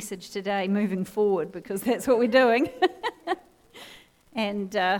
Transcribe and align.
message 0.00 0.30
today 0.30 0.66
moving 0.66 1.04
forward 1.04 1.52
because 1.52 1.82
that's 1.82 2.08
what 2.08 2.18
we're 2.18 2.26
doing. 2.26 2.70
and 4.34 4.74
uh, 4.74 4.98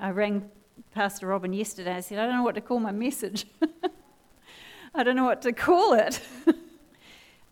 I 0.00 0.08
rang 0.12 0.50
Pastor 0.94 1.26
Robin 1.26 1.52
yesterday. 1.52 1.92
I 1.92 2.00
said, 2.00 2.18
I 2.18 2.24
don't 2.24 2.36
know 2.36 2.42
what 2.42 2.54
to 2.54 2.62
call 2.62 2.80
my 2.80 2.90
message. 2.90 3.44
I 4.94 5.02
don't 5.02 5.14
know 5.14 5.26
what 5.26 5.42
to 5.42 5.52
call 5.52 5.92
it. 5.92 6.22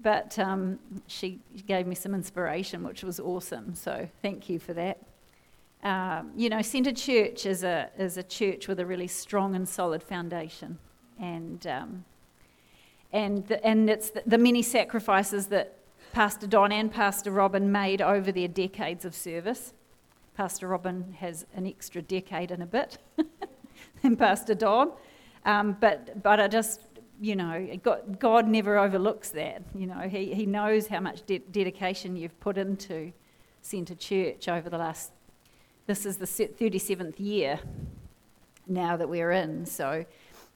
but 0.00 0.38
um, 0.38 0.78
she 1.08 1.40
gave 1.66 1.86
me 1.86 1.94
some 1.94 2.14
inspiration, 2.14 2.82
which 2.82 3.04
was 3.04 3.20
awesome. 3.20 3.74
So 3.74 4.08
thank 4.22 4.48
you 4.48 4.58
for 4.58 4.72
that. 4.72 5.02
Um, 5.82 6.30
you 6.34 6.48
know, 6.48 6.62
Centre 6.62 6.92
Church 6.92 7.44
is 7.44 7.64
a, 7.64 7.90
is 7.98 8.16
a 8.16 8.22
church 8.22 8.66
with 8.66 8.80
a 8.80 8.86
really 8.86 9.08
strong 9.08 9.54
and 9.54 9.68
solid 9.68 10.02
foundation. 10.02 10.78
And, 11.20 11.66
um, 11.66 12.06
and, 13.12 13.46
the, 13.46 13.62
and 13.62 13.90
it's 13.90 14.08
the, 14.08 14.22
the 14.24 14.38
many 14.38 14.62
sacrifices 14.62 15.48
that 15.48 15.77
Pastor 16.12 16.46
Don 16.46 16.72
and 16.72 16.92
Pastor 16.92 17.30
Robin 17.30 17.70
made 17.70 18.00
over 18.00 18.32
their 18.32 18.48
decades 18.48 19.04
of 19.04 19.14
service. 19.14 19.74
Pastor 20.34 20.68
Robin 20.68 21.14
has 21.18 21.46
an 21.54 21.66
extra 21.66 22.00
decade 22.02 22.50
and 22.50 22.62
a 22.62 22.66
bit 22.66 22.98
than 24.02 24.16
Pastor 24.16 24.54
Don. 24.54 24.92
Um, 25.44 25.76
but, 25.80 26.22
but 26.22 26.40
I 26.40 26.48
just, 26.48 26.80
you 27.20 27.36
know, 27.36 27.68
God, 28.18 28.48
never 28.48 28.78
overlooks 28.78 29.30
that. 29.30 29.62
You 29.74 29.86
know, 29.86 30.00
He, 30.08 30.34
he 30.34 30.46
knows 30.46 30.88
how 30.88 31.00
much 31.00 31.24
de- 31.26 31.38
dedication 31.38 32.16
you've 32.16 32.38
put 32.40 32.58
into 32.58 33.12
Centre 33.62 33.94
Church 33.94 34.48
over 34.48 34.70
the 34.70 34.78
last, 34.78 35.12
this 35.86 36.06
is 36.06 36.16
the 36.16 36.26
37th 36.26 37.18
year 37.18 37.60
now 38.66 38.96
that 38.96 39.08
we're 39.08 39.32
in. 39.32 39.66
So 39.66 40.04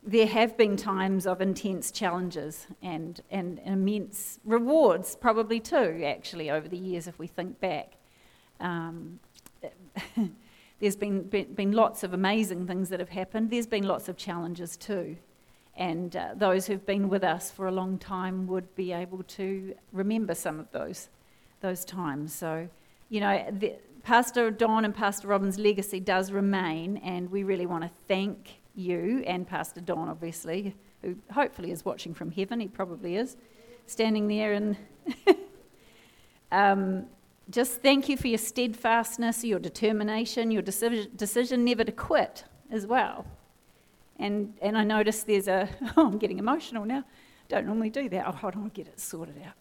there 0.04 0.26
have 0.26 0.56
been 0.56 0.76
times 0.76 1.26
of 1.26 1.40
intense 1.40 1.92
challenges 1.92 2.66
and, 2.82 3.20
and 3.30 3.60
immense 3.64 4.40
rewards, 4.44 5.14
probably 5.14 5.60
too, 5.60 6.02
actually, 6.04 6.50
over 6.50 6.68
the 6.68 6.76
years 6.76 7.06
if 7.06 7.18
we 7.18 7.28
think 7.28 7.60
back. 7.60 7.92
Um, 8.58 9.20
there's 10.80 10.96
been, 10.96 11.22
been, 11.22 11.54
been, 11.54 11.72
lots 11.72 12.02
of 12.02 12.14
amazing 12.14 12.66
things 12.66 12.88
that 12.88 12.98
have 12.98 13.10
happened. 13.10 13.50
There's 13.50 13.66
been 13.66 13.84
lots 13.84 14.08
of 14.08 14.16
challenges 14.16 14.76
too. 14.76 15.16
And 15.76 16.14
uh, 16.16 16.30
those 16.36 16.66
who've 16.66 16.84
been 16.84 17.08
with 17.08 17.22
us 17.22 17.50
for 17.50 17.68
a 17.68 17.72
long 17.72 17.96
time 17.98 18.46
would 18.48 18.74
be 18.74 18.92
able 18.92 19.22
to 19.22 19.74
remember 19.92 20.34
some 20.34 20.58
of 20.58 20.70
those, 20.72 21.08
those 21.60 21.84
times. 21.84 22.34
So, 22.34 22.68
you 23.08 23.20
know, 23.20 23.46
the, 23.50 23.76
Pastor 24.02 24.50
Don 24.50 24.84
and 24.84 24.94
Pastor 24.94 25.28
Robin's 25.28 25.58
legacy 25.58 26.00
does 26.00 26.32
remain, 26.32 26.96
and 26.98 27.30
we 27.30 27.44
really 27.44 27.66
want 27.66 27.84
to 27.84 27.90
thank 28.08 28.61
you 28.74 29.22
and 29.26 29.46
Pastor 29.46 29.80
Don, 29.80 30.08
obviously, 30.08 30.74
who 31.02 31.16
hopefully 31.32 31.70
is 31.70 31.84
watching 31.84 32.14
from 32.14 32.30
heaven. 32.30 32.60
He 32.60 32.68
probably 32.68 33.16
is, 33.16 33.36
standing 33.86 34.28
there 34.28 34.52
and. 34.52 34.76
um, 36.52 37.06
just 37.50 37.82
thank 37.82 38.08
you 38.08 38.16
for 38.16 38.28
your 38.28 38.38
steadfastness, 38.38 39.44
your 39.44 39.58
determination, 39.58 40.50
your 40.50 40.62
decision, 40.62 41.10
decision 41.16 41.64
never 41.64 41.84
to 41.84 41.92
quit 41.92 42.44
as 42.70 42.86
well. 42.86 43.26
And, 44.18 44.54
and 44.62 44.78
I 44.78 44.84
notice 44.84 45.24
there's 45.24 45.48
a, 45.48 45.68
oh, 45.96 46.06
I'm 46.06 46.18
getting 46.18 46.38
emotional 46.38 46.84
now. 46.84 47.04
Don't 47.48 47.66
normally 47.66 47.90
do 47.90 48.08
that. 48.08 48.26
Oh, 48.26 48.32
hold 48.32 48.54
on, 48.54 48.64
I'll 48.64 48.68
get 48.70 48.86
it 48.86 49.00
sorted 49.00 49.36
out. 49.44 49.54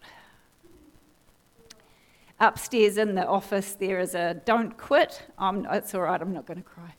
Upstairs 2.39 2.97
in 2.97 3.15
the 3.15 3.25
office, 3.25 3.73
there 3.73 3.99
is 3.99 4.15
a 4.15 4.35
don't 4.45 4.77
quit. 4.77 5.21
I'm, 5.37 5.65
it's 5.65 5.93
all 5.93 6.01
right, 6.01 6.21
I'm 6.21 6.33
not 6.33 6.45
going 6.45 6.63
to 6.63 6.67
cry. 6.67 6.95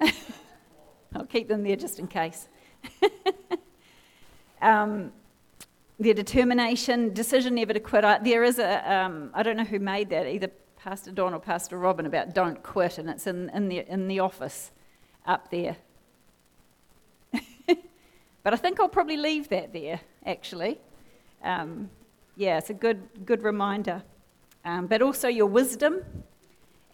I'll 1.18 1.26
keep 1.26 1.48
them 1.48 1.62
there 1.62 1.76
just 1.76 1.98
in 1.98 2.06
case. 2.06 2.48
um, 4.62 5.12
their 5.98 6.14
determination, 6.14 7.12
decision 7.12 7.56
never 7.56 7.72
to 7.72 7.80
quit. 7.80 8.04
There 8.22 8.44
is 8.44 8.58
a, 8.58 8.92
um, 8.92 9.30
I 9.34 9.42
don't 9.42 9.56
know 9.56 9.64
who 9.64 9.80
made 9.80 10.10
that, 10.10 10.26
either 10.26 10.48
Pastor 10.76 11.10
Don 11.10 11.34
or 11.34 11.40
Pastor 11.40 11.76
Robin, 11.76 12.06
about 12.06 12.34
don't 12.34 12.62
quit, 12.62 12.98
and 12.98 13.10
it's 13.10 13.26
in, 13.26 13.50
in, 13.50 13.68
the, 13.68 13.84
in 13.90 14.06
the 14.06 14.20
office 14.20 14.70
up 15.26 15.50
there. 15.50 15.76
but 18.42 18.52
I 18.52 18.56
think 18.56 18.78
I'll 18.78 18.88
probably 18.88 19.16
leave 19.16 19.48
that 19.48 19.72
there, 19.72 20.00
actually. 20.24 20.78
Um, 21.42 21.90
yeah, 22.36 22.58
it's 22.58 22.70
a 22.70 22.74
good, 22.74 23.26
good 23.26 23.42
reminder. 23.42 24.02
Um, 24.64 24.86
but 24.86 25.02
also 25.02 25.26
your 25.26 25.46
wisdom 25.46 26.02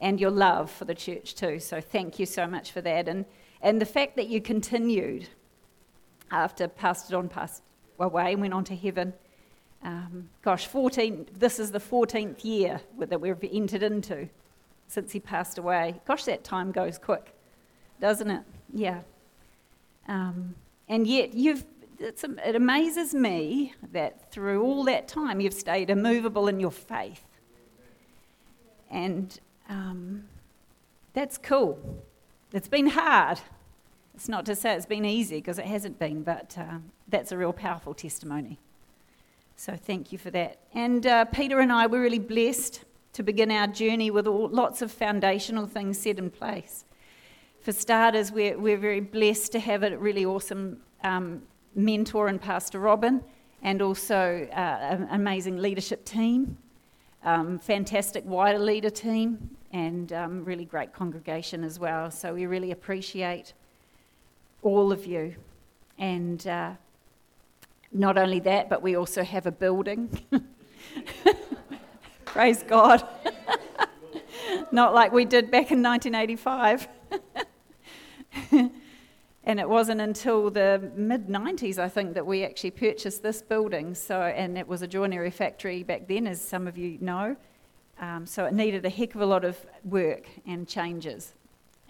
and 0.01 0.19
your 0.19 0.31
love 0.31 0.71
for 0.71 0.87
the 0.87 0.95
church, 0.95 1.35
too. 1.35 1.61
So 1.61 1.83
thank 1.83 2.19
you 2.19 2.25
so 2.25 2.47
much 2.47 2.73
for 2.73 2.81
that. 2.81 3.07
And, 3.07 3.27
and 3.65 3.81
the 3.81 3.87
fact 3.87 4.15
that 4.17 4.29
you 4.29 4.41
continued 4.43 5.27
after 6.31 6.69
Pastor 6.69 7.13
Don 7.13 7.29
passed 7.29 7.63
away 7.99 8.33
and 8.33 8.41
went 8.43 8.53
on 8.53 8.63
to 8.65 8.77
heaven. 8.77 9.15
Um, 9.83 10.29
gosh, 10.43 10.67
14, 10.67 11.29
this 11.39 11.59
is 11.59 11.71
the 11.71 11.79
14th 11.81 12.45
year 12.45 12.81
that 12.99 13.21
we've 13.21 13.37
entered 13.51 13.83
into 13.83 14.29
since 14.87 15.13
he 15.13 15.19
passed 15.19 15.57
away. 15.57 16.01
Gosh, 16.07 16.25
that 16.25 16.45
time 16.45 16.73
goes 16.73 16.99
quick, 16.99 17.35
doesn't 18.01 18.31
it? 18.31 18.43
Yeah. 18.73 19.01
Um, 20.09 20.55
and 20.87 21.07
yet, 21.07 21.33
you've, 21.33 21.65
it 21.99 22.57
amazes 22.57 23.15
me 23.15 23.73
that 23.93 24.31
through 24.31 24.63
all 24.63 24.85
that 24.85 25.09
time 25.09 25.41
you've 25.41 25.55
stayed 25.55 25.89
immovable 25.89 26.49
in 26.49 26.61
your 26.61 26.71
faith. 26.71 27.25
And 28.91 29.41
um, 29.71 30.25
that's 31.15 31.39
cool. 31.39 31.79
It's 32.53 32.69
been 32.69 32.89
hard. 32.89 33.41
It's 34.15 34.29
not 34.29 34.47
to 34.47 34.55
say 34.55 34.75
it's 34.75 34.87
been 34.87 35.05
easy 35.05 35.37
because 35.37 35.59
it 35.59 35.67
hasn't 35.67 35.99
been, 35.99 36.23
but 36.23 36.57
uh, 36.59 36.79
that's 37.09 37.33
a 37.33 37.37
real 37.37 37.53
powerful 37.53 37.95
testimony. 37.95 38.59
So 39.57 39.77
thank 39.77 40.13
you 40.13 40.19
for 40.19 40.31
that. 40.31 40.59
And 40.73 41.07
uh, 41.07 41.25
Peter 41.27 41.61
and 41.61 41.73
I 41.73 41.87
were 41.87 42.01
really 42.01 42.19
blessed 42.19 42.85
to 43.15 43.23
begin 43.23 43.51
our 43.51 43.67
journey 43.67 44.11
with 44.11 44.27
all, 44.27 44.49
lots 44.49 44.83
of 44.83 44.91
foundational 44.91 45.67
things 45.67 45.99
set 45.99 46.19
in 46.19 46.31
place. 46.31 46.85
For 47.61 47.73
starters, 47.73 48.31
we're, 48.31 48.59
we're 48.59 48.77
very 48.77 49.01
blessed 49.01 49.53
to 49.53 49.61
have 49.61 49.83
a 49.83 49.97
really 49.97 50.25
awesome 50.25 50.81
um, 51.03 51.43
mentor 51.75 52.29
in 52.29 52.39
Pastor 52.39 52.79
Robin 52.79 53.23
and 53.63 53.81
also 53.81 54.49
uh, 54.53 54.55
an 54.55 55.09
amazing 55.11 55.57
leadership 55.57 56.05
team, 56.05 56.59
um, 57.25 57.59
fantastic 57.59 58.25
wider 58.27 58.59
leader 58.59 58.91
team, 58.91 59.57
and 59.73 60.13
um, 60.13 60.45
really 60.45 60.65
great 60.65 60.93
congregation 60.93 61.65
as 61.65 61.79
well. 61.79 62.11
So 62.11 62.35
we 62.35 62.47
really 62.47 62.71
appreciate 62.73 63.55
all 64.65 64.91
of 64.91 65.07
you. 65.07 65.37
And 65.99 66.45
uh, 66.49 66.73
not 67.93 68.19
only 68.19 68.41
that, 68.41 68.69
but 68.69 68.83
we 68.83 68.97
also 68.97 69.23
have 69.23 69.47
a 69.47 69.53
building. 69.53 70.11
Praise 72.25 72.65
God. 72.65 73.07
not 74.73 74.93
like 74.93 75.13
we 75.13 75.25
did 75.25 75.51
back 75.53 75.71
in 75.71 75.83
1985. 75.83 76.89
and 79.45 79.61
it 79.61 79.69
wasn't 79.69 80.01
until 80.01 80.51
the 80.51 80.91
mid 80.97 81.29
90s, 81.29 81.79
I 81.79 81.89
think, 81.89 82.15
that 82.15 82.27
we 82.27 82.45
actually 82.45 82.73
purchased 82.73 83.23
this 83.23 83.41
building. 83.41 83.95
So, 83.95 84.21
and 84.23 84.59
it 84.59 84.67
was 84.67 84.83
a 84.83 84.89
joinery 84.89 85.31
factory 85.31 85.85
back 85.85 86.09
then, 86.09 86.27
as 86.27 86.41
some 86.41 86.67
of 86.67 86.77
you 86.77 86.99
know. 87.01 87.37
Um, 88.01 88.27
so 88.27 88.45
it 88.47 88.55
needed 88.55 88.85
a 88.85 88.91
heck 88.91 89.15
of 89.15 89.21
a 89.21 89.27
lot 89.27 89.45
of 89.45 89.57
work 89.85 90.27
and 90.47 90.67
changes. 90.67 91.35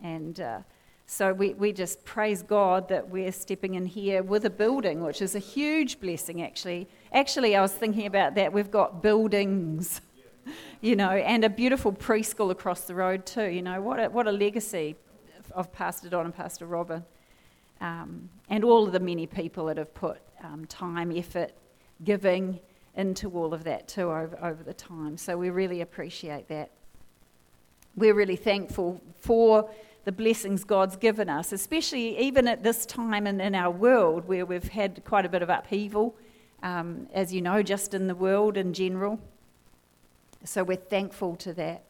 And 0.03 0.39
uh, 0.39 0.59
so 1.07 1.33
we, 1.33 1.53
we 1.55 1.73
just 1.73 2.05
praise 2.05 2.43
God 2.43 2.89
that 2.89 3.11
we're 3.11 3.33
stepping 3.33 3.75
in 3.75 3.87
here 3.87 4.23
with 4.23 4.47
a 4.47 4.51
building, 4.51 5.03
which 5.03 5.21
is 5.21 5.35
a 5.35 5.39
huge 5.39 6.01
blessing, 6.01 6.43
actually. 6.43 6.89
Actually, 7.13 7.55
I 7.55 7.61
was 7.61 7.73
thinking 7.73 8.07
about 8.07 8.35
that. 8.37 8.53
We've 8.53 8.71
got 8.71 9.03
buildings, 9.03 10.01
you 10.81 10.97
know, 10.97 11.11
and 11.11 11.45
a 11.45 11.51
beautiful 11.51 11.93
preschool 11.93 12.51
across 12.51 12.83
the 12.83 12.95
road, 12.95 13.27
too. 13.27 13.45
You 13.45 13.63
know, 13.63 13.81
what 13.83 14.01
a, 14.01 14.09
what 14.09 14.27
a 14.27 14.33
legacy 14.33 14.97
of 15.53 15.73
Pastor 15.73 16.09
Don 16.09 16.25
and 16.25 16.35
Pastor 16.35 16.67
Robin. 16.67 17.05
Um, 17.81 18.31
and 18.49 18.65
all 18.65 18.87
of 18.87 18.93
the 18.93 19.01
many 19.01 19.27
people 19.27 19.67
that 19.67 19.77
have 19.77 19.93
put 19.95 20.21
um, 20.43 20.65
time, 20.67 21.13
effort, 21.15 21.53
giving 22.03 22.61
into 22.97 23.29
all 23.31 23.53
of 23.53 23.65
that, 23.65 23.89
too, 23.89 24.11
over, 24.11 24.39
over 24.43 24.63
the 24.63 24.75
time. 24.75 25.19
So 25.19 25.37
we 25.37 25.51
really 25.51 25.83
appreciate 25.83 26.49
that. 26.49 26.71
We're 27.95 28.15
really 28.15 28.37
thankful 28.37 29.01
for 29.21 29.71
the 30.05 30.13
blessings 30.13 30.65
God's 30.65 30.97
given 30.97 31.29
us, 31.29 31.53
especially 31.53 32.19
even 32.19 32.47
at 32.47 32.63
this 32.63 32.85
time 32.85 33.27
in, 33.27 33.41
in 33.41 33.55
our 33.55 33.71
world 33.71 34.29
where 34.29 34.45
we've 34.45 34.69
had 34.69 35.03
quite 35.05 35.25
a 35.25 35.29
bit 35.29 35.43
of 35.43 35.49
upheaval, 35.49 36.15
um, 36.63 37.09
as 37.13 37.33
you 37.33 37.41
know, 37.41 37.63
just 37.63 37.95
in 37.95 38.07
the 38.07 38.15
world 38.15 38.57
in 38.57 38.75
general. 38.75 39.19
So 40.45 40.63
we're 40.63 40.77
thankful 40.77 41.37
to 41.37 41.55
that, 41.55 41.85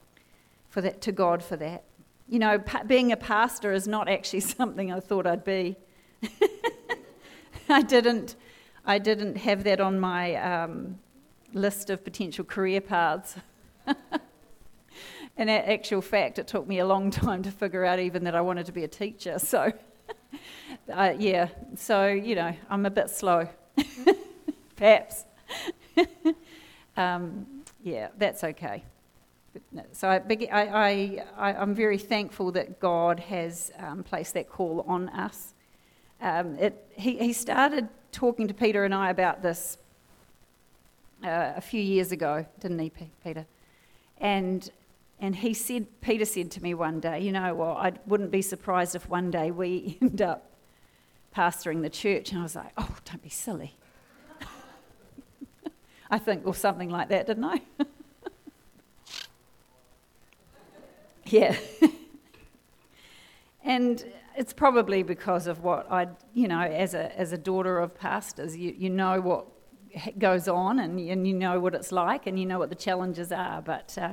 for 0.71 0.81
that, 0.81 1.01
to 1.03 1.13
God 1.13 1.43
for 1.43 1.57
that. 1.57 1.83
You 2.29 2.39
know, 2.39 2.59
pa- 2.61 2.85
being 2.85 3.11
a 3.11 3.17
pastor 3.17 3.73
is 3.73 3.89
not 3.89 4.09
actually 4.09 4.41
something 4.59 4.93
I 4.93 5.01
thought 5.01 5.27
I'd 5.27 5.45
be. 5.45 5.77
I 7.69 7.83
didn't, 7.83 8.37
I 8.85 8.99
didn't 8.99 9.37
have 9.39 9.65
that 9.65 9.81
on 9.81 9.99
my 9.99 10.37
um, 10.37 11.01
list 11.53 11.91
of 11.91 12.05
potential 12.05 12.45
career 12.45 12.81
paths. 12.81 13.37
in 15.37 15.49
actual 15.49 16.01
fact, 16.01 16.39
it 16.39 16.47
took 16.47 16.67
me 16.67 16.79
a 16.79 16.87
long 16.87 17.11
time 17.25 17.43
to 17.43 17.51
figure 17.51 17.85
out 17.85 17.99
even 17.99 18.25
that 18.25 18.35
I 18.35 18.41
wanted 18.41 18.67
to 18.67 18.73
be 18.73 18.85
a 18.85 18.89
teacher. 18.89 19.39
So, 19.39 19.73
uh, 20.93 21.15
yeah, 21.19 21.49
so, 21.77 22.09
you 22.09 22.35
know, 22.35 22.55
I'm 22.71 22.87
a 22.87 22.91
bit 22.91 23.11
slow, 23.11 23.49
perhaps. 24.77 25.25
um, 26.97 27.47
yeah, 27.83 28.09
that's 28.19 28.45
okay. 28.45 28.85
So 29.93 30.09
I, 30.09 31.25
am 31.37 31.75
very 31.75 31.99
thankful 31.99 32.51
that 32.53 32.81
God 32.81 33.21
has 33.21 33.71
um, 33.79 34.03
placed 34.03 34.35
that 34.35 34.49
call 34.49 34.85
on 34.89 35.09
us. 35.11 35.55
Um, 36.21 36.57
it, 36.59 36.85
he, 36.97 37.19
he 37.19 37.33
started 37.33 37.89
talking 38.11 38.49
to 38.49 38.55
Peter 38.55 38.85
and 38.85 38.95
I 38.95 39.11
about 39.11 39.43
this 39.43 39.79
uh, 41.23 41.53
a 41.57 41.61
few 41.61 41.81
years 41.81 42.13
ago, 42.13 42.45
didn't 42.61 42.79
he, 42.79 42.91
Peter? 43.23 43.47
And, 44.19 44.71
and 45.25 45.35
he 45.35 45.55
said, 45.55 45.87
Peter 46.03 46.27
said 46.27 46.51
to 46.51 46.63
me 46.63 46.75
one 46.75 47.01
day, 47.01 47.19
you 47.19 47.33
know, 47.33 47.55
well, 47.55 47.79
I 47.79 47.93
wouldn't 48.07 48.31
be 48.31 48.43
surprised 48.43 48.95
if 48.95 49.09
one 49.09 49.31
day 49.31 49.51
we 49.51 49.97
end 50.03 50.21
up 50.21 50.51
pastoring 51.35 51.81
the 51.81 51.89
church. 51.89 52.31
And 52.31 52.41
I 52.41 52.43
was 52.43 52.55
like, 52.55 52.73
oh, 52.77 52.95
don't 53.07 53.23
be 53.23 53.31
silly. 53.31 53.75
I 56.11 56.19
think, 56.19 56.47
or 56.47 56.55
something 56.55 56.91
like 56.91 57.09
that, 57.09 57.27
didn't 57.27 57.45
I? 57.45 57.63
yeah. 61.25 61.57
and 63.65 64.05
it's 64.37 64.53
probably 64.53 65.03
because 65.03 65.47
of 65.47 65.63
what 65.63 65.91
I, 65.91 66.09
you 66.35 66.49
know, 66.49 66.61
as 66.61 66.93
a, 66.93 67.19
as 67.19 67.33
a 67.33 67.39
daughter 67.39 67.79
of 67.79 67.99
pastors, 67.99 68.59
you, 68.59 68.75
you 68.77 68.91
know 68.91 69.23
what 69.23 69.47
goes 70.19 70.49
on 70.49 70.81
and, 70.81 71.01
and 71.01 71.27
you 71.27 71.33
know 71.33 71.61
what 71.61 71.75
it's 71.75 71.93
like 71.93 72.27
and 72.27 72.39
you 72.39 72.45
know 72.45 72.59
what 72.59 72.69
the 72.69 72.75
challenges 72.75 73.33
are. 73.33 73.63
But, 73.63 73.97
uh, 73.97 74.13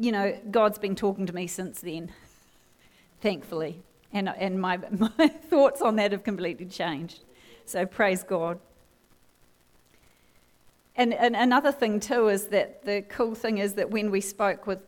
you 0.00 0.12
know, 0.12 0.34
God's 0.50 0.78
been 0.78 0.96
talking 0.96 1.26
to 1.26 1.34
me 1.34 1.46
since 1.46 1.82
then, 1.82 2.10
thankfully. 3.20 3.82
And, 4.14 4.30
and 4.30 4.58
my, 4.58 4.78
my 5.18 5.28
thoughts 5.28 5.82
on 5.82 5.96
that 5.96 6.12
have 6.12 6.24
completely 6.24 6.64
changed. 6.64 7.20
So 7.66 7.84
praise 7.84 8.22
God. 8.22 8.58
And, 10.96 11.12
and 11.12 11.36
another 11.36 11.70
thing, 11.70 12.00
too, 12.00 12.28
is 12.28 12.46
that 12.46 12.84
the 12.86 13.02
cool 13.02 13.34
thing 13.34 13.58
is 13.58 13.74
that 13.74 13.90
when 13.90 14.10
we 14.10 14.22
spoke 14.22 14.66
with, 14.66 14.78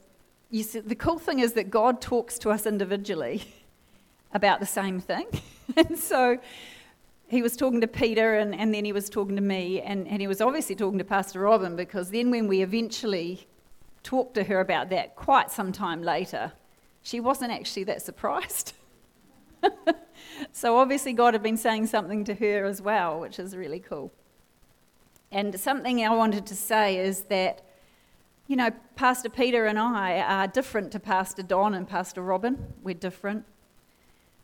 you 0.50 0.62
see, 0.62 0.80
the 0.80 0.94
cool 0.94 1.18
thing 1.18 1.40
is 1.40 1.52
that 1.52 1.70
God 1.70 2.00
talks 2.00 2.38
to 2.40 2.50
us 2.50 2.64
individually 2.64 3.44
about 4.32 4.60
the 4.60 4.66
same 4.66 4.98
thing. 4.98 5.26
and 5.76 5.98
so 5.98 6.38
he 7.28 7.42
was 7.42 7.54
talking 7.54 7.82
to 7.82 7.86
Peter 7.86 8.38
and, 8.38 8.54
and 8.54 8.72
then 8.74 8.86
he 8.86 8.92
was 8.94 9.10
talking 9.10 9.36
to 9.36 9.42
me, 9.42 9.82
and, 9.82 10.08
and 10.08 10.22
he 10.22 10.26
was 10.26 10.40
obviously 10.40 10.74
talking 10.74 10.98
to 10.98 11.04
Pastor 11.04 11.40
Robin 11.40 11.76
because 11.76 12.10
then 12.10 12.30
when 12.30 12.48
we 12.48 12.62
eventually 12.62 13.46
talked 14.02 14.34
to 14.34 14.44
her 14.44 14.60
about 14.60 14.90
that 14.90 15.16
quite 15.16 15.50
some 15.50 15.72
time 15.72 16.02
later, 16.02 16.52
she 17.02 17.20
wasn't 17.20 17.52
actually 17.52 17.84
that 17.84 18.02
surprised. 18.02 18.74
so 20.52 20.76
obviously, 20.76 21.12
God 21.12 21.34
had 21.34 21.42
been 21.42 21.56
saying 21.56 21.86
something 21.86 22.24
to 22.24 22.34
her 22.34 22.64
as 22.64 22.80
well, 22.80 23.20
which 23.20 23.38
is 23.38 23.56
really 23.56 23.80
cool. 23.80 24.12
And 25.30 25.58
something 25.58 26.04
I 26.04 26.14
wanted 26.14 26.46
to 26.46 26.54
say 26.54 26.98
is 26.98 27.22
that, 27.24 27.62
you 28.46 28.56
know, 28.56 28.70
Pastor 28.96 29.30
Peter 29.30 29.66
and 29.66 29.78
I 29.78 30.20
are 30.20 30.46
different 30.46 30.92
to 30.92 31.00
Pastor 31.00 31.42
Don 31.42 31.74
and 31.74 31.88
Pastor 31.88 32.22
Robin. 32.22 32.74
We're 32.82 32.94
different. 32.94 33.46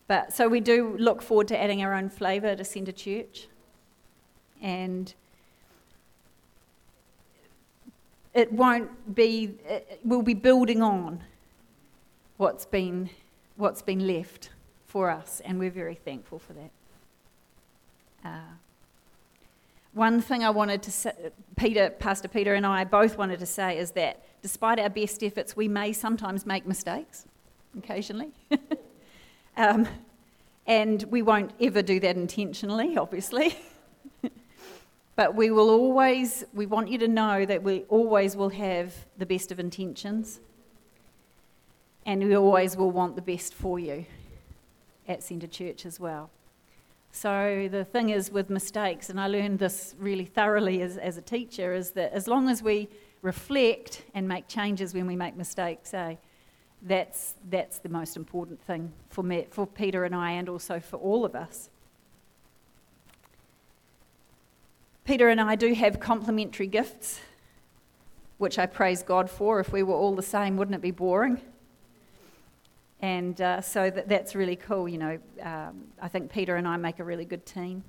But 0.07 0.33
so 0.33 0.49
we 0.49 0.61
do 0.61 0.97
look 0.99 1.21
forward 1.21 1.49
to 1.49 1.63
adding 1.63 1.83
our 1.83 1.93
own 1.93 2.09
flavour 2.09 2.57
to 2.57 2.65
Centre 2.65 2.93
Church. 2.93 3.49
And 4.63 5.15
it 8.35 8.53
won't 8.53 9.15
be, 9.15 9.55
it, 9.65 10.01
we'll 10.05 10.23
be 10.23 10.35
building 10.35 10.83
on 10.83 11.21
what's 12.37 12.65
been, 12.65 13.11
what's 13.57 13.83
been 13.83 14.07
left 14.07 14.51
for 14.87 15.11
us, 15.11 15.41
and 15.45 15.59
we're 15.59 15.71
very 15.71 15.95
thankful 15.95 16.39
for 16.39 16.53
that. 16.55 16.71
Uh, 18.25 18.53
one 19.93 20.21
thing 20.21 20.45
I 20.45 20.51
wanted 20.51 20.83
to 20.83 20.91
say, 20.91 21.13
Peter, 21.57 21.91
Pastor 21.91 22.29
Peter, 22.29 22.55
and 22.55 22.67
I 22.67 22.85
both 22.85 23.19
wanted 23.19 23.41
to 23.41 23.47
say 23.47 23.79
is 23.79 23.93
that 23.93 24.23
despite 24.43 24.79
our 24.79 24.91
best 24.91 25.23
efforts, 25.23 25.57
we 25.57 25.67
may 25.69 25.93
sometimes 25.93 26.47
make 26.47 26.67
mistakes 26.67 27.27
occasionally. 27.77 28.31
Um, 29.59 29.89
and 30.69 31.03
we 31.11 31.21
won't 31.21 31.51
ever 31.61 31.83
do 31.83 31.99
that 31.99 32.17
intentionally, 32.17 32.97
obviously. 32.97 33.57
but 35.19 35.35
we 35.35 35.51
will 35.51 35.69
always, 35.69 36.45
we 36.55 36.65
want 36.65 36.89
you 36.89 36.97
to 36.97 37.09
know 37.09 37.45
that 37.45 37.61
we 37.65 37.83
always 37.89 38.37
will 38.37 38.51
have 38.51 38.95
the 39.19 39.27
best 39.27 39.51
of 39.51 39.59
intentions. 39.59 40.39
And 42.07 42.23
we 42.23 42.37
always 42.37 42.77
will 42.77 42.93
want 42.93 43.17
the 43.17 43.23
best 43.23 43.53
for 43.53 43.81
you 43.81 44.07
at 45.09 45.25
Centre 45.25 45.49
Church 45.49 45.85
as 45.85 45.99
well. 45.99 46.31
So 47.11 47.69
the 47.69 47.85
thing 47.85 48.11
is 48.11 48.31
with 48.31 48.49
mistakes, 48.49 49.11
and 49.11 49.21
I 49.21 49.27
learned 49.27 49.59
this 49.59 49.97
really 49.99 50.25
thoroughly 50.25 50.83
as, 50.83 50.97
as 50.97 51.17
a 51.17 51.23
teacher, 51.23 51.75
is 51.75 51.91
that 51.93 52.13
as 52.13 52.29
long 52.29 52.49
as 52.49 52.63
we 52.63 52.89
reflect 53.21 54.05
and 54.15 54.29
make 54.29 54.47
changes 54.47 54.95
when 54.95 55.09
we 55.09 55.17
make 55.17 55.37
mistakes, 55.37 55.95
eh, 55.95 56.15
that's, 56.83 57.35
that's 57.51 57.81
the 57.81 57.89
most 57.89 58.17
important 58.17 58.63
thing 58.63 58.93
for, 59.11 59.25
me, 59.25 59.49
for 59.51 59.67
Peter 59.67 60.05
and 60.05 60.15
I, 60.15 60.31
and 60.31 60.49
also 60.49 60.79
for 60.79 60.99
all 60.99 61.25
of 61.25 61.35
us. 61.35 61.71
Peter 65.09 65.31
and 65.31 65.41
I 65.41 65.55
do 65.55 65.73
have 65.73 66.01
complementary 66.01 66.67
gifts, 66.67 67.19
which 68.37 68.59
I 68.59 68.67
praise 68.67 69.03
God 69.03 69.31
for. 69.31 69.59
If 69.59 69.73
we 69.73 69.83
were 69.83 69.95
all 69.95 70.15
the 70.15 70.23
same, 70.23 70.59
wouldn't 70.59 70.75
it 70.75 70.83
be 70.83 70.91
boring? 70.91 71.41
And 73.01 73.41
uh, 73.41 73.63
so 73.63 73.89
that, 73.89 74.07
that's 74.07 74.35
really 74.35 74.57
cool. 74.57 74.87
You 74.87 74.99
know, 74.99 75.19
um, 75.41 75.85
I 75.99 76.09
think 76.09 76.31
Peter 76.31 76.57
and 76.57 76.69
I 76.69 76.77
make 76.77 76.99
a 76.99 77.05
really 77.05 77.25
good 77.25 77.47
team. 77.47 77.85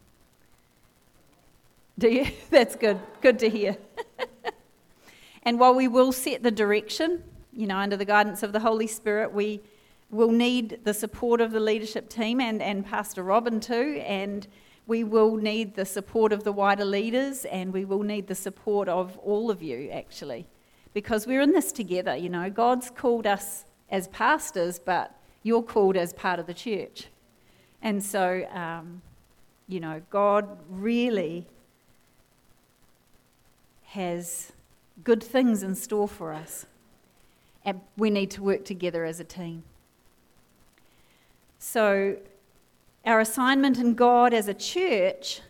Do 1.97 2.07
you? 2.07 2.27
That's 2.51 2.77
good. 2.77 2.97
Good 3.19 3.37
to 3.39 3.49
hear. 3.49 3.75
and 5.43 5.59
while 5.59 5.75
we 5.75 5.89
will 5.89 6.13
set 6.13 6.41
the 6.41 6.51
direction, 6.51 7.21
you 7.51 7.67
know, 7.67 7.75
under 7.75 7.97
the 7.97 8.05
guidance 8.05 8.43
of 8.43 8.53
the 8.53 8.61
Holy 8.61 8.87
Spirit, 8.87 9.33
we 9.33 9.59
will 10.09 10.31
need 10.31 10.79
the 10.85 10.93
support 10.93 11.41
of 11.41 11.51
the 11.51 11.59
leadership 11.59 12.07
team 12.07 12.39
and, 12.39 12.61
and 12.61 12.85
Pastor 12.85 13.23
Robin 13.23 13.59
too, 13.59 14.01
and 14.05 14.47
we 14.89 15.03
will 15.03 15.35
need 15.37 15.75
the 15.75 15.85
support 15.85 16.33
of 16.33 16.43
the 16.43 16.51
wider 16.51 16.83
leaders, 16.83 17.45
and 17.45 17.71
we 17.71 17.85
will 17.85 18.01
need 18.01 18.27
the 18.27 18.35
support 18.35 18.89
of 18.89 19.17
all 19.19 19.51
of 19.51 19.61
you, 19.61 19.89
actually, 19.91 20.47
because 20.93 21.27
we're 21.27 21.41
in 21.41 21.53
this 21.53 21.71
together. 21.71 22.15
You 22.15 22.29
know, 22.29 22.49
God's 22.49 22.89
called 22.89 23.27
us 23.27 23.65
as 23.91 24.07
pastors, 24.07 24.79
but 24.79 25.15
you're 25.43 25.61
called 25.61 25.95
as 25.95 26.11
part 26.11 26.39
of 26.39 26.47
the 26.47 26.55
church. 26.55 27.07
And 27.83 28.03
so, 28.03 28.45
um, 28.51 29.03
you 29.67 29.79
know, 29.79 30.01
God 30.09 30.57
really 30.67 31.45
has 33.83 34.51
good 35.03 35.23
things 35.23 35.61
in 35.63 35.75
store 35.75 36.07
for 36.07 36.33
us 36.33 36.65
and 37.63 37.81
we 37.97 38.09
need 38.09 38.31
to 38.31 38.41
work 38.41 38.65
together 38.65 39.05
as 39.05 39.19
a 39.19 39.23
team. 39.23 39.63
So, 41.57 42.17
our 43.09 43.19
assignment 43.19 43.79
in 43.79 43.95
God 43.95 44.35
as 44.35 44.47
a 44.47 44.53
church 44.53 45.41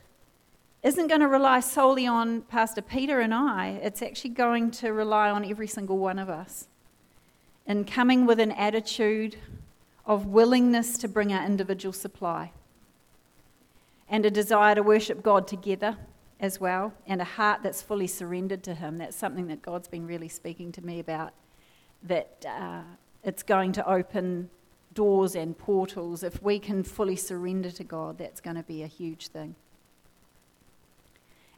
isn't 0.82 1.10
going 1.10 1.20
to 1.20 1.28
rely 1.28 1.60
solely 1.60 2.08
on 2.08 2.44
Pastor 2.44 2.82
Peter 2.82 3.20
and 3.20 3.34
I, 3.34 3.82
it's 3.84 4.01
actually 4.01 4.30
going 4.30 4.72
to 4.72 4.94
rely 4.94 5.30
on 5.30 5.44
every 5.44 5.68
single 5.68 5.98
one 5.98 6.20
of 6.20 6.30
us. 6.30 6.70
In 7.68 7.84
coming 7.84 8.25
with 8.25 8.39
an 8.39 8.54
attitude 8.54 9.36
of 10.06 10.25
willingness 10.25 10.98
to 11.00 11.10
bring 11.10 11.34
our 11.34 11.46
individual 11.46 11.92
supply 11.92 12.54
and 14.08 14.25
a 14.25 14.32
desire 14.32 14.75
to 14.75 14.82
worship 14.82 15.22
God 15.22 15.46
together 15.46 15.98
as 16.39 16.62
well, 16.62 16.94
and 17.06 17.20
a 17.20 17.25
heart 17.25 17.62
that's 17.62 17.82
fully 17.82 18.08
surrendered 18.08 18.63
to 18.63 18.74
Him. 18.74 18.98
That's 18.98 19.18
something 19.18 19.48
that 19.48 19.62
God's 19.62 19.89
been 19.89 20.08
really 20.08 20.30
speaking 20.30 20.72
to 20.72 20.82
me 20.82 21.01
about 21.01 21.34
that 22.04 22.46
uh, 22.48 22.84
it's 23.22 23.44
going 23.44 23.74
to 23.74 23.86
open 23.86 24.50
doors 24.93 25.36
and 25.36 25.58
portals. 25.58 26.24
If 26.24 26.41
we 26.41 26.60
can 26.60 26.84
fully 26.84 27.15
surrender 27.15 27.72
to 27.72 27.84
God, 27.84 28.17
that's 28.17 28.41
going 28.41 28.55
to 28.55 28.63
be 28.63 28.84
a 28.84 28.88
huge 28.88 29.27
thing. 29.27 29.55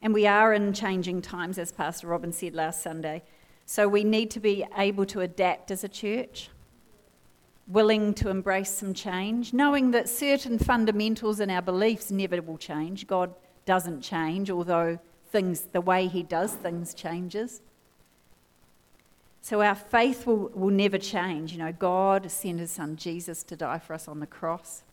And 0.01 0.13
we 0.13 0.25
are 0.25 0.53
in 0.53 0.73
changing 0.73 1.21
times, 1.21 1.57
as 1.57 1.71
Pastor 1.71 2.07
Robin 2.07 2.33
said 2.33 2.55
last 2.55 2.81
Sunday. 2.81 3.21
So 3.65 3.88
we 3.88 4.03
need 4.03 4.31
to 4.31 4.39
be 4.39 4.65
able 4.77 5.05
to 5.07 5.21
adapt 5.21 5.71
as 5.71 5.83
a 5.83 5.88
church, 5.88 6.50
willing 7.67 8.13
to 8.15 8.29
embrace 8.29 8.71
some 8.71 8.93
change, 8.93 9.53
knowing 9.53 9.91
that 9.91 10.09
certain 10.09 10.57
fundamentals 10.57 11.39
in 11.39 11.50
our 11.50 11.61
beliefs 11.61 12.11
never 12.11 12.41
will 12.41 12.57
change. 12.57 13.05
God 13.05 13.33
doesn't 13.65 14.01
change, 14.01 14.50
although 14.50 15.00
things, 15.29 15.61
the 15.71 15.81
way 15.81 16.07
He 16.07 16.23
does 16.23 16.53
things 16.53 16.93
changes. 16.93 17.61
So 19.41 19.62
our 19.62 19.75
faith 19.75 20.27
will, 20.27 20.51
will 20.53 20.69
never 20.69 20.98
change. 20.98 21.51
You 21.51 21.57
know, 21.57 21.71
God 21.71 22.29
sent 22.29 22.60
his 22.60 22.71
son 22.71 22.95
Jesus 22.95 23.43
to 23.43 23.55
die 23.55 23.79
for 23.79 23.93
us 23.93 24.07
on 24.07 24.19
the 24.19 24.27
cross. 24.27 24.83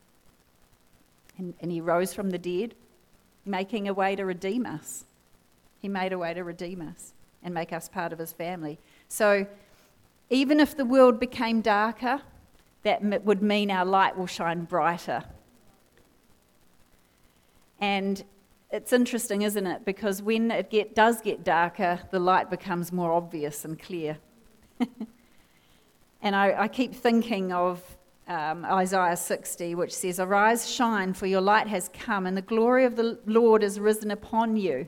And, 1.37 1.53
and 1.61 1.71
he 1.71 1.79
rose 1.81 2.13
from 2.13 2.31
the 2.31 2.37
dead, 2.37 2.73
making 3.45 3.87
a 3.87 3.93
way 3.93 4.15
to 4.15 4.25
redeem 4.25 4.65
us. 4.65 5.05
He 5.79 5.87
made 5.87 6.11
a 6.11 6.17
way 6.17 6.33
to 6.33 6.43
redeem 6.43 6.81
us 6.81 7.13
and 7.43 7.53
make 7.53 7.71
us 7.71 7.87
part 7.87 8.11
of 8.11 8.19
his 8.19 8.33
family. 8.33 8.79
So 9.07 9.47
even 10.29 10.59
if 10.59 10.75
the 10.75 10.85
world 10.85 11.19
became 11.19 11.61
darker, 11.61 12.21
that 12.83 13.23
would 13.23 13.41
mean 13.41 13.71
our 13.71 13.85
light 13.85 14.17
will 14.17 14.27
shine 14.27 14.65
brighter. 14.65 15.23
And 17.79 18.23
it's 18.71 18.91
interesting, 18.93 19.43
isn't 19.43 19.65
it? 19.65 19.85
Because 19.85 20.21
when 20.21 20.51
it 20.51 20.69
get, 20.69 20.95
does 20.95 21.21
get 21.21 21.43
darker, 21.43 22.01
the 22.11 22.19
light 22.19 22.49
becomes 22.49 22.91
more 22.91 23.11
obvious 23.11 23.63
and 23.63 23.79
clear. 23.79 24.17
and 26.21 26.35
I, 26.35 26.63
I, 26.63 26.67
keep 26.67 26.93
thinking 26.93 27.51
of 27.51 27.81
um, 28.27 28.65
Isaiah 28.65 29.17
60, 29.17 29.75
which 29.75 29.93
says, 29.93 30.19
Arise, 30.19 30.69
shine, 30.69 31.13
for 31.13 31.25
your 31.25 31.41
light 31.41 31.67
has 31.67 31.89
come, 31.89 32.25
and 32.25 32.37
the 32.37 32.41
glory 32.41 32.85
of 32.85 32.95
the 32.95 33.19
Lord 33.25 33.63
is 33.63 33.79
risen 33.79 34.11
upon 34.11 34.55
you. 34.55 34.87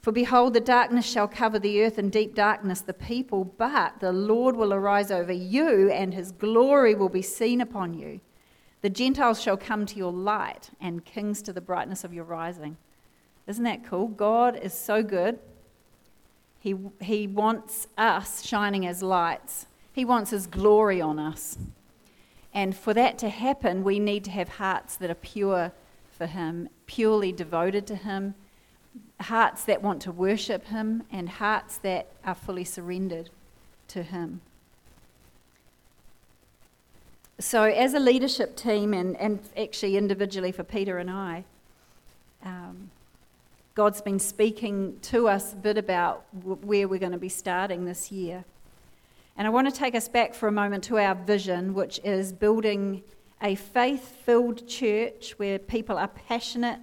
For 0.00 0.12
behold, 0.12 0.52
the 0.52 0.60
darkness 0.60 1.06
shall 1.06 1.26
cover 1.26 1.58
the 1.58 1.82
earth, 1.82 1.98
and 1.98 2.12
deep 2.12 2.34
darkness 2.34 2.82
the 2.82 2.92
people, 2.92 3.44
but 3.44 4.00
the 4.00 4.12
Lord 4.12 4.54
will 4.54 4.72
arise 4.72 5.10
over 5.10 5.32
you, 5.32 5.90
and 5.90 6.12
his 6.12 6.30
glory 6.30 6.94
will 6.94 7.08
be 7.08 7.22
seen 7.22 7.60
upon 7.60 7.94
you. 7.94 8.20
The 8.82 8.90
Gentiles 8.90 9.40
shall 9.40 9.56
come 9.56 9.86
to 9.86 9.96
your 9.96 10.12
light, 10.12 10.70
and 10.80 11.04
kings 11.04 11.40
to 11.42 11.52
the 11.52 11.62
brightness 11.62 12.04
of 12.04 12.12
your 12.12 12.24
rising. 12.24 12.76
Isn't 13.46 13.64
that 13.64 13.84
cool? 13.84 14.08
God 14.08 14.56
is 14.56 14.74
so 14.74 15.02
good. 15.02 15.38
He, 16.64 16.74
he 17.00 17.26
wants 17.26 17.86
us 17.98 18.44
shining 18.44 18.86
as 18.86 19.02
lights, 19.02 19.66
He 19.92 20.04
wants 20.04 20.30
His 20.30 20.46
glory 20.46 21.00
on 21.00 21.18
us. 21.18 21.58
And 22.52 22.76
for 22.76 22.94
that 22.94 23.18
to 23.18 23.28
happen, 23.28 23.84
we 23.84 23.98
need 23.98 24.24
to 24.24 24.30
have 24.30 24.48
hearts 24.48 24.96
that 24.96 25.10
are 25.10 25.14
pure 25.14 25.72
for 26.10 26.26
Him, 26.26 26.68
purely 26.86 27.32
devoted 27.32 27.86
to 27.88 27.96
Him, 27.96 28.34
hearts 29.20 29.64
that 29.64 29.82
want 29.82 30.00
to 30.02 30.12
worship 30.12 30.66
Him, 30.66 31.02
and 31.12 31.28
hearts 31.28 31.76
that 31.78 32.08
are 32.24 32.34
fully 32.34 32.64
surrendered 32.64 33.30
to 33.88 34.02
Him 34.02 34.40
so, 37.40 37.64
as 37.64 37.94
a 37.94 37.98
leadership 37.98 38.56
team, 38.56 38.94
and, 38.94 39.16
and 39.16 39.40
actually 39.56 39.96
individually 39.96 40.52
for 40.52 40.62
Peter 40.62 40.98
and 40.98 41.10
I, 41.10 41.44
um, 42.44 42.90
God's 43.74 44.00
been 44.00 44.20
speaking 44.20 45.00
to 45.02 45.26
us 45.26 45.52
a 45.52 45.56
bit 45.56 45.76
about 45.76 46.24
where 46.44 46.86
we're 46.86 47.00
going 47.00 47.10
to 47.10 47.18
be 47.18 47.28
starting 47.28 47.84
this 47.84 48.12
year. 48.12 48.44
And 49.36 49.48
I 49.48 49.50
want 49.50 49.68
to 49.68 49.76
take 49.76 49.96
us 49.96 50.06
back 50.06 50.32
for 50.32 50.46
a 50.46 50.52
moment 50.52 50.84
to 50.84 50.98
our 50.98 51.16
vision, 51.16 51.74
which 51.74 52.00
is 52.04 52.32
building 52.32 53.02
a 53.42 53.56
faith 53.56 54.22
filled 54.24 54.68
church 54.68 55.32
where 55.38 55.58
people 55.58 55.98
are 55.98 56.06
passionate 56.06 56.78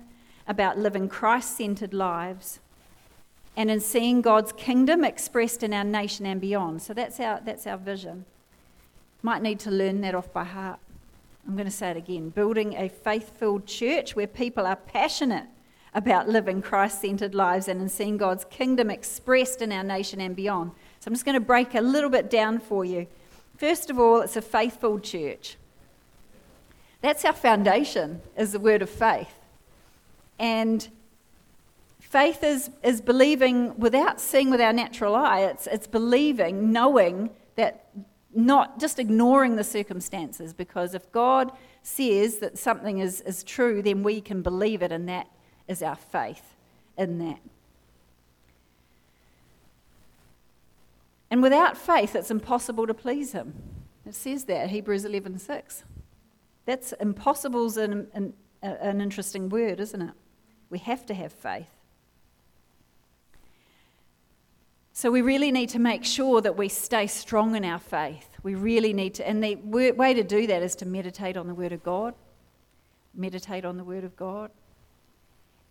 about 0.49 0.77
living 0.77 1.07
Christ 1.07 1.55
centered 1.55 1.93
lives 1.93 2.59
and 3.55 3.71
in 3.71 3.79
seeing 3.79 4.21
God's 4.21 4.51
kingdom 4.51 5.05
expressed 5.05 5.63
in 5.63 5.73
our 5.73 5.85
nation 5.85 6.25
and 6.25 6.41
beyond. 6.41 6.81
So 6.81 6.93
that's 6.93 7.21
our, 7.21 7.39
that's 7.39 7.65
our 7.67 7.77
vision. 7.77 8.25
Might 9.21 9.41
need 9.41 9.59
to 9.59 9.71
learn 9.71 10.01
that 10.01 10.13
off 10.13 10.33
by 10.33 10.43
heart. 10.43 10.79
I'm 11.47 11.53
going 11.55 11.65
to 11.65 11.71
say 11.71 11.91
it 11.91 11.97
again 11.97 12.29
building 12.29 12.73
a 12.73 12.89
faith 12.89 13.37
filled 13.39 13.65
church 13.65 14.13
where 14.13 14.27
people 14.27 14.67
are 14.67 14.75
passionate 14.75 15.47
about 15.93 16.29
living 16.29 16.61
Christ 16.61 17.01
centered 17.01 17.35
lives 17.35 17.67
and 17.67 17.81
in 17.81 17.89
seeing 17.89 18.17
God's 18.17 18.45
kingdom 18.45 18.89
expressed 18.89 19.61
in 19.61 19.71
our 19.71 19.83
nation 19.83 20.21
and 20.21 20.35
beyond. 20.35 20.71
So 20.99 21.07
I'm 21.07 21.13
just 21.13 21.25
going 21.25 21.35
to 21.35 21.45
break 21.45 21.75
a 21.75 21.81
little 21.81 22.09
bit 22.09 22.29
down 22.29 22.59
for 22.59 22.85
you. 22.85 23.07
First 23.57 23.89
of 23.89 23.99
all, 23.99 24.21
it's 24.21 24.37
a 24.37 24.41
faithful 24.41 24.99
church. 24.99 25.57
That's 27.01 27.25
our 27.25 27.33
foundation, 27.33 28.21
is 28.37 28.51
the 28.51 28.59
word 28.59 28.81
of 28.81 28.89
faith. 28.89 29.33
And 30.39 30.87
faith 31.99 32.43
is, 32.43 32.69
is 32.83 33.01
believing 33.01 33.77
without 33.77 34.19
seeing 34.19 34.49
with 34.49 34.61
our 34.61 34.73
natural 34.73 35.15
eye, 35.15 35.41
it's, 35.41 35.67
it's 35.67 35.87
believing, 35.87 36.71
knowing 36.71 37.31
that 37.55 37.87
not 38.33 38.79
just 38.79 38.97
ignoring 38.97 39.55
the 39.55 39.63
circumstances, 39.63 40.53
because 40.53 40.93
if 40.93 41.11
God 41.11 41.51
says 41.83 42.37
that 42.37 42.57
something 42.57 42.99
is, 42.99 43.21
is 43.21 43.43
true, 43.43 43.81
then 43.81 44.03
we 44.03 44.21
can 44.21 44.41
believe 44.41 44.81
it, 44.81 44.91
and 44.91 45.09
that 45.09 45.27
is 45.71 45.81
our 45.81 45.95
faith 45.95 46.55
in 46.97 47.17
that. 47.19 47.39
And 51.31 51.41
without 51.41 51.77
faith, 51.77 52.15
it's 52.15 52.29
impossible 52.29 52.85
to 52.85 52.93
please 52.93 53.31
Him. 53.31 53.53
It 54.05 54.13
says 54.13 54.43
that, 54.45 54.69
Hebrews 54.69 55.05
11 55.05 55.39
6. 55.39 55.83
That's 56.65 56.91
impossible 56.93 57.65
is 57.65 57.77
an, 57.77 58.07
an, 58.13 58.33
an 58.61 59.01
interesting 59.01 59.49
word, 59.49 59.79
isn't 59.79 60.01
it? 60.01 60.13
We 60.69 60.79
have 60.79 61.05
to 61.07 61.13
have 61.13 61.31
faith. 61.31 61.67
So 64.93 65.09
we 65.09 65.21
really 65.21 65.51
need 65.51 65.69
to 65.69 65.79
make 65.79 66.03
sure 66.03 66.41
that 66.41 66.57
we 66.57 66.67
stay 66.67 67.07
strong 67.07 67.55
in 67.55 67.63
our 67.63 67.79
faith. 67.79 68.27
We 68.43 68.55
really 68.55 68.93
need 68.93 69.15
to, 69.15 69.27
and 69.27 69.41
the 69.41 69.55
way 69.55 70.13
to 70.13 70.23
do 70.23 70.45
that 70.47 70.61
is 70.61 70.75
to 70.75 70.85
meditate 70.85 71.37
on 71.37 71.47
the 71.47 71.55
Word 71.55 71.71
of 71.71 71.81
God, 71.81 72.13
meditate 73.15 73.65
on 73.65 73.77
the 73.77 73.83
Word 73.83 74.03
of 74.03 74.15
God, 74.15 74.51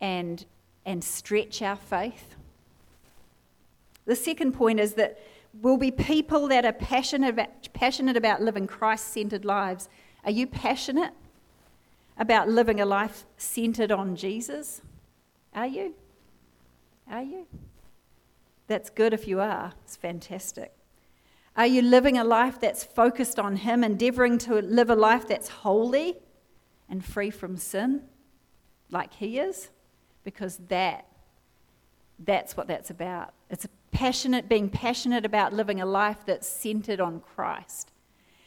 and 0.00 0.45
and 0.87 1.04
stretch 1.04 1.62
our 1.62 1.76
faith. 1.76 2.35
The 4.07 4.16
second 4.16 4.52
point 4.52 4.80
is 4.80 4.95
that 4.95 5.19
we'll 5.61 5.76
be 5.76 5.90
people 5.90 6.49
that 6.49 6.64
are 6.64 6.73
passionate 6.73 7.30
about, 7.30 7.73
passionate 7.73 8.16
about 8.16 8.42
living 8.42 8.66
Christ 8.66 9.12
centered 9.12 9.45
lives. 9.45 9.88
Are 10.25 10.30
you 10.30 10.47
passionate 10.47 11.12
about 12.19 12.49
living 12.49 12.80
a 12.80 12.87
life 12.87 13.25
centered 13.37 13.92
on 13.92 14.16
Jesus? 14.16 14.83
Are 15.54 15.66
you? 15.66 15.95
Are 17.11 17.23
you? 17.23 17.47
That's 18.66 18.90
good 18.90 19.12
if 19.12 19.26
you 19.26 19.40
are. 19.40 19.73
It's 19.85 19.97
fantastic. 19.97 20.73
Are 21.57 21.66
you 21.66 21.83
living 21.83 22.16
a 22.16 22.25
life 22.25 22.61
that's 22.61 22.85
focused 22.85 23.38
on 23.38 23.57
Him, 23.57 23.83
endeavoring 23.83 24.38
to 24.38 24.54
live 24.62 24.90
a 24.90 24.95
life 24.95 25.26
that's 25.26 25.49
holy 25.49 26.16
and 26.88 27.04
free 27.04 27.30
from 27.30 27.57
sin, 27.57 28.02
like 28.90 29.14
He 29.14 29.38
is? 29.38 29.71
Because 30.25 30.59
that, 30.69 31.07
that's 32.19 32.57
what 32.57 32.67
that's 32.67 32.91
about. 32.91 33.33
It's 33.49 33.67
passionate, 33.91 34.49
being 34.49 34.69
passionate 34.69 35.25
about 35.25 35.53
living 35.53 35.81
a 35.81 35.87
life 35.87 36.25
that's 36.27 36.49
centered 36.49 37.00
on 37.00 37.21
Christ 37.21 37.91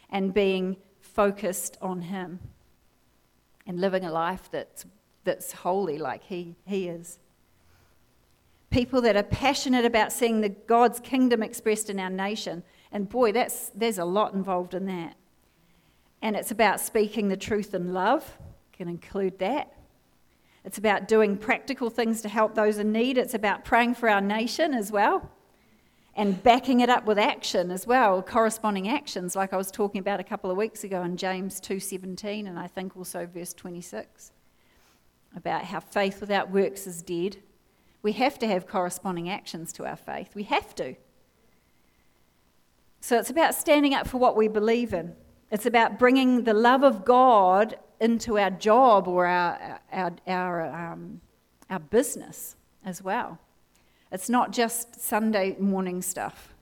and 0.09 0.33
being 0.33 0.77
focused 1.01 1.77
on 1.81 2.03
Him 2.03 2.39
and 3.65 3.79
living 3.79 4.05
a 4.05 4.11
life 4.11 4.49
that's, 4.51 4.85
that's 5.23 5.51
holy 5.51 5.97
like 5.97 6.23
he, 6.23 6.55
he 6.65 6.87
is 6.87 7.19
people 8.73 9.01
that 9.01 9.15
are 9.15 9.23
passionate 9.23 9.85
about 9.85 10.11
seeing 10.11 10.41
the 10.41 10.49
God's 10.49 10.99
kingdom 10.99 11.43
expressed 11.43 11.91
in 11.91 11.99
our 11.99 12.09
nation. 12.09 12.63
And 12.91 13.07
boy, 13.07 13.31
that's, 13.31 13.69
there's 13.75 13.99
a 13.99 14.05
lot 14.05 14.33
involved 14.33 14.73
in 14.73 14.87
that. 14.87 15.15
And 16.23 16.35
it's 16.35 16.49
about 16.49 16.79
speaking 16.81 17.29
the 17.29 17.37
truth 17.37 17.75
in 17.75 17.93
love, 17.93 18.39
can 18.73 18.87
include 18.87 19.37
that. 19.39 19.71
It's 20.65 20.77
about 20.77 21.07
doing 21.07 21.37
practical 21.37 21.89
things 21.89 22.21
to 22.21 22.29
help 22.29 22.55
those 22.55 22.77
in 22.77 22.91
need. 22.91 23.17
It's 23.17 23.33
about 23.33 23.65
praying 23.65 23.95
for 23.95 24.09
our 24.09 24.21
nation 24.21 24.73
as 24.73 24.91
well 24.91 25.29
and 26.15 26.41
backing 26.43 26.79
it 26.79 26.89
up 26.89 27.05
with 27.05 27.17
action 27.17 27.71
as 27.71 27.87
well, 27.87 28.21
corresponding 28.21 28.87
actions 28.87 29.35
like 29.35 29.51
I 29.51 29.57
was 29.57 29.71
talking 29.71 29.99
about 29.99 30.19
a 30.19 30.23
couple 30.23 30.51
of 30.51 30.57
weeks 30.57 30.83
ago 30.83 31.01
in 31.01 31.17
James 31.17 31.59
2:17 31.59 32.47
and 32.47 32.59
I 32.59 32.67
think 32.67 32.95
also 32.95 33.25
verse 33.25 33.53
26 33.53 34.31
about 35.35 35.65
how 35.65 35.79
faith 35.79 36.21
without 36.21 36.51
works 36.51 36.85
is 36.85 37.01
dead 37.01 37.37
we 38.03 38.11
have 38.11 38.37
to 38.39 38.47
have 38.47 38.67
corresponding 38.67 39.29
actions 39.29 39.73
to 39.73 39.85
our 39.85 39.95
faith. 39.95 40.35
We 40.35 40.43
have 40.43 40.75
to. 40.75 40.95
So 42.99 43.17
it's 43.17 43.29
about 43.29 43.55
standing 43.55 43.93
up 43.93 44.07
for 44.07 44.17
what 44.17 44.35
we 44.35 44.47
believe 44.47 44.93
in. 44.93 45.15
It's 45.49 45.65
about 45.65 45.97
bringing 45.97 46.43
the 46.43 46.53
love 46.53 46.83
of 46.83 47.05
God 47.05 47.77
into 48.03 48.37
our 48.37 48.51
job 48.51 49.07
or 49.07 49.25
our, 49.25 49.79
our, 49.93 50.11
our, 50.27 50.91
um, 50.91 51.21
our 51.69 51.79
business 51.79 52.57
as 52.85 53.01
well. 53.01 53.39
It's 54.11 54.29
not 54.29 54.51
just 54.51 54.99
Sunday 54.99 55.55
morning 55.57 56.01
stuff. 56.01 56.53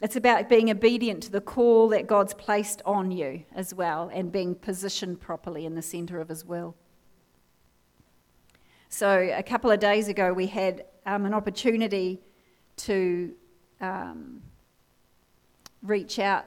It's 0.00 0.14
about 0.14 0.48
being 0.48 0.70
obedient 0.70 1.22
to 1.24 1.32
the 1.32 1.40
call 1.40 1.88
that 1.88 2.06
God's 2.06 2.32
placed 2.32 2.80
on 2.86 3.10
you 3.10 3.44
as 3.54 3.74
well 3.74 4.08
and 4.12 4.30
being 4.30 4.54
positioned 4.54 5.20
properly 5.20 5.66
in 5.66 5.74
the 5.74 5.82
centre 5.82 6.20
of 6.20 6.28
His 6.28 6.44
will. 6.44 6.76
So, 8.88 9.32
a 9.34 9.42
couple 9.42 9.70
of 9.70 9.80
days 9.80 10.08
ago, 10.08 10.32
we 10.32 10.46
had 10.46 10.84
um, 11.06 11.24
an 11.24 11.34
opportunity 11.34 12.20
to 12.78 13.32
um, 13.80 14.42
reach 15.82 16.18
out. 16.18 16.44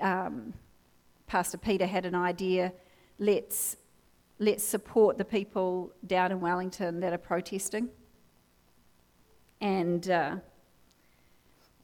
Um, 0.00 0.54
Pastor 1.32 1.56
Peter 1.56 1.86
had 1.86 2.04
an 2.04 2.14
idea 2.14 2.74
let's, 3.18 3.78
let's 4.38 4.62
support 4.62 5.16
the 5.16 5.24
people 5.24 5.90
down 6.06 6.30
in 6.30 6.42
Wellington 6.42 7.00
that 7.00 7.14
are 7.14 7.24
protesting. 7.32 7.88
And 9.58 10.10
uh, 10.10 10.36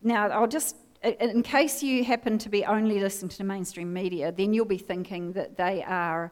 now, 0.02 0.28
I'll 0.28 0.48
just, 0.48 0.76
in 1.02 1.42
case 1.42 1.82
you 1.82 2.04
happen 2.04 2.36
to 2.36 2.50
be 2.50 2.66
only 2.66 3.00
listening 3.00 3.30
to 3.30 3.38
the 3.38 3.44
mainstream 3.44 3.90
media, 3.90 4.32
then 4.32 4.52
you'll 4.52 4.66
be 4.66 4.76
thinking 4.76 5.32
that 5.32 5.56
they 5.56 5.82
are 5.82 6.30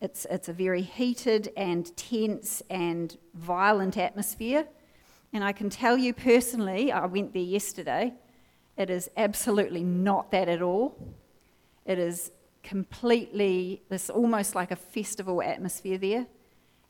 it's, 0.00 0.26
it's 0.28 0.48
a 0.48 0.52
very 0.52 0.82
heated 0.82 1.52
and 1.56 1.96
tense 1.96 2.64
and 2.68 3.16
violent 3.34 3.96
atmosphere. 3.96 4.66
And 5.32 5.44
I 5.44 5.52
can 5.52 5.70
tell 5.70 5.96
you 5.96 6.12
personally, 6.14 6.90
I 6.90 7.06
went 7.06 7.32
there 7.32 7.42
yesterday, 7.42 8.12
it 8.76 8.90
is 8.90 9.08
absolutely 9.16 9.84
not 9.84 10.32
that 10.32 10.48
at 10.48 10.62
all. 10.62 10.96
It 11.88 11.98
is 11.98 12.30
completely, 12.62 13.82
this 13.88 14.10
almost 14.10 14.54
like 14.54 14.70
a 14.70 14.76
festival 14.76 15.42
atmosphere 15.42 15.96
there. 15.96 16.26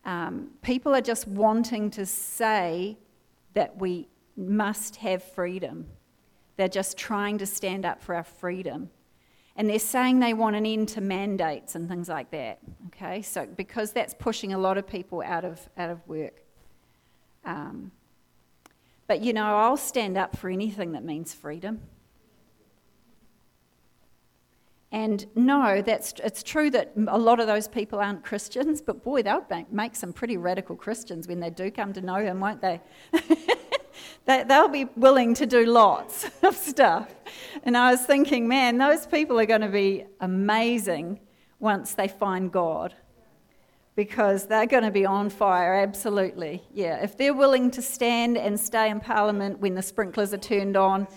Um, 0.04 0.50
people 0.60 0.92
are 0.92 1.00
just 1.00 1.28
wanting 1.28 1.90
to 1.92 2.04
say 2.04 2.98
that 3.54 3.80
we 3.80 4.08
must 4.36 4.96
have 4.96 5.22
freedom. 5.22 5.86
They're 6.56 6.66
just 6.66 6.98
trying 6.98 7.38
to 7.38 7.46
stand 7.46 7.86
up 7.86 8.02
for 8.02 8.16
our 8.16 8.24
freedom. 8.24 8.90
And 9.54 9.70
they're 9.70 9.78
saying 9.78 10.18
they 10.18 10.34
want 10.34 10.56
an 10.56 10.66
end 10.66 10.88
to 10.90 11.00
mandates 11.00 11.76
and 11.76 11.88
things 11.88 12.08
like 12.08 12.32
that. 12.32 12.58
Okay, 12.88 13.22
so 13.22 13.46
because 13.46 13.92
that's 13.92 14.14
pushing 14.14 14.52
a 14.52 14.58
lot 14.58 14.78
of 14.78 14.86
people 14.86 15.22
out 15.24 15.44
of, 15.44 15.60
out 15.76 15.90
of 15.90 16.06
work. 16.08 16.42
Um, 17.44 17.92
but 19.06 19.20
you 19.20 19.32
know, 19.32 19.56
I'll 19.56 19.76
stand 19.76 20.18
up 20.18 20.36
for 20.36 20.50
anything 20.50 20.92
that 20.92 21.04
means 21.04 21.34
freedom. 21.34 21.82
And 24.90 25.26
no, 25.35 25.83
that's, 25.83 26.14
it's 26.25 26.42
true 26.42 26.71
that 26.71 26.92
a 27.09 27.18
lot 27.18 27.40
of 27.40 27.47
those 27.47 27.68
people 27.68 27.99
aren't 27.99 28.25
Christians, 28.25 28.80
but 28.80 29.04
boy, 29.04 29.23
they'll 29.23 29.47
make 29.71 29.95
some 29.95 30.14
pretty 30.14 30.38
radical 30.38 30.76
Christians 30.76 31.28
when 31.28 31.40
they 31.40 31.50
do 31.50 31.71
come 31.71 31.92
to 31.92 32.00
know 32.00 32.16
Him, 32.16 32.40
won't 32.40 32.62
they? 32.62 32.80
they 34.25 34.45
they'll 34.45 34.68
be 34.68 34.87
willing 34.97 35.35
to 35.35 35.47
do 35.47 35.66
lots 35.66 36.26
of 36.42 36.57
stuff. 36.57 37.14
And 37.64 37.76
I 37.76 37.90
was 37.90 38.00
thinking, 38.07 38.49
man, 38.49 38.78
those 38.78 39.07
people 39.07 39.38
are 39.38 39.47
going 39.47 39.61
to 39.61 39.68
be 39.68 40.07
amazing 40.21 41.21
once 41.61 41.92
they 41.95 42.09
find 42.09 42.50
God 42.50 42.95
because 43.95 44.47
they're 44.47 44.64
going 44.64 44.85
to 44.85 44.92
be 44.92 45.04
on 45.04 45.28
fire, 45.28 45.75
absolutely. 45.75 46.62
Yeah, 46.73 47.02
if 47.02 47.18
they're 47.18 47.35
willing 47.35 47.71
to 47.73 47.83
stand 47.83 48.38
and 48.38 48.59
stay 48.59 48.88
in 48.88 49.00
Parliament 49.00 49.59
when 49.59 49.75
the 49.75 49.83
sprinklers 49.83 50.33
are 50.33 50.38
turned 50.38 50.76
on 50.76 51.09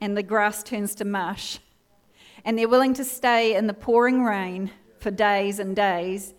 and 0.00 0.16
the 0.16 0.22
grass 0.22 0.62
turns 0.62 0.94
to 0.94 1.04
mush 1.04 1.58
and 2.48 2.58
they're 2.58 2.66
willing 2.66 2.94
to 2.94 3.04
stay 3.04 3.56
in 3.56 3.66
the 3.66 3.74
pouring 3.74 4.24
rain 4.24 4.70
for 5.00 5.10
days 5.10 5.58
and 5.58 5.76
days, 5.76 6.32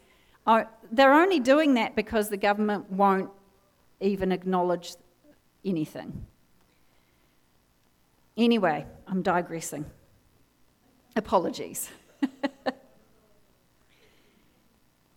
uh, 0.48 0.64
they're 0.92 1.14
only 1.14 1.40
doing 1.40 1.76
that 1.76 1.96
because 1.96 2.30
the 2.30 2.38
government 2.38 2.92
won't 2.92 3.30
even 4.00 4.32
acknowledge 4.32 4.96
anything. 5.64 6.26
Anyway, 8.36 8.88
I'm 9.06 9.22
digressing. 9.22 9.86
Apologies. 11.16 11.92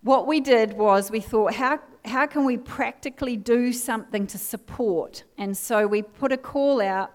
what 0.02 0.26
we 0.26 0.40
did 0.40 0.75
was 0.75 1.11
we 1.11 1.20
thought, 1.20 1.54
how, 1.54 1.80
how 2.04 2.26
can 2.26 2.44
we 2.44 2.58
practically 2.58 3.38
do 3.38 3.72
something 3.72 4.26
to 4.26 4.37
support? 4.37 5.25
And 5.38 5.56
so 5.56 5.87
we 5.87 6.02
put 6.02 6.32
a 6.32 6.37
call 6.37 6.82
out 6.82 7.14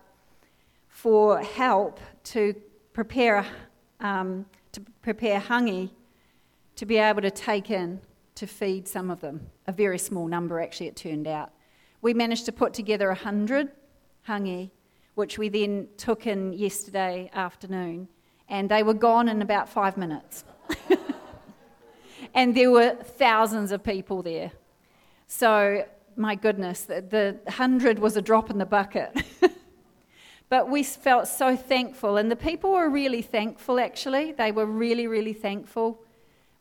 for 0.87 1.41
help 1.41 1.99
to 2.23 2.55
prepare, 2.97 3.45
um, 3.99 4.45
to 4.71 4.81
prepare 5.01 5.39
hangi 5.39 5.89
to 6.75 6.85
be 6.85 6.97
able 6.97 7.21
to 7.21 7.31
take 7.31 7.71
in 7.71 7.99
to 8.35 8.45
feed 8.45 8.87
some 8.87 9.09
of 9.09 9.19
them. 9.19 9.49
A 9.65 9.71
very 9.71 9.97
small 9.97 10.27
number, 10.27 10.61
actually, 10.61 10.87
it 10.87 10.95
turned 10.95 11.27
out. 11.27 11.51
We 12.01 12.13
managed 12.13 12.45
to 12.45 12.51
put 12.51 12.73
together 12.73 13.07
100 13.07 13.71
hangi, 14.27 14.69
which 15.15 15.39
we 15.39 15.49
then 15.49 15.87
took 15.97 16.27
in 16.27 16.53
yesterday 16.53 17.31
afternoon, 17.33 18.07
and 18.47 18.69
they 18.69 18.83
were 18.83 18.93
gone 18.93 19.27
in 19.27 19.41
about 19.41 19.67
five 19.67 19.97
minutes. 19.97 20.43
and 22.35 22.55
there 22.55 22.69
were 22.69 22.95
thousands 23.17 23.71
of 23.71 23.83
people 23.83 24.21
there. 24.21 24.51
So, 25.25 25.85
my 26.15 26.35
goodness, 26.35 26.81
the, 26.81 27.01
the 27.01 27.39
100 27.45 27.97
was 27.97 28.15
a 28.15 28.21
drop 28.21 28.51
in 28.51 28.59
the 28.59 28.65
bucket. 28.65 29.17
But 30.49 30.69
we 30.69 30.83
felt 30.83 31.27
so 31.27 31.57
thankful, 31.57 32.15
and 32.15 32.31
the 32.31 32.35
people 32.35 32.71
were 32.71 32.89
really 32.89 33.21
thankful 33.21 33.79
actually. 33.79 34.31
They 34.31 34.51
were 34.51 34.65
really, 34.65 35.07
really 35.07 35.33
thankful. 35.33 36.01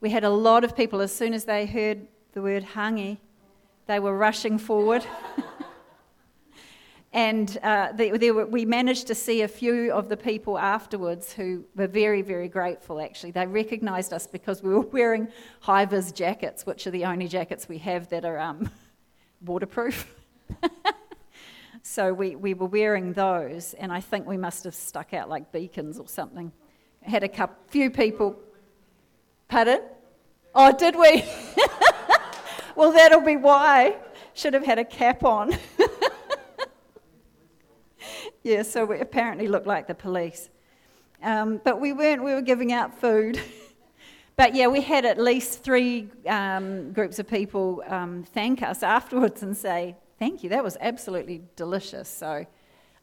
We 0.01 0.11
had 0.11 0.25
a 0.25 0.31
lot 0.31 0.65
of 0.65 0.77
people, 0.77 1.01
as 1.01 1.15
soon 1.15 1.33
as 1.33 1.45
they 1.45 1.67
heard 1.67 2.07
the 2.33 2.43
word 2.43 2.65
hangi, 2.75 3.19
they 3.87 4.01
were 4.01 4.17
rushing 4.17 4.59
forward. 4.59 5.07
and 7.13 7.57
uh, 7.63 7.93
they, 7.93 8.11
they 8.11 8.33
were, 8.33 8.45
we 8.45 8.65
managed 8.65 9.07
to 9.07 9.15
see 9.15 9.43
a 9.43 9.49
few 9.49 9.93
of 9.93 10.09
the 10.09 10.17
people 10.17 10.59
afterwards 10.59 11.33
who 11.33 11.65
were 11.77 11.87
very, 11.87 12.23
very 12.23 12.49
grateful 12.49 13.01
actually. 13.01 13.31
They 13.31 13.47
recognised 13.47 14.13
us 14.13 14.27
because 14.27 14.63
we 14.63 14.71
were 14.71 14.81
wearing 14.81 15.29
high 15.61 15.85
vis 15.85 16.13
jackets, 16.13 16.67
which 16.67 16.87
are 16.87 16.91
the 16.91 17.05
only 17.05 17.29
jackets 17.29 17.69
we 17.69 17.79
have 17.79 18.09
that 18.09 18.25
are 18.25 18.39
um, 18.39 18.69
waterproof. 19.45 20.13
So 21.89 22.13
we, 22.13 22.35
we 22.35 22.53
were 22.53 22.67
wearing 22.67 23.13
those, 23.13 23.73
and 23.75 23.93
I 23.93 24.01
think 24.01 24.27
we 24.27 24.37
must 24.37 24.65
have 24.65 24.75
stuck 24.75 25.15
out 25.15 25.29
like 25.29 25.53
beacons 25.53 26.01
or 26.01 26.09
something. 26.09 26.51
Had 27.01 27.23
a 27.23 27.29
couple, 27.29 27.57
few 27.69 27.91
people. 27.91 28.37
Pardon? 29.47 29.83
Oh, 30.53 30.77
did 30.77 30.97
we? 30.97 31.25
well, 32.75 32.93
that'll 32.93 33.21
be 33.21 33.37
why. 33.37 33.99
Should 34.35 34.55
have 34.55 34.65
had 34.65 34.81
a 34.81 34.85
cap 34.85 35.23
on. 35.23 35.57
yeah, 38.43 38.63
so 38.63 38.85
we 38.85 38.99
apparently 38.99 39.47
looked 39.47 39.69
like 39.69 39.87
the 39.87 39.95
police. 39.95 40.51
Um, 41.23 41.61
but 41.65 41.81
we 41.81 41.93
weren't, 41.93 42.25
we 42.25 42.35
were 42.35 42.43
giving 42.43 42.73
out 42.73 43.01
food. 43.01 43.41
but 44.37 44.57
yeah, 44.57 44.67
we 44.67 44.81
had 44.81 45.05
at 45.05 45.21
least 45.21 45.63
three 45.63 46.09
um, 46.27 46.93
groups 46.93 47.21
of 47.21 47.29
people 47.29 47.85
um, 47.87 48.25
thank 48.25 48.61
us 48.61 48.83
afterwards 48.83 49.45
and 49.45 49.57
say, 49.57 49.95
Thank 50.19 50.43
you. 50.43 50.49
That 50.49 50.65
was 50.65 50.79
absolutely 50.81 51.43
delicious. 51.57 52.09
So 52.09 52.47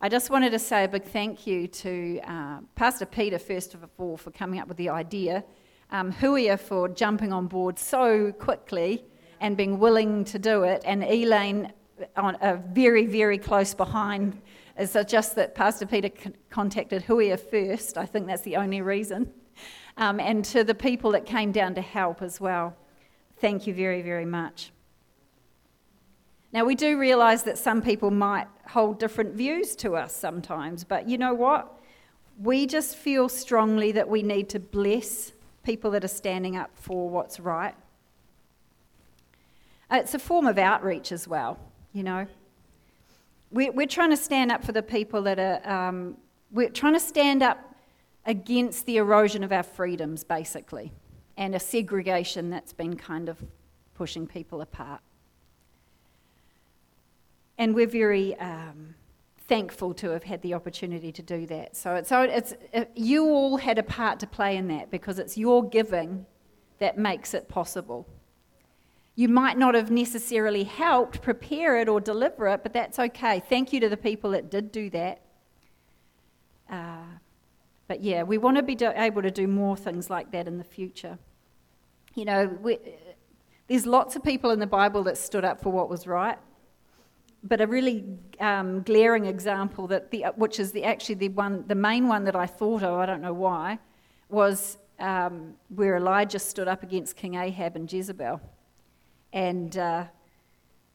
I 0.02 0.10
just 0.10 0.32
wanted 0.32 0.50
to 0.52 0.60
say 0.60 0.86
a 0.86 0.88
big 0.88 1.04
thank 1.04 1.46
you 1.46 1.68
to 1.68 2.20
uh, 2.24 2.60
Pastor 2.74 3.06
Peter, 3.06 3.38
first 3.38 3.76
of 3.76 3.88
all, 4.00 4.18
for 4.18 4.32
coming 4.32 4.60
up 4.60 4.68
with 4.68 4.78
the 4.78 4.90
idea, 4.90 5.44
um, 5.92 6.12
Huia 6.12 6.60
for 6.60 6.90
jumping 6.90 7.32
on 7.32 7.46
board 7.46 7.78
so 7.78 8.32
quickly 8.32 9.06
and 9.40 9.56
being 9.56 9.78
willing 9.78 10.26
to 10.26 10.40
do 10.40 10.64
it, 10.64 10.82
and 10.86 11.04
Elaine 11.04 11.72
on, 12.16 12.36
uh, 12.38 12.58
very, 12.72 13.06
very 13.06 13.38
close 13.38 13.76
behind. 13.76 14.42
It's 14.76 14.98
just 15.08 15.36
that 15.36 15.54
Pastor 15.54 15.86
Peter 15.86 16.10
contacted 16.50 17.04
Huia 17.04 17.40
first. 17.40 17.96
I 17.98 18.08
think 18.08 18.26
that's 18.26 18.42
the 18.42 18.56
only 18.56 18.82
reason. 18.82 19.32
Um, 19.98 20.20
and 20.20 20.44
to 20.46 20.64
the 20.64 20.74
people 20.74 21.12
that 21.12 21.28
came 21.28 21.52
down 21.52 21.76
to 21.76 21.82
help 21.82 22.24
as 22.24 22.42
well. 22.42 22.76
Thank 23.38 23.68
you 23.68 23.74
very, 23.76 24.02
very 24.02 24.26
much. 24.26 24.72
Now, 26.54 26.66
we 26.66 26.76
do 26.76 27.00
realise 27.00 27.42
that 27.44 27.58
some 27.58 27.82
people 27.82 28.12
might 28.12 28.48
hold 28.68 29.00
different 29.00 29.34
views 29.34 29.76
to 29.78 29.96
us 29.96 30.16
sometimes, 30.16 30.84
but 30.84 31.10
you 31.10 31.18
know 31.18 31.34
what? 31.34 31.80
We 32.40 32.68
just 32.68 32.96
feel 32.96 33.28
strongly 33.28 33.92
that 33.94 34.08
we 34.08 34.22
need 34.22 34.50
to 34.50 34.60
bless 34.60 35.32
people 35.64 35.90
that 35.92 36.04
are 36.04 36.10
standing 36.10 36.56
up 36.56 36.70
for 36.76 37.10
what's 37.10 37.40
right. 37.40 37.74
Uh, 39.92 39.98
it's 39.98 40.14
a 40.14 40.20
form 40.20 40.46
of 40.46 40.60
outreach 40.60 41.12
as 41.12 41.28
well, 41.28 41.58
you 41.92 42.04
know. 42.04 42.28
We're, 43.52 43.72
we're 43.72 43.88
trying 43.88 44.12
to 44.12 44.18
stand 44.18 44.52
up 44.52 44.64
for 44.64 44.74
the 44.74 44.84
people 44.84 45.24
that 45.24 45.40
are, 45.40 45.90
um, 45.90 46.18
we're 46.52 46.70
trying 46.70 46.94
to 46.94 47.00
stand 47.00 47.42
up 47.42 47.76
against 48.28 48.86
the 48.86 48.98
erosion 48.98 49.44
of 49.44 49.52
our 49.52 49.64
freedoms, 49.64 50.24
basically, 50.24 50.94
and 51.36 51.56
a 51.56 51.60
segregation 51.60 52.52
that's 52.52 52.74
been 52.74 52.96
kind 52.96 53.28
of 53.28 53.44
pushing 53.96 54.28
people 54.28 54.62
apart. 54.62 55.02
And 57.58 57.76
we're 57.76 57.88
very 57.88 58.36
um, 58.40 58.96
thankful 59.48 59.94
to 59.94 60.10
have 60.10 60.24
had 60.24 60.42
the 60.42 60.54
opportunity 60.54 61.12
to 61.12 61.22
do 61.22 61.46
that. 61.48 61.76
So, 61.76 61.96
it's, 61.96 62.10
so 62.10 62.22
it's, 62.22 62.54
it, 62.72 62.92
you 62.96 63.26
all 63.26 63.58
had 63.58 63.78
a 63.78 63.84
part 63.84 64.20
to 64.22 64.28
play 64.28 64.58
in 64.58 64.68
that 64.70 64.90
because 64.90 65.20
it's 65.20 65.38
your 65.38 65.68
giving 65.68 66.26
that 66.80 66.98
makes 66.98 67.34
it 67.34 67.48
possible. 67.48 68.08
You 69.16 69.30
might 69.30 69.58
not 69.58 69.76
have 69.76 69.92
necessarily 69.92 70.64
helped 70.64 71.22
prepare 71.22 71.78
it 71.78 71.88
or 71.88 72.02
deliver 72.02 72.48
it, 72.48 72.64
but 72.64 72.74
that's 72.74 72.98
okay. 72.98 73.44
Thank 73.48 73.72
you 73.72 73.80
to 73.82 73.90
the 73.90 73.98
people 73.98 74.32
that 74.32 74.50
did 74.50 74.72
do 74.72 74.90
that. 74.90 75.22
Uh, 76.70 77.04
but 77.88 78.02
yeah, 78.02 78.24
we 78.24 78.40
want 78.40 78.58
to 78.58 78.64
be 78.64 78.74
do- 78.74 78.92
able 78.96 79.22
to 79.22 79.30
do 79.30 79.48
more 79.48 79.78
things 79.78 80.10
like 80.10 80.32
that 80.32 80.48
in 80.48 80.58
the 80.58 80.64
future. 80.64 81.20
You 82.16 82.26
know, 82.26 82.58
we, 82.62 82.80
there's 83.68 83.86
lots 83.86 84.16
of 84.16 84.24
people 84.24 84.50
in 84.50 84.60
the 84.60 84.68
Bible 84.68 85.04
that 85.04 85.18
stood 85.18 85.46
up 85.46 85.62
for 85.62 85.70
what 85.70 85.90
was 85.90 86.08
right 86.08 86.40
but 87.44 87.60
a 87.60 87.68
really 87.68 88.06
um, 88.40 88.82
glaring 88.84 89.26
example 89.26 89.88
that 89.88 90.12
the, 90.12 90.26
which 90.36 90.60
is 90.60 90.72
the, 90.72 90.84
actually 90.86 91.16
the 91.16 91.30
one, 91.30 91.66
the 91.68 91.76
main 91.76 92.08
one 92.08 92.24
that 92.24 92.36
I 92.36 92.46
thought 92.46 92.84
of, 92.84 92.98
I 92.98 93.06
don't 93.06 93.22
know 93.22 93.34
why, 93.34 93.80
was 94.30 94.78
um, 95.00 95.54
where 95.70 95.98
Elijah 95.98 96.40
stood 96.40 96.68
up 96.68 96.84
against 96.84 97.16
King 97.16 97.36
Ahab 97.36 97.76
and 97.76 97.92
Jezebel, 97.92 98.40
and 99.34 99.78
uh, 99.78 100.06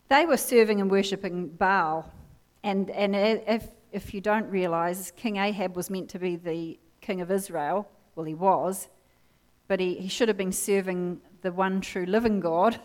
they 0.08 0.24
were 0.24 0.36
serving 0.36 0.80
and 0.80 0.90
worshipping 0.90 1.48
Baal, 1.48 2.10
and 2.62 2.90
and 2.90 3.14
if 3.14 3.68
if 3.92 4.14
you 4.14 4.20
don't 4.20 4.48
realise, 4.48 5.10
King 5.12 5.36
Ahab 5.36 5.76
was 5.76 5.90
meant 5.90 6.08
to 6.10 6.18
be 6.18 6.36
the 6.36 6.78
king 7.00 7.20
of 7.20 7.30
Israel. 7.30 7.88
Well, 8.14 8.26
he 8.26 8.34
was, 8.34 8.88
but 9.66 9.80
he, 9.80 9.94
he 9.94 10.08
should 10.08 10.28
have 10.28 10.36
been 10.36 10.52
serving 10.52 11.20
the 11.42 11.52
one 11.52 11.80
true 11.80 12.06
living 12.06 12.40
God 12.40 12.80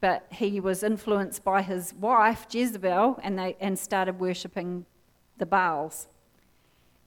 but 0.00 0.26
he 0.30 0.60
was 0.60 0.82
influenced 0.82 1.44
by 1.44 1.62
his 1.62 1.92
wife, 1.94 2.46
Jezebel, 2.50 3.20
and, 3.22 3.38
they, 3.38 3.56
and 3.60 3.78
started 3.78 4.18
worshipping 4.18 4.86
the 5.38 5.46
Baals. 5.46 6.08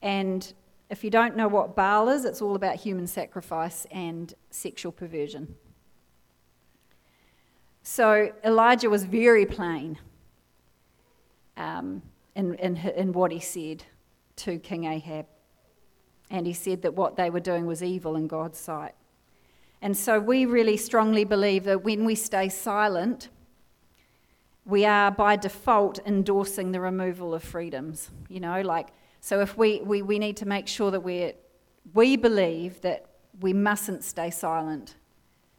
And 0.00 0.52
if 0.90 1.02
you 1.02 1.10
don't 1.10 1.36
know 1.36 1.48
what 1.48 1.74
Baal 1.74 2.08
is, 2.08 2.24
it's 2.24 2.40
all 2.40 2.54
about 2.54 2.76
human 2.76 3.06
sacrifice 3.06 3.86
and 3.90 4.32
sexual 4.50 4.92
perversion. 4.92 5.54
So 7.82 8.32
Elijah 8.44 8.88
was 8.88 9.04
very 9.04 9.44
plain 9.44 9.98
um, 11.56 12.02
in, 12.34 12.54
in, 12.54 12.76
in 12.76 13.12
what 13.12 13.32
he 13.32 13.40
said 13.40 13.84
to 14.36 14.58
King 14.58 14.84
Ahab. 14.84 15.26
And 16.30 16.46
he 16.46 16.52
said 16.52 16.82
that 16.82 16.94
what 16.94 17.16
they 17.16 17.28
were 17.28 17.40
doing 17.40 17.66
was 17.66 17.82
evil 17.82 18.16
in 18.16 18.26
God's 18.26 18.58
sight. 18.58 18.94
And 19.84 19.94
so 19.94 20.18
we 20.18 20.46
really 20.46 20.78
strongly 20.78 21.24
believe 21.24 21.64
that 21.64 21.84
when 21.84 22.06
we 22.06 22.14
stay 22.14 22.48
silent, 22.48 23.28
we 24.64 24.86
are 24.86 25.10
by 25.10 25.36
default 25.36 25.98
endorsing 26.06 26.72
the 26.72 26.80
removal 26.80 27.34
of 27.34 27.44
freedoms. 27.44 28.10
You 28.30 28.40
know, 28.40 28.62
like, 28.62 28.88
so 29.20 29.40
if 29.40 29.58
we, 29.58 29.82
we, 29.82 30.00
we 30.00 30.18
need 30.18 30.38
to 30.38 30.46
make 30.46 30.68
sure 30.68 30.90
that 30.90 31.00
we 31.00 31.34
we 31.92 32.16
believe 32.16 32.80
that 32.80 33.04
we 33.40 33.52
mustn't 33.52 34.04
stay 34.04 34.30
silent 34.30 34.94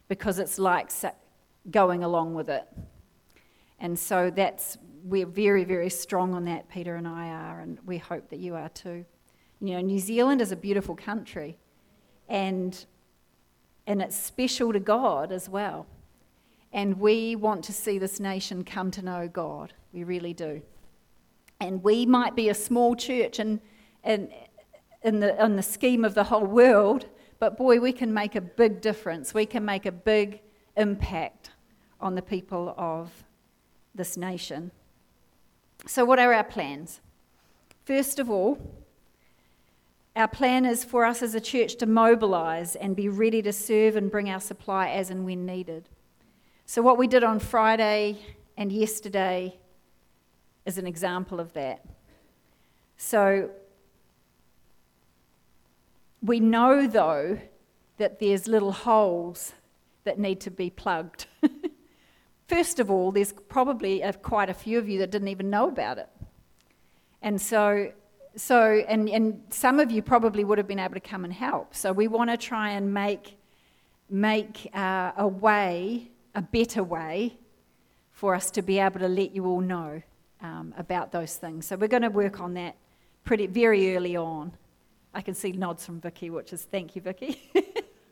because 0.08 0.40
it's 0.40 0.58
like 0.58 0.90
going 1.70 2.02
along 2.02 2.34
with 2.34 2.48
it. 2.48 2.66
And 3.78 3.96
so 3.96 4.32
that's, 4.34 4.76
we're 5.04 5.24
very, 5.24 5.62
very 5.62 5.88
strong 5.88 6.34
on 6.34 6.46
that, 6.46 6.68
Peter 6.68 6.96
and 6.96 7.06
I 7.06 7.28
are, 7.28 7.60
and 7.60 7.78
we 7.86 7.98
hope 7.98 8.28
that 8.30 8.40
you 8.40 8.56
are 8.56 8.70
too. 8.70 9.04
You 9.60 9.74
know, 9.74 9.80
New 9.82 10.00
Zealand 10.00 10.40
is 10.40 10.50
a 10.50 10.56
beautiful 10.56 10.96
country, 10.96 11.58
and, 12.28 12.84
and 13.86 14.02
it's 14.02 14.16
special 14.16 14.72
to 14.72 14.80
God 14.80 15.32
as 15.32 15.48
well. 15.48 15.86
And 16.72 16.98
we 16.98 17.36
want 17.36 17.64
to 17.64 17.72
see 17.72 17.98
this 17.98 18.20
nation 18.20 18.64
come 18.64 18.90
to 18.92 19.02
know 19.02 19.28
God. 19.28 19.72
We 19.92 20.04
really 20.04 20.34
do. 20.34 20.62
And 21.60 21.82
we 21.82 22.04
might 22.04 22.36
be 22.36 22.48
a 22.48 22.54
small 22.54 22.94
church 22.94 23.40
in, 23.40 23.60
in, 24.04 24.30
in, 25.02 25.20
the, 25.20 25.42
in 25.42 25.56
the 25.56 25.62
scheme 25.62 26.04
of 26.04 26.14
the 26.14 26.24
whole 26.24 26.44
world, 26.44 27.06
but 27.38 27.56
boy, 27.56 27.80
we 27.80 27.92
can 27.92 28.12
make 28.12 28.34
a 28.34 28.40
big 28.40 28.80
difference. 28.80 29.32
We 29.32 29.46
can 29.46 29.64
make 29.64 29.86
a 29.86 29.92
big 29.92 30.40
impact 30.76 31.50
on 32.00 32.14
the 32.14 32.22
people 32.22 32.74
of 32.76 33.10
this 33.94 34.16
nation. 34.16 34.70
So, 35.86 36.04
what 36.04 36.18
are 36.18 36.32
our 36.32 36.44
plans? 36.44 37.00
First 37.84 38.18
of 38.18 38.30
all, 38.30 38.58
our 40.16 40.26
plan 40.26 40.64
is 40.64 40.82
for 40.82 41.04
us 41.04 41.22
as 41.22 41.34
a 41.34 41.40
church 41.40 41.76
to 41.76 41.86
mobilise 41.86 42.74
and 42.74 42.96
be 42.96 43.08
ready 43.08 43.42
to 43.42 43.52
serve 43.52 43.96
and 43.96 44.10
bring 44.10 44.30
our 44.30 44.40
supply 44.40 44.88
as 44.88 45.10
and 45.10 45.26
when 45.26 45.44
needed. 45.44 45.90
So, 46.64 46.80
what 46.80 46.96
we 46.96 47.06
did 47.06 47.22
on 47.22 47.38
Friday 47.38 48.16
and 48.56 48.72
yesterday 48.72 49.58
is 50.64 50.78
an 50.78 50.86
example 50.86 51.38
of 51.38 51.52
that. 51.52 51.84
So, 52.96 53.50
we 56.22 56.40
know 56.40 56.86
though 56.86 57.38
that 57.98 58.18
there's 58.18 58.48
little 58.48 58.72
holes 58.72 59.52
that 60.04 60.18
need 60.18 60.40
to 60.40 60.50
be 60.50 60.70
plugged. 60.70 61.26
First 62.48 62.80
of 62.80 62.90
all, 62.90 63.12
there's 63.12 63.34
probably 63.48 64.00
a, 64.00 64.14
quite 64.14 64.48
a 64.48 64.54
few 64.54 64.78
of 64.78 64.88
you 64.88 64.98
that 65.00 65.10
didn't 65.10 65.28
even 65.28 65.50
know 65.50 65.68
about 65.68 65.98
it. 65.98 66.08
And 67.20 67.40
so, 67.40 67.92
so 68.36 68.84
and, 68.88 69.08
and 69.08 69.42
some 69.50 69.80
of 69.80 69.90
you 69.90 70.02
probably 70.02 70.44
would 70.44 70.58
have 70.58 70.68
been 70.68 70.78
able 70.78 70.94
to 70.94 71.00
come 71.00 71.24
and 71.24 71.32
help. 71.32 71.74
So 71.74 71.92
we 71.92 72.06
want 72.08 72.30
to 72.30 72.36
try 72.36 72.70
and 72.70 72.92
make, 72.92 73.36
make 74.10 74.70
uh, 74.74 75.12
a 75.16 75.26
way, 75.26 76.10
a 76.34 76.42
better 76.42 76.84
way, 76.84 77.38
for 78.12 78.34
us 78.34 78.50
to 78.52 78.62
be 78.62 78.78
able 78.78 79.00
to 79.00 79.08
let 79.08 79.34
you 79.34 79.46
all 79.46 79.60
know 79.60 80.02
um, 80.40 80.74
about 80.78 81.12
those 81.12 81.36
things. 81.36 81.66
So 81.66 81.76
we're 81.76 81.88
going 81.88 82.02
to 82.02 82.10
work 82.10 82.40
on 82.40 82.54
that 82.54 82.76
pretty 83.24 83.46
very 83.46 83.96
early 83.96 84.16
on. 84.16 84.52
I 85.12 85.20
can 85.20 85.34
see 85.34 85.52
nods 85.52 85.84
from 85.84 86.00
Vicky, 86.00 86.30
which 86.30 86.52
is 86.52 86.64
thank 86.64 86.94
you, 86.94 87.02
Vicky. 87.02 87.40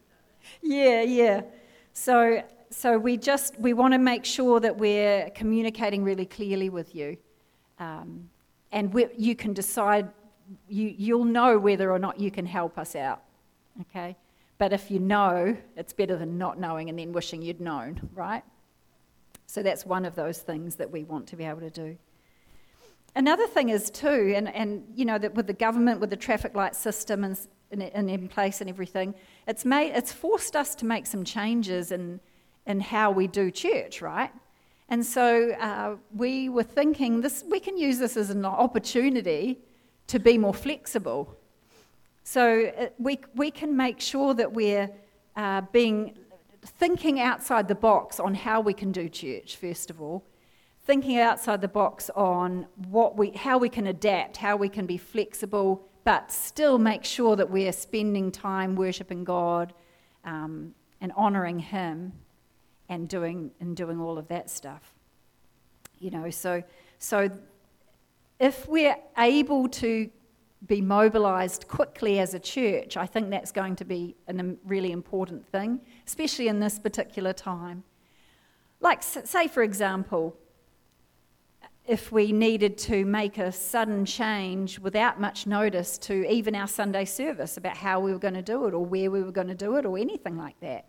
yeah, 0.63 1.03
yeah. 1.03 1.43
So 1.93 2.43
so 2.71 2.99
we 2.99 3.17
just 3.17 3.59
we 3.61 3.73
want 3.73 3.95
to 3.95 3.99
make 3.99 4.25
sure 4.25 4.59
that 4.61 4.77
we're 4.77 5.31
communicating 5.31 6.03
really 6.03 6.27
clearly 6.27 6.69
with 6.69 6.95
you, 6.95 7.17
um, 7.79 8.29
and 8.75 8.93
you 9.17 9.35
can 9.35 9.55
decide. 9.55 10.09
You 10.69 10.95
you'll 10.99 11.25
know 11.25 11.59
whether 11.59 11.91
or 11.91 11.99
not 11.99 12.21
you 12.21 12.31
can 12.31 12.45
help 12.45 12.77
us 12.77 12.95
out. 12.95 13.23
Okay, 13.81 14.17
but 14.59 14.75
if 14.75 14.91
you 14.91 14.99
know, 14.99 15.57
it's 15.77 15.95
better 15.95 16.17
than 16.17 16.37
not 16.37 16.59
knowing 16.59 16.91
and 16.91 16.99
then 16.99 17.13
wishing 17.13 17.41
you'd 17.41 17.61
known, 17.61 18.11
right? 18.15 18.43
So 19.47 19.63
that's 19.63 19.87
one 19.87 20.05
of 20.05 20.15
those 20.15 20.39
things 20.39 20.77
that 20.77 20.91
we 20.91 21.05
want 21.05 21.27
to 21.29 21.37
be 21.37 21.45
able 21.45 21.61
to 21.61 21.71
do. 21.71 21.97
Another 23.17 23.47
thing 23.47 23.69
is 23.69 23.91
too, 23.91 24.33
and, 24.37 24.53
and 24.53 24.85
you 24.95 25.05
know 25.05 25.19
that 25.19 25.35
with 25.35 25.47
the 25.47 25.55
government, 25.55 26.01
with 26.01 26.11
the 26.11 26.17
traffic 26.17 26.55
light 26.55 26.75
system 26.75 27.25
and, 27.25 27.39
and 27.71 28.11
in 28.11 28.29
place 28.29 28.61
and 28.61 28.69
everything, 28.69 29.15
it's 29.47 29.65
made 29.65 29.93
it's 29.95 30.13
forced 30.13 30.57
us 30.57 30.75
to 30.75 30.85
make 30.85 31.07
some 31.07 31.25
changes 31.25 31.93
and 31.93 32.21
in 32.67 32.81
how 32.81 33.11
we 33.11 33.27
do 33.27 33.51
church, 33.51 34.03
right? 34.03 34.31
And 34.89 35.05
so 35.05 35.51
uh, 35.53 35.97
we 36.15 36.49
were 36.49 36.63
thinking 36.63 37.21
this, 37.21 37.45
we 37.49 37.61
can 37.61 37.77
use 37.77 37.99
this 37.99 38.17
as 38.17 38.31
an 38.31 38.45
opportunity 38.45 39.59
to 40.09 40.19
be 40.19 40.37
more 40.37 40.55
flexible. 40.55 41.37
So 42.23 42.73
uh, 42.79 42.87
we, 42.99 43.21
we 43.35 43.51
can 43.51 43.77
make 43.77 44.01
sure 44.01 44.35
that 44.35 44.53
we're 44.53 44.91
uh, 45.37 45.63
being 45.73 46.19
thinking 46.63 47.21
outside 47.21 47.69
the 47.69 47.75
box 47.75 48.19
on 48.19 48.35
how 48.35 48.61
we 48.61 48.73
can 48.73 48.93
do 48.93 49.09
church, 49.09 49.57
first 49.57 49.91
of 49.91 50.01
all. 50.01 50.25
Thinking 50.85 51.19
outside 51.19 51.63
the 51.63 51.69
box 51.69 52.11
on 52.15 52.67
what 52.89 53.17
we, 53.17 53.31
how 53.31 53.57
we 53.57 53.71
can 53.71 53.87
adapt, 53.87 54.37
how 54.37 54.57
we 54.57 54.69
can 54.69 54.85
be 54.85 54.99
flexible, 54.99 55.87
but 56.05 56.31
still 56.31 56.79
make 56.79 57.05
sure 57.05 57.37
that 57.37 57.49
we're 57.49 57.73
spending 57.73 58.31
time 58.31 58.77
worshiping 58.77 59.25
God 59.25 59.73
um, 60.25 60.75
and 61.01 61.11
honouring 61.13 61.59
Him 61.59 62.13
and 62.89 63.09
doing 63.09 63.51
and 63.61 63.77
doing 63.77 64.01
all 64.01 64.19
of 64.19 64.29
that 64.29 64.51
stuff. 64.51 64.95
You 65.99 66.11
know, 66.11 66.31
so 66.31 66.63
so 66.99 67.31
if 68.39 68.69
we're 68.69 68.97
able 69.17 69.69
to 69.69 70.11
be 70.67 70.81
mobilized 70.81 71.69
quickly 71.69 72.19
as 72.19 72.35
a 72.35 72.39
church, 72.39 72.97
I 72.97 73.07
think 73.07 73.31
that's 73.31 73.53
going 73.53 73.77
to 73.77 73.85
be 73.85 74.17
a 74.29 74.35
really 74.65 74.93
important 74.93 75.47
thing, 75.47 75.81
especially 76.07 76.49
in 76.49 76.61
this 76.61 76.79
particular 76.79 77.33
time. 77.33 77.85
Like, 78.81 79.03
say, 79.03 79.49
for 79.49 79.63
example, 79.63 80.37
if 81.87 82.11
we 82.11 82.33
needed 82.33 82.79
to 82.79 83.05
make 83.05 83.37
a 83.37 83.53
sudden 83.53 84.07
change 84.07 84.79
without 84.79 85.21
much 85.21 85.47
notice 85.47 85.99
to 85.99 86.27
even 86.31 86.55
our 86.55 86.67
Sunday 86.67 87.05
service 87.05 87.59
about 87.59 87.77
how 87.77 88.01
we 88.01 88.13
were 88.13 88.19
going 88.19 88.35
to 88.35 88.43
do 88.43 88.67
it 88.67 88.73
or 88.73 88.85
where 88.85 89.11
we 89.11 89.23
were 89.23 89.33
going 89.33 89.49
to 89.49 89.55
do 89.55 89.77
it 89.77 89.85
or 89.85 89.99
anything 89.99 90.37
like 90.39 90.59
that 90.61 90.87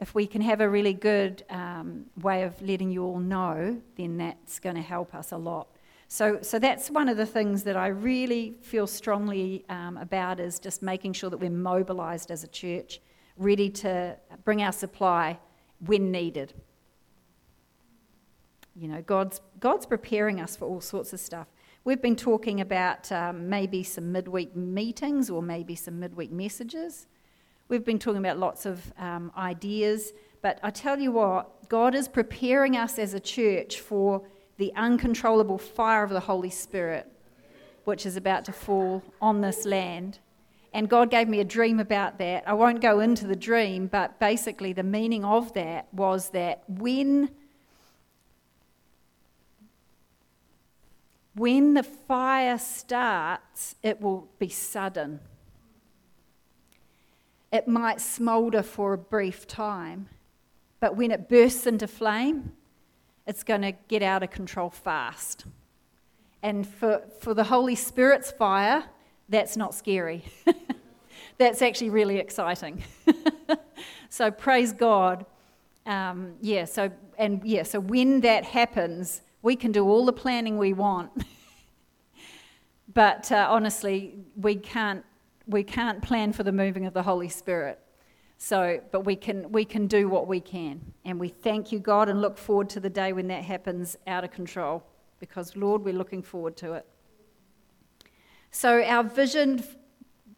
if 0.00 0.14
we 0.14 0.26
can 0.26 0.40
have 0.40 0.62
a 0.62 0.68
really 0.68 0.94
good 0.94 1.44
um, 1.50 2.06
way 2.22 2.42
of 2.42 2.60
letting 2.62 2.90
you 2.90 3.04
all 3.04 3.18
know, 3.18 3.80
then 3.96 4.16
that's 4.16 4.58
going 4.58 4.74
to 4.76 4.82
help 4.82 5.14
us 5.14 5.32
a 5.32 5.36
lot. 5.36 5.68
So, 6.08 6.38
so 6.42 6.58
that's 6.58 6.90
one 6.90 7.08
of 7.08 7.18
the 7.18 7.26
things 7.26 7.62
that 7.64 7.76
I 7.76 7.88
really 7.88 8.56
feel 8.62 8.86
strongly 8.86 9.64
um, 9.68 9.98
about 9.98 10.40
is 10.40 10.58
just 10.58 10.82
making 10.82 11.12
sure 11.12 11.28
that 11.30 11.36
we're 11.36 11.50
mobilized 11.50 12.30
as 12.30 12.42
a 12.42 12.48
church, 12.48 13.00
ready 13.36 13.68
to 13.70 14.16
bring 14.44 14.62
our 14.62 14.72
supply 14.72 15.38
when 15.86 16.10
needed. 16.10 16.54
You 18.74 18.88
know, 18.88 19.02
God's, 19.02 19.40
God's 19.60 19.84
preparing 19.84 20.40
us 20.40 20.56
for 20.56 20.64
all 20.64 20.80
sorts 20.80 21.12
of 21.12 21.20
stuff. 21.20 21.46
We've 21.84 22.00
been 22.00 22.16
talking 22.16 22.60
about 22.60 23.12
um, 23.12 23.48
maybe 23.48 23.82
some 23.82 24.10
midweek 24.10 24.56
meetings 24.56 25.28
or 25.28 25.42
maybe 25.42 25.74
some 25.74 26.00
midweek 26.00 26.32
messages. 26.32 27.06
We've 27.70 27.84
been 27.84 28.00
talking 28.00 28.18
about 28.18 28.36
lots 28.36 28.66
of 28.66 28.92
um, 28.98 29.30
ideas, 29.36 30.12
but 30.42 30.58
I 30.60 30.70
tell 30.70 30.98
you 30.98 31.12
what, 31.12 31.68
God 31.68 31.94
is 31.94 32.08
preparing 32.08 32.76
us 32.76 32.98
as 32.98 33.14
a 33.14 33.20
church 33.20 33.78
for 33.78 34.22
the 34.56 34.72
uncontrollable 34.74 35.56
fire 35.56 36.02
of 36.02 36.10
the 36.10 36.18
Holy 36.18 36.50
Spirit, 36.50 37.06
which 37.84 38.04
is 38.04 38.16
about 38.16 38.44
to 38.46 38.52
fall 38.52 39.04
on 39.22 39.40
this 39.40 39.64
land. 39.64 40.18
And 40.74 40.88
God 40.88 41.12
gave 41.12 41.28
me 41.28 41.38
a 41.38 41.44
dream 41.44 41.78
about 41.78 42.18
that. 42.18 42.42
I 42.44 42.54
won't 42.54 42.80
go 42.80 42.98
into 42.98 43.28
the 43.28 43.36
dream, 43.36 43.86
but 43.86 44.18
basically, 44.18 44.72
the 44.72 44.82
meaning 44.82 45.24
of 45.24 45.54
that 45.54 45.86
was 45.94 46.30
that 46.30 46.64
when 46.66 47.30
when 51.36 51.74
the 51.74 51.84
fire 51.84 52.58
starts, 52.58 53.76
it 53.84 54.00
will 54.00 54.28
be 54.40 54.48
sudden. 54.48 55.20
It 57.52 57.66
might 57.66 58.00
smoulder 58.00 58.62
for 58.62 58.92
a 58.92 58.98
brief 58.98 59.46
time, 59.46 60.08
but 60.78 60.96
when 60.96 61.10
it 61.10 61.28
bursts 61.28 61.66
into 61.66 61.88
flame, 61.88 62.52
it's 63.26 63.42
going 63.42 63.62
to 63.62 63.72
get 63.88 64.02
out 64.02 64.22
of 64.22 64.30
control 64.30 64.70
fast. 64.70 65.44
And 66.42 66.66
for, 66.66 67.02
for 67.20 67.34
the 67.34 67.44
Holy 67.44 67.74
Spirit's 67.74 68.30
fire, 68.30 68.84
that's 69.28 69.56
not 69.56 69.74
scary. 69.74 70.24
that's 71.38 71.62
actually 71.62 71.90
really 71.90 72.18
exciting. 72.18 72.82
so 74.08 74.30
praise 74.30 74.72
God. 74.72 75.26
Um, 75.86 76.34
yeah, 76.40 76.64
so 76.64 76.90
and 77.18 77.42
yeah, 77.44 77.62
so 77.62 77.80
when 77.80 78.20
that 78.20 78.44
happens, 78.44 79.22
we 79.42 79.56
can 79.56 79.72
do 79.72 79.86
all 79.86 80.06
the 80.06 80.12
planning 80.12 80.56
we 80.56 80.72
want. 80.72 81.10
but 82.94 83.30
uh, 83.32 83.46
honestly, 83.50 84.14
we 84.36 84.56
can't 84.56 85.04
we 85.50 85.64
can't 85.64 86.00
plan 86.00 86.32
for 86.32 86.42
the 86.42 86.52
moving 86.52 86.86
of 86.86 86.94
the 86.94 87.02
Holy 87.02 87.28
Spirit. 87.28 87.78
So, 88.38 88.80
but 88.90 89.04
we 89.04 89.16
can, 89.16 89.52
we 89.52 89.64
can 89.64 89.86
do 89.86 90.08
what 90.08 90.26
we 90.26 90.40
can. 90.40 90.80
And 91.04 91.20
we 91.20 91.28
thank 91.28 91.72
you, 91.72 91.78
God, 91.78 92.08
and 92.08 92.22
look 92.22 92.38
forward 92.38 92.70
to 92.70 92.80
the 92.80 92.88
day 92.88 93.12
when 93.12 93.28
that 93.28 93.44
happens 93.44 93.98
out 94.06 94.24
of 94.24 94.30
control. 94.30 94.82
Because, 95.18 95.56
Lord, 95.56 95.84
we're 95.84 95.92
looking 95.92 96.22
forward 96.22 96.56
to 96.58 96.72
it. 96.72 96.86
So, 98.50 98.82
our 98.82 99.04
vision, 99.04 99.62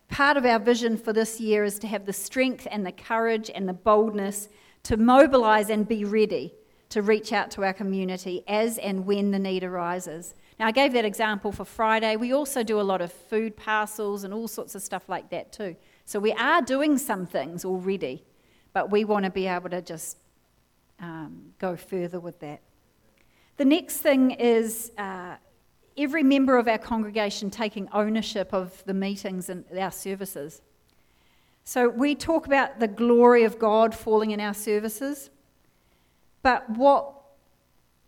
part 0.09 0.37
of 0.37 0.45
our 0.45 0.59
vision 0.59 0.97
for 0.97 1.13
this 1.13 1.41
year 1.41 1.63
is 1.63 1.79
to 1.79 1.87
have 1.87 2.05
the 2.05 2.13
strength 2.13 2.67
and 2.71 2.85
the 2.85 2.93
courage 2.93 3.51
and 3.55 3.69
the 3.69 3.73
boldness 3.73 4.49
to 4.83 4.97
mobilize 4.97 5.71
and 5.71 5.87
be 5.87 6.05
ready 6.05 6.53
to 6.89 7.03
reach 7.03 7.33
out 7.33 7.51
to 7.53 7.65
our 7.65 7.73
community 7.73 8.43
as 8.49 8.79
and 8.79 9.07
when 9.07 9.31
the 9.31 9.39
need 9.39 9.65
arises. 9.65 10.35
Now, 10.63 10.69
I 10.69 10.71
gave 10.71 10.93
that 10.93 11.05
example 11.05 11.51
for 11.51 11.65
Friday. 11.65 12.15
We 12.15 12.33
also 12.33 12.63
do 12.63 12.81
a 12.81 12.83
lot 12.83 13.01
of 13.01 13.13
food 13.13 13.57
parcels 13.57 14.23
and 14.23 14.33
all 14.33 14.47
sorts 14.47 14.77
of 14.77 14.83
stuff 14.83 15.09
like 15.09 15.29
that, 15.31 15.53
too. 15.53 15.75
So 16.05 16.21
we 16.21 16.31
are 16.35 16.63
doing 16.63 16.99
some 16.99 17.27
things 17.27 17.65
already, 17.65 18.23
but 18.73 18.89
we 18.89 19.05
want 19.05 19.25
to 19.25 19.31
be 19.33 19.49
able 19.49 19.71
to 19.71 19.83
just 19.83 20.19
um, 21.01 21.53
go 21.59 21.75
further 21.75 22.21
with 22.21 22.39
that. 22.39 22.61
The 23.57 23.65
next 23.65 23.97
thing 23.97 24.31
is 24.31 24.93
uh, 24.99 25.35
every 25.97 26.23
member 26.23 26.57
of 26.57 26.69
our 26.69 26.79
congregation 26.79 27.51
taking 27.51 27.89
ownership 27.93 28.55
of 28.55 28.85
the 28.85 28.95
meetings 28.95 29.49
and 29.49 29.65
our 29.77 29.91
services. 29.91 30.63
So 31.65 31.89
we 31.89 32.15
talk 32.15 32.47
about 32.47 32.79
the 32.79 32.87
glory 32.87 33.43
of 33.43 33.59
God 33.59 33.97
falling 33.97 34.31
in 34.31 34.39
our 34.39 34.55
services, 34.55 35.29
but 36.45 36.71
what 36.71 37.22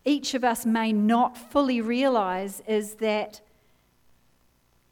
each 0.05 0.35
of 0.35 0.45
us 0.45 0.67
may 0.67 0.93
not 0.93 1.37
fully 1.37 1.81
realize 1.81 2.62
is 2.67 2.95
that 2.95 3.40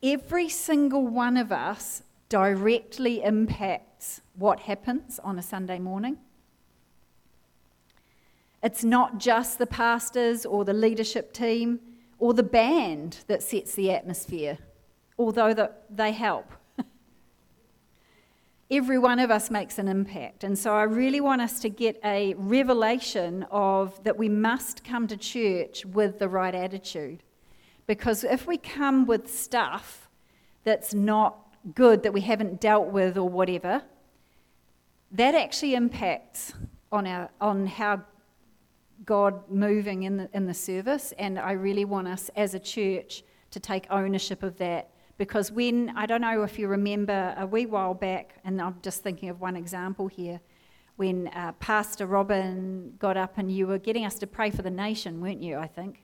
every 0.02 0.48
single 0.48 1.06
one 1.06 1.36
of 1.36 1.52
us 1.52 2.02
directly 2.28 3.22
impacts 3.22 4.22
what 4.36 4.60
happens 4.60 5.18
on 5.22 5.38
a 5.38 5.42
Sunday 5.42 5.78
morning. 5.78 6.16
It's 8.62 8.84
not 8.84 9.18
just 9.18 9.58
the 9.58 9.66
pastors 9.66 10.46
or 10.46 10.64
the 10.64 10.72
leadership 10.72 11.32
team 11.32 11.80
or 12.18 12.32
the 12.32 12.42
band 12.42 13.18
that 13.26 13.42
sets 13.42 13.74
the 13.74 13.90
atmosphere, 13.90 14.58
although 15.18 15.52
the, 15.52 15.72
they 15.90 16.12
help. 16.12 16.52
Every 18.72 18.98
one 18.98 19.18
of 19.18 19.30
us 19.30 19.50
makes 19.50 19.78
an 19.78 19.86
impact. 19.86 20.44
And 20.44 20.58
so 20.58 20.74
I 20.74 20.84
really 20.84 21.20
want 21.20 21.42
us 21.42 21.60
to 21.60 21.68
get 21.68 22.00
a 22.02 22.32
revelation 22.38 23.44
of 23.50 24.02
that 24.02 24.16
we 24.16 24.30
must 24.30 24.82
come 24.82 25.06
to 25.08 25.16
church 25.18 25.84
with 25.84 26.18
the 26.18 26.26
right 26.26 26.54
attitude. 26.54 27.22
Because 27.86 28.24
if 28.24 28.46
we 28.46 28.56
come 28.56 29.04
with 29.04 29.30
stuff 29.30 30.08
that's 30.64 30.94
not 30.94 31.36
good 31.74 32.02
that 32.02 32.14
we 32.14 32.22
haven't 32.22 32.62
dealt 32.62 32.88
with 32.88 33.18
or 33.18 33.28
whatever, 33.28 33.82
that 35.10 35.34
actually 35.34 35.74
impacts 35.74 36.54
on, 36.90 37.06
our, 37.06 37.28
on 37.42 37.66
how 37.66 38.00
God 39.04 39.50
moving 39.50 40.04
in 40.04 40.16
the, 40.16 40.30
in 40.32 40.46
the 40.46 40.54
service. 40.54 41.12
And 41.18 41.38
I 41.38 41.52
really 41.52 41.84
want 41.84 42.08
us 42.08 42.30
as 42.36 42.54
a 42.54 42.58
church 42.58 43.22
to 43.50 43.60
take 43.60 43.86
ownership 43.90 44.42
of 44.42 44.56
that. 44.56 44.88
Because 45.22 45.52
when, 45.52 45.92
I 45.94 46.06
don't 46.06 46.20
know 46.20 46.42
if 46.42 46.58
you 46.58 46.66
remember 46.66 47.32
a 47.38 47.46
wee 47.46 47.64
while 47.64 47.94
back, 47.94 48.40
and 48.44 48.60
I'm 48.60 48.80
just 48.82 49.04
thinking 49.04 49.28
of 49.28 49.40
one 49.40 49.54
example 49.54 50.08
here, 50.08 50.40
when 50.96 51.28
uh, 51.28 51.52
Pastor 51.60 52.06
Robin 52.06 52.94
got 52.98 53.16
up 53.16 53.38
and 53.38 53.48
you 53.48 53.68
were 53.68 53.78
getting 53.78 54.04
us 54.04 54.18
to 54.18 54.26
pray 54.26 54.50
for 54.50 54.62
the 54.62 54.70
nation, 54.70 55.20
weren't 55.20 55.40
you, 55.40 55.58
I 55.58 55.68
think? 55.68 56.02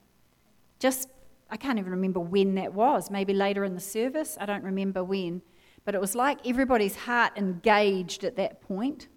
Just 0.78 1.09
I 1.50 1.57
can't 1.57 1.81
even 1.81 1.90
remember 1.90 2.20
when 2.20 2.54
that 2.54 2.72
was, 2.72 3.11
maybe 3.11 3.35
later 3.35 3.64
in 3.64 3.74
the 3.74 3.81
service. 3.81 4.38
I 4.40 4.46
don't 4.46 4.62
remember 4.62 5.02
when. 5.02 5.42
But 5.85 5.96
it 5.96 6.00
was 6.00 6.14
like 6.14 6.38
everybody's 6.46 6.94
heart 6.94 7.33
engaged 7.37 8.22
at 8.22 8.37
that 8.37 8.61
point, 8.61 9.09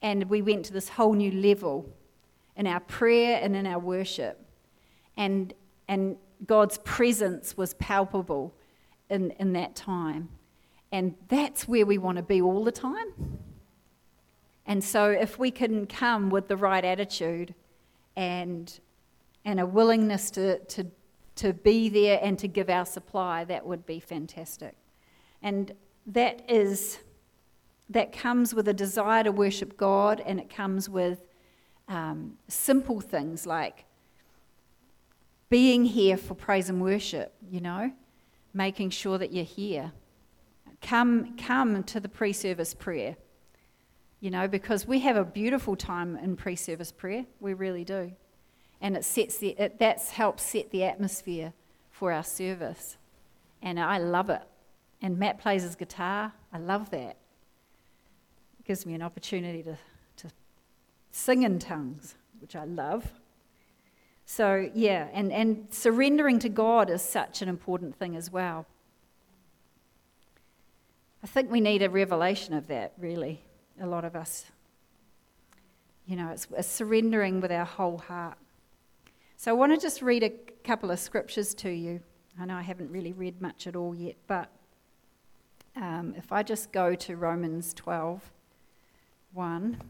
And 0.00 0.30
we 0.30 0.42
went 0.42 0.64
to 0.66 0.72
this 0.72 0.90
whole 0.90 1.14
new 1.14 1.32
level 1.32 1.92
in 2.54 2.68
our 2.68 2.78
prayer 2.78 3.40
and 3.42 3.56
in 3.56 3.66
our 3.66 3.80
worship. 3.80 4.40
And, 5.16 5.52
and 5.88 6.18
God's 6.46 6.78
presence 6.78 7.56
was 7.56 7.74
palpable 7.74 8.54
in, 9.10 9.32
in 9.32 9.52
that 9.54 9.74
time. 9.74 10.28
And 10.90 11.14
that's 11.28 11.68
where 11.68 11.84
we 11.84 11.98
want 11.98 12.16
to 12.16 12.22
be 12.22 12.40
all 12.40 12.64
the 12.64 12.72
time. 12.72 13.38
And 14.66 14.82
so, 14.84 15.10
if 15.10 15.38
we 15.38 15.50
can 15.50 15.86
come 15.86 16.28
with 16.28 16.48
the 16.48 16.56
right 16.56 16.84
attitude 16.84 17.54
and, 18.16 18.78
and 19.44 19.60
a 19.60 19.66
willingness 19.66 20.30
to, 20.32 20.58
to 20.58 20.86
to 21.38 21.52
be 21.52 21.88
there 21.88 22.18
and 22.20 22.36
to 22.36 22.48
give 22.48 22.68
our 22.68 22.84
supply, 22.84 23.44
that 23.44 23.64
would 23.64 23.86
be 23.86 24.00
fantastic. 24.00 24.74
And 25.40 25.72
that 26.06 26.42
is 26.50 26.98
that 27.90 28.12
comes 28.12 28.52
with 28.52 28.68
a 28.68 28.74
desire 28.74 29.24
to 29.24 29.32
worship 29.32 29.76
God, 29.76 30.20
and 30.26 30.38
it 30.40 30.50
comes 30.50 30.90
with 30.90 31.20
um, 31.88 32.36
simple 32.48 33.00
things 33.00 33.46
like 33.46 33.84
being 35.48 35.86
here 35.86 36.16
for 36.16 36.34
praise 36.34 36.68
and 36.68 36.82
worship. 36.82 37.32
You 37.48 37.60
know, 37.60 37.92
making 38.54 38.90
sure 38.90 39.18
that 39.18 39.32
you're 39.32 39.44
here. 39.44 39.92
Come, 40.80 41.36
come 41.36 41.82
to 41.84 42.00
the 42.00 42.08
pre-service 42.08 42.74
prayer. 42.74 43.16
You 44.20 44.30
know, 44.30 44.48
because 44.48 44.86
we 44.86 45.00
have 45.00 45.16
a 45.16 45.24
beautiful 45.24 45.76
time 45.76 46.16
in 46.16 46.36
pre-service 46.36 46.92
prayer. 46.92 47.24
We 47.40 47.54
really 47.54 47.84
do 47.84 48.12
and 48.80 48.96
it 48.96 49.04
sets 49.04 49.38
the, 49.38 49.50
it, 49.58 49.78
that's 49.78 50.10
helps 50.10 50.42
set 50.42 50.70
the 50.70 50.84
atmosphere 50.84 51.52
for 51.90 52.12
our 52.12 52.22
service. 52.22 52.96
And 53.62 53.80
I 53.80 53.98
love 53.98 54.30
it. 54.30 54.42
And 55.02 55.18
Matt 55.18 55.38
plays 55.38 55.62
his 55.62 55.74
guitar. 55.74 56.32
I 56.52 56.58
love 56.58 56.90
that. 56.90 57.16
It 58.60 58.66
gives 58.66 58.86
me 58.86 58.94
an 58.94 59.02
opportunity 59.02 59.62
to, 59.64 59.76
to 60.18 60.30
sing 61.10 61.42
in 61.42 61.58
tongues, 61.58 62.14
which 62.40 62.54
I 62.54 62.64
love. 62.64 63.10
So, 64.30 64.70
yeah, 64.74 65.08
and, 65.14 65.32
and 65.32 65.66
surrendering 65.70 66.38
to 66.40 66.50
God 66.50 66.90
is 66.90 67.00
such 67.00 67.40
an 67.40 67.48
important 67.48 67.96
thing 67.96 68.14
as 68.14 68.30
well. 68.30 68.66
I 71.24 71.26
think 71.26 71.50
we 71.50 71.62
need 71.62 71.82
a 71.82 71.88
revelation 71.88 72.52
of 72.52 72.66
that, 72.66 72.92
really, 72.98 73.40
a 73.80 73.86
lot 73.86 74.04
of 74.04 74.14
us. 74.14 74.44
You 76.06 76.16
know, 76.16 76.28
it's, 76.28 76.46
it's 76.54 76.68
surrendering 76.68 77.40
with 77.40 77.50
our 77.50 77.64
whole 77.64 77.96
heart. 77.96 78.36
So 79.38 79.50
I 79.50 79.54
want 79.54 79.72
to 79.72 79.80
just 79.80 80.02
read 80.02 80.22
a 80.22 80.30
couple 80.62 80.90
of 80.90 81.00
scriptures 81.00 81.54
to 81.54 81.70
you. 81.70 82.00
I 82.38 82.44
know 82.44 82.54
I 82.54 82.62
haven't 82.62 82.90
really 82.90 83.14
read 83.14 83.40
much 83.40 83.66
at 83.66 83.74
all 83.74 83.94
yet, 83.94 84.16
but 84.26 84.50
um, 85.74 86.12
if 86.18 86.32
I 86.32 86.42
just 86.42 86.70
go 86.70 86.94
to 86.94 87.16
Romans 87.16 87.72
12 87.72 88.30
1, 89.32 89.80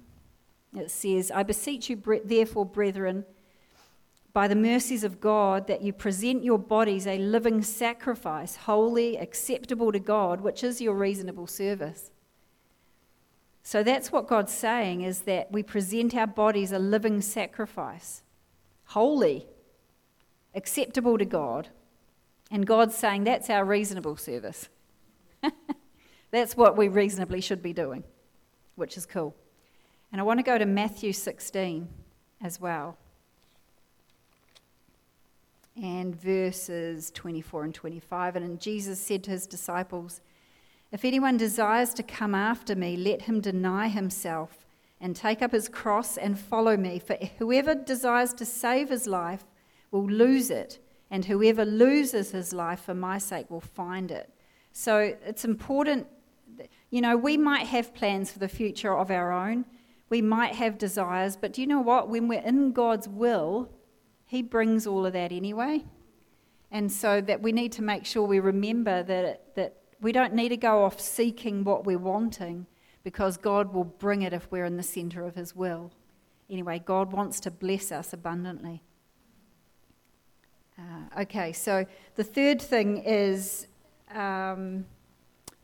it 0.77 0.93
says, 0.93 1.33
I 1.33 1.43
beseech 1.43 1.91
you, 1.91 2.01
therefore, 2.25 2.65
brethren, 2.65 3.25
by 4.39 4.47
the 4.47 4.55
mercies 4.55 5.03
of 5.03 5.21
God, 5.21 5.67
that 5.67 5.83
you 5.83 5.93
present 5.93 6.45
your 6.45 6.61
bodies 6.61 7.09
a 7.09 7.19
living 7.19 7.61
sacrifice, 7.61 8.55
holy, 8.55 9.17
acceptable 9.17 9.91
to 9.91 9.99
God, 9.99 10.43
which 10.43 10.63
is 10.63 10.81
your 10.81 10.95
reasonable 10.95 11.49
service. 11.49 12.13
So 13.65 13.83
that's 13.83 14.13
what 14.13 14.29
God's 14.29 14.53
saying 14.53 15.01
is 15.01 15.23
that 15.23 15.51
we 15.51 15.65
present 15.65 16.15
our 16.15 16.29
bodies 16.29 16.71
a 16.71 16.79
living 16.79 17.21
sacrifice 17.21 18.23
holy, 18.85 19.45
acceptable 20.55 21.19
to 21.19 21.25
God. 21.25 21.71
And 22.49 22.65
God's 22.65 22.95
saying 22.95 23.25
that's 23.25 23.51
our 23.51 23.65
reasonable 23.65 24.17
service. 24.17 24.69
that's 26.31 26.57
what 26.57 26.77
we 26.77 26.87
reasonably 26.87 27.41
should 27.41 27.61
be 27.61 27.73
doing, 27.73 28.05
which 28.77 28.97
is 28.97 29.05
cool. 29.05 29.35
And 30.13 30.21
I 30.21 30.23
want 30.23 30.39
to 30.39 30.45
go 30.45 30.59
to 30.59 30.65
Matthew 30.65 31.13
16 31.13 31.89
as 32.41 32.61
well. 32.61 32.97
And 35.81 36.21
verses 36.21 37.11
24 37.13 37.65
and 37.65 37.75
25. 37.75 38.37
And 38.37 38.61
Jesus 38.61 38.99
said 38.99 39.23
to 39.25 39.31
his 39.31 39.47
disciples, 39.47 40.21
If 40.91 41.05
anyone 41.05 41.37
desires 41.37 41.95
to 41.95 42.03
come 42.03 42.35
after 42.35 42.75
me, 42.75 42.97
let 42.97 43.23
him 43.23 43.41
deny 43.41 43.89
himself 43.89 44.67
and 45.01 45.15
take 45.15 45.41
up 45.41 45.53
his 45.53 45.69
cross 45.69 46.17
and 46.17 46.39
follow 46.39 46.77
me. 46.77 46.99
For 46.99 47.17
whoever 47.39 47.75
desires 47.75 48.35
to 48.35 48.45
save 48.45 48.89
his 48.89 49.07
life 49.07 49.45
will 49.91 50.07
lose 50.07 50.51
it, 50.51 50.81
and 51.11 51.25
whoever 51.25 51.65
loses 51.65 52.33
his 52.33 52.53
life 52.53 52.81
for 52.81 52.95
my 52.95 53.19
sake 53.19 53.51
will 53.51 53.61
find 53.61 54.11
it. 54.11 54.31
So 54.73 55.15
it's 55.25 55.45
important, 55.45 56.07
you 56.91 57.01
know, 57.01 57.17
we 57.17 57.37
might 57.37 57.67
have 57.69 57.95
plans 57.95 58.33
for 58.33 58.39
the 58.39 58.49
future 58.49 58.97
of 58.97 59.11
our 59.11 59.33
own, 59.33 59.65
we 60.11 60.23
might 60.23 60.55
have 60.55 60.79
desires, 60.79 61.37
but 61.37 61.53
do 61.53 61.61
you 61.61 61.67
know 61.67 61.81
what? 61.81 62.09
When 62.09 62.29
we're 62.29 62.41
in 62.41 62.73
God's 62.73 63.09
will, 63.09 63.71
He 64.29 64.43
brings 64.43 64.87
all 64.87 65.07
of 65.07 65.15
that 65.15 65.33
anyway. 65.33 65.85
And 66.71 66.93
so 66.93 67.21
that 67.23 67.41
we 67.41 67.51
need 67.51 67.73
to 67.73 67.83
make 67.83 68.05
sure 68.05 68.23
we 68.23 68.41
remember 68.41 69.03
that, 69.03 69.55
that 69.57 69.79
we 70.01 70.13
don't 70.13 70.35
need 70.35 70.51
to 70.51 70.57
go 70.57 70.85
off 70.85 71.01
seeking 71.01 71.65
what 71.65 71.85
we're 71.85 71.99
wanting 71.99 72.67
because 73.03 73.39
God 73.39 73.73
will 73.73 73.85
bring 73.85 74.21
it 74.23 74.35
if 74.35 74.47
we're 74.51 74.67
in 74.67 74.77
the 74.77 74.83
center 74.83 75.25
of 75.25 75.35
His 75.35 75.57
will. 75.57 75.91
Anyway, 76.51 76.83
God 76.85 77.11
wants 77.11 77.41
to 77.41 77.51
bless 77.51 77.91
us 77.91 78.13
abundantly. 78.13 78.83
Uh, 80.79 81.23
okay, 81.23 81.53
so 81.53 81.87
the 82.17 82.25
third 82.25 82.61
thing 82.61 82.99
is 82.99 83.67
um, 84.15 84.85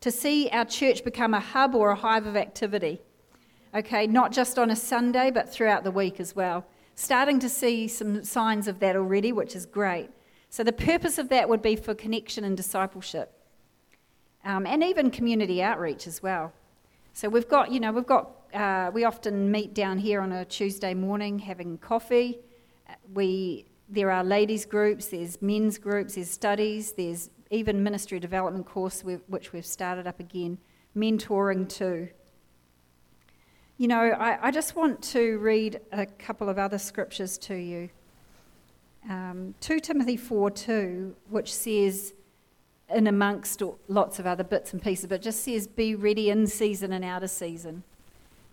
to 0.01 0.09
see 0.09 0.49
our 0.49 0.65
church 0.65 1.03
become 1.03 1.35
a 1.35 1.39
hub 1.39 1.75
or 1.75 1.91
a 1.91 1.95
hive 1.95 2.25
of 2.25 2.35
activity. 2.35 2.99
Okay, 3.75 4.07
not 4.07 4.31
just 4.31 4.57
on 4.57 4.71
a 4.71 4.75
Sunday, 4.75 5.29
but 5.29 5.51
throughout 5.51 5.83
the 5.83 5.91
week 5.91 6.19
as 6.19 6.35
well. 6.35 6.65
Starting 6.95 7.39
to 7.39 7.49
see 7.49 7.87
some 7.89 8.23
signs 8.23 8.67
of 8.69 8.79
that 8.79 8.95
already, 8.95 9.33
which 9.33 9.55
is 9.55 9.65
great. 9.65 10.09
So, 10.49 10.63
the 10.63 10.71
purpose 10.71 11.17
of 11.17 11.27
that 11.29 11.49
would 11.49 11.61
be 11.61 11.75
for 11.75 11.93
connection 11.93 12.45
and 12.45 12.55
discipleship, 12.55 13.33
um, 14.45 14.65
and 14.65 14.81
even 14.81 15.11
community 15.11 15.61
outreach 15.61 16.07
as 16.07 16.23
well. 16.23 16.53
So, 17.11 17.27
we've 17.27 17.49
got, 17.49 17.71
you 17.71 17.81
know, 17.81 17.91
we've 17.91 18.05
got, 18.05 18.31
uh, 18.53 18.91
we 18.93 19.03
often 19.03 19.51
meet 19.51 19.73
down 19.73 19.97
here 19.97 20.21
on 20.21 20.31
a 20.31 20.45
Tuesday 20.45 20.93
morning 20.93 21.39
having 21.39 21.77
coffee. 21.79 22.39
We, 23.13 23.65
there 23.89 24.09
are 24.09 24.23
ladies' 24.23 24.65
groups, 24.65 25.07
there's 25.07 25.41
men's 25.41 25.77
groups, 25.77 26.15
there's 26.15 26.29
studies, 26.29 26.93
there's 26.93 27.29
even 27.51 27.83
ministry 27.83 28.21
development 28.21 28.65
course, 28.65 29.03
which 29.03 29.51
we've 29.51 29.65
started 29.65 30.07
up 30.07 30.21
again, 30.21 30.57
mentoring 30.95 31.67
too. 31.67 32.07
You 33.77 33.89
know, 33.89 33.99
I, 33.99 34.47
I 34.47 34.51
just 34.51 34.77
want 34.77 35.01
to 35.11 35.37
read 35.39 35.81
a 35.91 36.05
couple 36.05 36.47
of 36.47 36.57
other 36.57 36.77
scriptures 36.77 37.37
to 37.39 37.55
you. 37.55 37.89
Um, 39.09 39.53
2 39.59 39.81
Timothy 39.81 40.15
4 40.15 40.49
2, 40.49 41.13
which 41.29 41.53
says, 41.53 42.13
in 42.89 43.07
amongst 43.07 43.61
lots 43.89 44.17
of 44.17 44.25
other 44.25 44.45
bits 44.45 44.71
and 44.71 44.81
pieces, 44.81 45.07
but 45.07 45.21
just 45.21 45.43
says, 45.43 45.67
be 45.67 45.93
ready 45.93 46.29
in 46.29 46.47
season 46.47 46.93
and 46.93 47.03
out 47.03 47.21
of 47.21 47.29
season. 47.29 47.83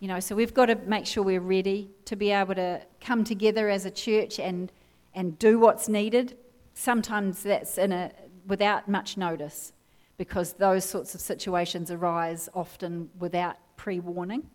You 0.00 0.08
know, 0.08 0.18
so 0.18 0.35
we've 0.35 0.52
got 0.54 0.66
to 0.66 0.74
make 0.74 1.06
sure 1.06 1.22
we're 1.22 1.40
ready 1.40 1.88
to 2.06 2.16
be 2.16 2.32
able 2.32 2.56
to 2.56 2.82
come 3.00 3.22
together 3.22 3.68
as 3.68 3.85
a 3.85 3.92
church 3.92 4.40
and, 4.40 4.72
and 5.14 5.38
do 5.38 5.56
what's 5.56 5.88
needed. 5.88 6.37
Sometimes 6.74 7.44
that's 7.44 7.78
in 7.78 7.92
a, 7.92 8.11
without 8.48 8.88
much 8.88 9.16
notice 9.16 9.72
because 10.18 10.54
those 10.54 10.85
sorts 10.85 11.14
of 11.14 11.20
situations 11.20 11.92
arise 11.92 12.48
often 12.54 13.08
without 13.20 13.56
pre 13.76 14.00
warning. 14.00 14.48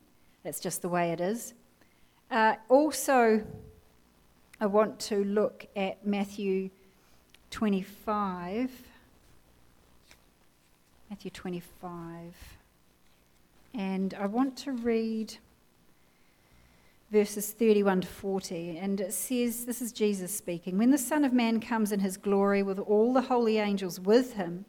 That's 0.48 0.62
just 0.62 0.82
the 0.82 0.88
way 0.88 1.12
it 1.12 1.20
is. 1.20 1.54
Uh, 2.32 2.56
also, 2.70 3.46
I 4.62 4.66
want 4.66 4.98
to 5.02 5.26
look 5.26 5.68
at 5.76 6.08
Matthew 6.08 6.70
25. 7.52 8.72
Matthew 11.10 11.32
25. 11.32 12.34
And 13.74 14.14
I 14.14 14.26
want 14.26 14.56
to 14.60 14.72
read 14.72 15.36
verses 17.12 17.52
31 17.52 18.00
to 18.00 18.08
40. 18.08 18.78
And 18.78 19.02
it 19.02 19.12
says, 19.12 19.66
This 19.66 19.82
is 19.82 19.92
Jesus 19.92 20.34
speaking. 20.34 20.78
When 20.78 20.92
the 20.92 20.98
Son 20.98 21.26
of 21.26 21.34
Man 21.34 21.60
comes 21.60 21.92
in 21.92 22.00
his 22.00 22.16
glory 22.16 22.64
with 22.64 22.80
all 22.80 23.12
the 23.12 23.24
holy 23.24 23.58
angels 23.58 24.00
with 24.00 24.36
him, 24.36 24.64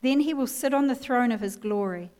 then 0.00 0.20
he 0.20 0.32
will 0.32 0.46
sit 0.46 0.72
on 0.72 0.86
the 0.86 0.94
throne 0.94 1.32
of 1.32 1.40
his 1.40 1.56
glory. 1.56 2.12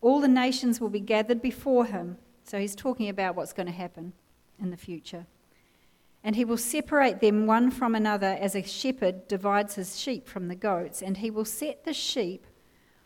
All 0.00 0.20
the 0.20 0.26
nations 0.26 0.80
will 0.80 0.88
be 0.88 1.00
gathered 1.00 1.42
before 1.42 1.84
him. 1.84 2.16
So 2.46 2.60
he's 2.60 2.76
talking 2.76 3.08
about 3.08 3.34
what's 3.34 3.52
going 3.52 3.66
to 3.66 3.72
happen 3.72 4.12
in 4.60 4.70
the 4.70 4.76
future. 4.76 5.26
And 6.22 6.36
he 6.36 6.44
will 6.44 6.56
separate 6.56 7.20
them 7.20 7.46
one 7.46 7.72
from 7.72 7.96
another 7.96 8.38
as 8.40 8.54
a 8.54 8.62
shepherd 8.62 9.26
divides 9.26 9.74
his 9.74 9.98
sheep 9.98 10.28
from 10.28 10.46
the 10.46 10.54
goats. 10.54 11.02
And 11.02 11.16
he 11.16 11.28
will 11.28 11.44
set 11.44 11.84
the 11.84 11.92
sheep 11.92 12.46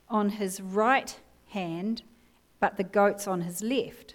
on 0.09 0.31
his 0.31 0.61
right 0.61 1.18
hand, 1.48 2.03
but 2.61 2.76
the 2.76 2.85
goats 2.85 3.26
on 3.26 3.40
his 3.40 3.62
left. 3.62 4.14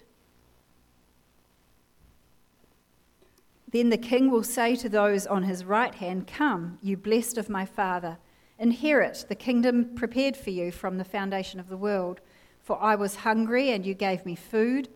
Then 3.72 3.90
the 3.90 3.98
king 3.98 4.30
will 4.30 4.44
say 4.44 4.76
to 4.76 4.88
those 4.88 5.26
on 5.26 5.42
his 5.42 5.64
right 5.64 5.94
hand, 5.96 6.28
Come, 6.28 6.78
you 6.82 6.96
blessed 6.96 7.36
of 7.36 7.50
my 7.50 7.64
father, 7.66 8.18
inherit 8.60 9.26
the 9.28 9.34
kingdom 9.34 9.96
prepared 9.96 10.36
for 10.36 10.50
you 10.50 10.70
from 10.70 10.98
the 10.98 11.04
foundation 11.04 11.58
of 11.58 11.68
the 11.68 11.76
world. 11.76 12.20
For 12.62 12.80
I 12.80 12.94
was 12.94 13.16
hungry, 13.16 13.70
and 13.70 13.84
you 13.84 13.94
gave 13.94 14.24
me 14.24 14.36
food. 14.36 14.88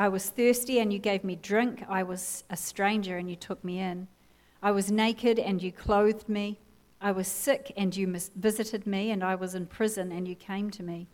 I 0.00 0.08
was 0.08 0.30
thirsty, 0.30 0.78
and 0.78 0.92
you 0.92 0.98
gave 0.98 1.24
me 1.24 1.36
drink. 1.36 1.84
I 1.86 2.02
was 2.02 2.44
a 2.48 2.56
stranger, 2.56 3.18
and 3.18 3.28
you 3.28 3.36
took 3.36 3.62
me 3.62 3.80
in. 3.80 4.08
I 4.62 4.70
was 4.70 4.90
naked, 4.90 5.38
and 5.38 5.62
you 5.62 5.72
clothed 5.72 6.26
me. 6.26 6.58
I 7.02 7.12
was 7.12 7.28
sick, 7.28 7.72
and 7.76 7.94
you 7.94 8.06
visited 8.34 8.86
me, 8.86 9.10
and 9.10 9.22
I 9.22 9.34
was 9.34 9.54
in 9.54 9.66
prison, 9.66 10.10
and 10.10 10.26
you 10.26 10.34
came 10.34 10.70
to 10.70 10.82
me. 10.82 11.06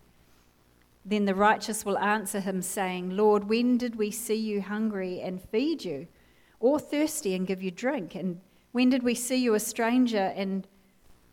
Then 1.05 1.25
the 1.25 1.35
righteous 1.35 1.85
will 1.85 1.99
answer 1.99 2.38
him, 2.38 2.62
saying, 2.62 3.16
Lord, 3.16 3.49
when 3.49 3.77
did 3.77 3.96
we 3.96 4.12
see 4.12 4.37
you 4.37 4.62
hungry 4.62 5.20
and 5.20 5.42
feed 5.42 5.85
you? 5.85 6.07
or 6.61 6.79
thirsty 6.79 7.35
and 7.35 7.46
give 7.46 7.62
you 7.62 7.70
drink? 7.70 8.14
And 8.14 8.40
when 8.72 8.90
did 8.90 9.03
we 9.03 9.14
see 9.14 9.37
you 9.37 9.55
a 9.55 9.61
stranger 9.61 10.33
and 10.37 10.66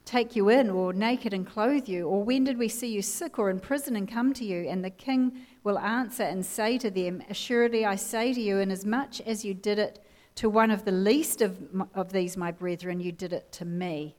take 0.06 0.36
you 0.36 0.50
in, 0.50 0.70
or 0.70 0.94
naked 0.94 1.34
and 1.34 1.48
clothe 1.48 1.88
you? 1.88 2.08
Or 2.08 2.24
when 2.24 2.44
did 2.44 2.58
we 2.58 2.68
see 2.68 2.88
you 2.88 3.02
sick 3.02 3.40
or 3.40 3.50
in 3.50 3.60
prison 3.60 3.96
and 3.96 4.08
come 4.10 4.34
to 4.34 4.46
you? 4.46 4.68
And 4.68 4.84
the 4.84 4.90
king 4.90 5.46
will 5.64 5.80
answer 5.80 6.24
and 6.24 6.46
say 6.46 6.78
to 6.78 6.92
them, 6.92 7.24
Assuredly 7.30 7.86
I 7.86 7.96
say 7.96 8.34
to 8.34 8.42
you, 8.42 8.60
inasmuch 8.60 9.22
as 9.22 9.46
you 9.46 9.54
did 9.54 9.80
it 9.80 10.04
to 10.36 10.50
one 10.50 10.72
of 10.72 10.86
the 10.86 10.92
least 10.92 11.42
of, 11.42 11.58
of 11.94 12.12
these 12.12 12.36
my 12.36 12.52
brethren, 12.52 13.00
you 13.00 13.12
did 13.12 13.34
it 13.34 13.52
to 13.54 13.66
me. 13.66 14.16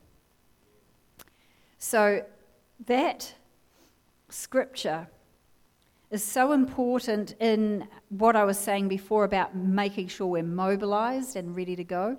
So 1.77 2.25
that 2.85 3.35
scripture 4.29 5.07
is 6.09 6.23
so 6.23 6.53
important 6.53 7.35
in 7.39 7.87
what 8.09 8.35
I 8.35 8.43
was 8.43 8.57
saying 8.57 8.87
before 8.87 9.25
about 9.25 9.55
making 9.55 10.07
sure 10.07 10.27
we're 10.27 10.43
mobilized 10.43 11.35
and 11.35 11.55
ready 11.55 11.75
to 11.75 11.83
go, 11.83 12.17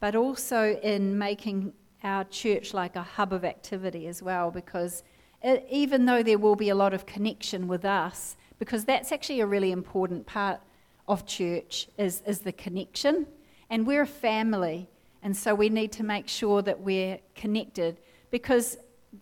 but 0.00 0.16
also 0.16 0.76
in 0.82 1.18
making 1.18 1.72
our 2.04 2.24
church 2.24 2.74
like 2.74 2.94
a 2.94 3.02
hub 3.02 3.32
of 3.32 3.44
activity 3.44 4.06
as 4.06 4.22
well, 4.22 4.50
because 4.50 5.02
it, 5.42 5.66
even 5.70 6.04
though 6.04 6.22
there 6.22 6.38
will 6.38 6.56
be 6.56 6.68
a 6.68 6.74
lot 6.74 6.94
of 6.94 7.06
connection 7.06 7.66
with 7.66 7.84
us, 7.84 8.36
because 8.58 8.84
that's 8.84 9.10
actually 9.10 9.40
a 9.40 9.46
really 9.46 9.72
important 9.72 10.26
part 10.26 10.60
of 11.08 11.26
church 11.26 11.88
is, 11.98 12.22
is 12.26 12.40
the 12.40 12.52
connection. 12.52 13.26
And 13.70 13.86
we're 13.86 14.02
a 14.02 14.06
family, 14.06 14.88
and 15.22 15.36
so 15.36 15.54
we 15.54 15.68
need 15.68 15.90
to 15.92 16.04
make 16.04 16.28
sure 16.28 16.62
that 16.62 16.80
we're 16.80 17.18
connected 17.34 17.98
because 18.30 18.76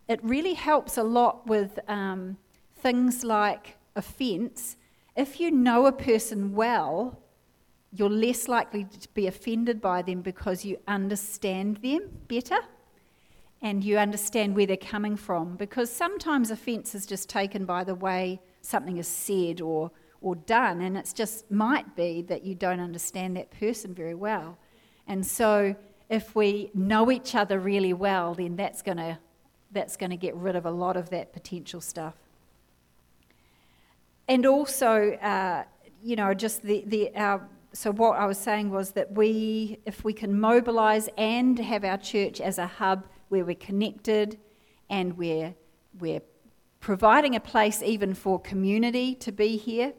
it 0.09 0.21
really 0.23 0.55
helps 0.55 0.97
a 0.97 1.03
lot 1.03 1.47
with 1.47 1.79
um, 1.89 2.37
things 2.77 3.25
like 3.25 3.77
offence, 3.95 4.77
if 5.17 5.39
you 5.39 5.51
know 5.51 5.87
a 5.87 5.93
person 5.93 6.55
well, 6.55 7.19
you're 7.93 8.11
less 8.11 8.49
likely 8.49 8.85
to 8.85 9.09
be 9.11 9.27
offended 9.27 9.81
by 9.81 10.03
them 10.03 10.23
because 10.23 10.65
you 10.65 10.79
understand 10.89 11.77
them 11.79 12.09
better 12.27 12.59
and 13.63 13.83
you 13.83 13.97
understand 13.97 14.55
where 14.55 14.67
they're 14.67 14.77
coming 14.77 15.17
from. 15.17 15.57
Because 15.57 15.91
sometimes 15.91 16.51
offence 16.51 16.95
is 16.95 17.07
just 17.07 17.29
taken 17.29 17.65
by 17.65 17.85
the 17.85 17.95
way 17.95 18.41
something 18.61 18.99
is 18.99 19.09
said 19.09 19.61
or, 19.61 19.91
or 20.21 20.35
done, 20.35 20.81
and 20.81 20.97
it 20.97 21.13
just 21.15 21.51
might 21.51 21.97
be 21.97 22.23
that 22.23 22.45
you 22.45 22.55
don't 22.55 22.81
understand 22.81 23.37
that 23.37 23.51
person 23.51 23.95
very 23.95 24.15
well. 24.15 24.59
And 25.07 25.25
so, 25.25 25.75
if 26.09 26.35
we 26.35 26.71
know 26.75 27.11
each 27.11 27.35
other 27.35 27.59
really 27.59 27.95
well, 27.95 28.35
then 28.35 28.57
that's 28.57 28.83
going 28.83 28.99
to 28.99 29.19
that's 29.71 29.97
going 29.97 30.11
to 30.11 30.19
get 30.19 30.35
rid 30.37 30.55
of 30.55 30.67
a 30.67 30.71
lot 30.71 30.99
of 30.99 31.09
that 31.09 31.33
potential 31.33 31.81
stuff 31.81 32.15
and 34.29 34.47
also, 34.47 35.13
uh, 35.15 35.65
you 36.03 36.17
know, 36.17 36.33
just 36.35 36.63
the, 36.63 36.85
the 36.87 37.15
our, 37.17 37.47
so 37.73 37.91
what 37.91 38.19
I 38.19 38.27
was 38.27 38.39
saying 38.39 38.71
was 38.71 38.93
that 38.93 39.13
we, 39.13 39.79
if 39.87 40.05
we 40.05 40.13
can 40.13 40.39
mobilise 40.39 41.09
and 41.19 41.59
have 41.59 41.85
our 41.85 41.99
church 41.99 42.41
as 42.41 42.59
a 42.59 42.67
hub 42.67 43.05
where 43.33 43.45
we're 43.45 43.55
connected 43.57 44.39
and 44.89 45.17
we're, 45.19 45.55
we're 45.99 46.23
providing 46.81 47.35
a 47.35 47.41
place 47.41 47.83
even 47.83 48.15
for 48.15 48.39
community 48.39 49.15
to 49.17 49.33
be 49.33 49.57
here. 49.57 49.93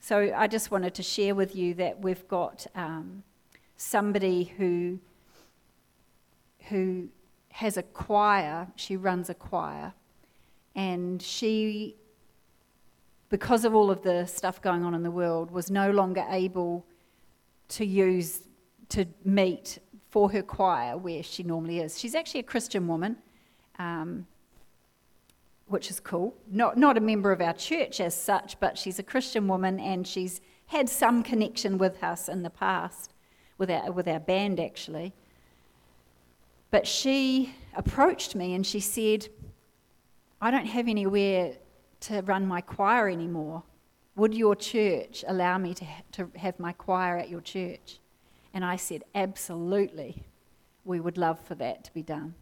So 0.00 0.34
I 0.36 0.48
just 0.48 0.70
wanted 0.70 0.94
to 0.94 1.02
share 1.02 1.34
with 1.34 1.54
you 1.56 1.74
that 1.74 2.02
we've 2.02 2.26
got 2.28 2.66
um, 2.74 3.22
somebody 3.76 4.52
who, 4.58 4.98
who 6.68 7.08
has 7.52 7.76
a 7.76 7.82
choir, 7.82 8.66
she 8.76 8.96
runs 8.96 9.30
a 9.30 9.34
choir, 9.34 9.92
and 10.74 11.22
she 11.22 11.96
because 13.32 13.64
of 13.64 13.74
all 13.74 13.90
of 13.90 14.02
the 14.02 14.26
stuff 14.26 14.60
going 14.60 14.84
on 14.84 14.94
in 14.94 15.02
the 15.02 15.10
world, 15.10 15.50
was 15.50 15.70
no 15.70 15.90
longer 15.90 16.22
able 16.28 16.84
to 17.66 17.82
use, 17.82 18.42
to 18.90 19.06
meet 19.24 19.78
for 20.12 20.30
her 20.30 20.42
choir 20.42 20.94
where 20.94 21.22
she 21.22 21.42
normally 21.42 21.80
is. 21.80 21.98
She's 21.98 22.14
actually 22.14 22.40
a 22.40 22.44
Christian 22.44 22.86
woman, 22.86 23.16
um, 23.78 24.26
which 25.68 25.90
is 25.90 26.00
cool. 26.00 26.34
Not, 26.50 26.76
not 26.76 26.98
a 26.98 27.00
member 27.00 27.32
of 27.32 27.40
our 27.40 27.54
church 27.54 27.98
as 27.98 28.14
such, 28.14 28.60
but 28.60 28.76
she's 28.76 28.98
a 28.98 29.02
Christian 29.02 29.48
woman 29.48 29.80
and 29.80 30.06
she's 30.06 30.42
had 30.66 30.90
some 30.90 31.22
connection 31.22 31.78
with 31.78 32.04
us 32.04 32.28
in 32.28 32.42
the 32.42 32.50
past, 32.50 33.14
with 33.56 33.70
our, 33.70 33.90
with 33.90 34.06
our 34.06 34.20
band 34.20 34.60
actually. 34.60 35.14
But 36.70 36.86
she 36.86 37.54
approached 37.74 38.34
me 38.34 38.52
and 38.52 38.66
she 38.66 38.80
said, 38.80 39.28
I 40.42 40.50
don't 40.50 40.66
have 40.66 40.88
anywhere 40.88 41.54
to 42.00 42.20
run 42.20 42.46
my 42.46 42.60
choir 42.60 43.08
anymore. 43.08 43.62
Would 44.16 44.34
your 44.34 44.56
church 44.56 45.24
allow 45.26 45.56
me 45.56 45.72
to, 45.72 45.86
ha- 45.86 46.02
to 46.12 46.30
have 46.36 46.60
my 46.60 46.72
choir 46.72 47.16
at 47.16 47.30
your 47.30 47.40
church? 47.40 47.98
And 48.54 48.64
I 48.64 48.76
said, 48.76 49.04
Absolutely. 49.14 50.22
We 50.84 50.98
would 50.98 51.16
love 51.16 51.40
for 51.40 51.54
that 51.56 51.84
to 51.84 51.94
be 51.94 52.02
done. 52.02 52.34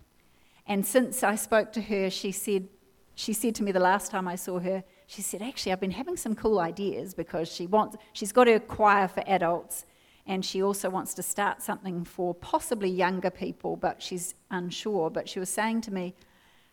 And 0.67 0.87
since 0.87 1.23
I 1.23 1.35
spoke 1.35 1.73
to 1.73 1.83
her, 1.83 2.09
she 2.11 2.33
said 2.33 2.69
she 3.15 3.35
said 3.35 3.55
to 3.57 3.63
me 3.63 3.71
the 3.71 3.81
last 3.81 4.11
time 4.11 4.27
I 4.27 4.37
saw 4.37 4.59
her, 4.61 4.83
she 5.07 5.21
said, 5.21 5.43
Actually, 5.43 5.73
I've 5.73 5.81
been 5.81 5.91
having 5.91 6.17
some 6.17 6.35
cool 6.35 6.59
ideas 6.59 7.13
because 7.13 7.53
she 7.53 7.67
wants, 7.67 7.97
she's 8.15 8.33
got 8.33 8.47
her 8.47 8.59
choir 8.59 9.09
for 9.09 9.23
adults 9.27 9.85
and 10.27 10.45
she 10.45 10.63
also 10.63 10.89
wants 10.89 11.13
to 11.15 11.23
start 11.23 11.61
something 11.61 12.05
for 12.05 12.35
possibly 12.35 12.89
younger 12.89 13.31
people, 13.31 13.77
but 13.77 14.01
she's 14.03 14.35
unsure. 14.51 15.11
But 15.11 15.29
she 15.29 15.39
was 15.39 15.51
saying 15.51 15.83
to 15.83 15.93
me, 15.93 16.15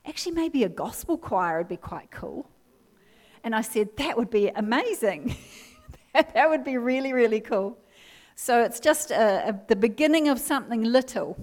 Actually, 0.06 0.36
maybe 0.36 0.64
a 0.64 0.70
gospel 0.70 1.18
choir 1.18 1.58
would 1.58 1.68
be 1.68 1.76
quite 1.76 2.12
cool. 2.12 2.50
And 3.44 3.54
I 3.54 3.62
said, 3.62 3.90
That 3.98 4.16
would 4.16 4.30
be 4.30 4.48
amazing. 4.48 5.36
that 6.14 6.50
would 6.50 6.64
be 6.64 6.78
really, 6.78 7.12
really 7.14 7.42
cool. 7.42 7.78
So 8.40 8.62
it's 8.62 8.80
just 8.80 9.10
a, 9.10 9.50
a, 9.50 9.60
the 9.68 9.76
beginning 9.76 10.30
of 10.30 10.40
something 10.40 10.84
little. 10.84 11.36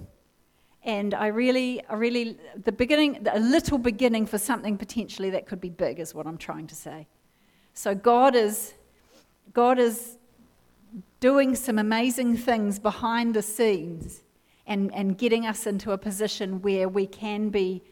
And 0.81 1.13
I 1.13 1.27
really, 1.27 1.85
I 1.89 1.95
really, 1.95 2.37
the 2.63 2.71
beginning, 2.71 3.27
a 3.29 3.39
little 3.39 3.77
beginning 3.77 4.25
for 4.25 4.37
something 4.37 4.77
potentially 4.77 5.29
that 5.31 5.45
could 5.45 5.59
be 5.59 5.69
big 5.69 5.99
is 5.99 6.15
what 6.15 6.25
I'm 6.25 6.37
trying 6.37 6.67
to 6.67 6.75
say. 6.75 7.05
So 7.73 7.93
God 7.95 8.33
is, 8.33 8.75
God 9.51 9.77
is 9.77 10.17
doing 11.19 11.53
some 11.53 11.79
amazing 11.79 12.37
things 12.37 12.79
behind 12.79 13.33
the 13.33 13.41
scenes 13.41 14.23
and, 14.65 14.91
and 14.93 15.17
getting 15.17 15.45
us 15.45 15.67
into 15.67 15.91
a 15.91 15.97
position 15.97 16.61
where 16.61 16.87
we 16.87 17.07
can 17.07 17.49
be, 17.49 17.83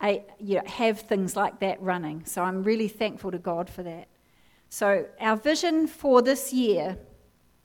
a, 0.00 0.24
you 0.38 0.54
know, 0.54 0.62
have 0.66 1.00
things 1.00 1.34
like 1.34 1.58
that 1.58 1.82
running. 1.82 2.24
So 2.26 2.44
I'm 2.44 2.62
really 2.62 2.88
thankful 2.88 3.32
to 3.32 3.38
God 3.38 3.68
for 3.68 3.82
that. 3.82 4.06
So 4.68 5.06
our 5.20 5.36
vision 5.36 5.88
for 5.88 6.22
this 6.22 6.52
year 6.52 6.96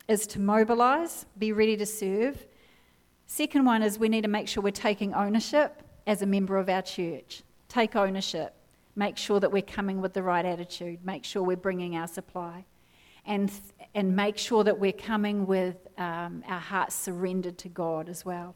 is 0.07 0.25
to 0.27 0.39
mobilize, 0.39 1.25
be 1.37 1.51
ready 1.51 1.75
to 1.77 1.85
serve. 1.85 2.45
Second 3.25 3.65
one 3.65 3.83
is 3.83 3.99
we 3.99 4.09
need 4.09 4.21
to 4.21 4.29
make 4.29 4.47
sure 4.47 4.63
we're 4.63 4.71
taking 4.71 5.13
ownership 5.13 5.83
as 6.05 6.21
a 6.21 6.25
member 6.25 6.57
of 6.57 6.69
our 6.69 6.81
church. 6.81 7.43
Take 7.67 7.95
ownership. 7.95 8.53
Make 8.95 9.17
sure 9.17 9.39
that 9.39 9.51
we're 9.51 9.61
coming 9.61 10.01
with 10.01 10.13
the 10.13 10.23
right 10.23 10.45
attitude. 10.45 11.05
Make 11.05 11.25
sure 11.25 11.43
we're 11.43 11.57
bringing 11.57 11.97
our 11.97 12.07
supply. 12.07 12.65
And, 13.25 13.51
and 13.93 14.15
make 14.15 14.37
sure 14.37 14.63
that 14.63 14.79
we're 14.79 14.93
coming 14.93 15.45
with 15.45 15.75
um, 15.97 16.43
our 16.47 16.59
hearts 16.59 16.95
surrendered 16.95 17.57
to 17.59 17.69
God 17.69 18.07
as 18.07 18.23
well. 18.23 18.55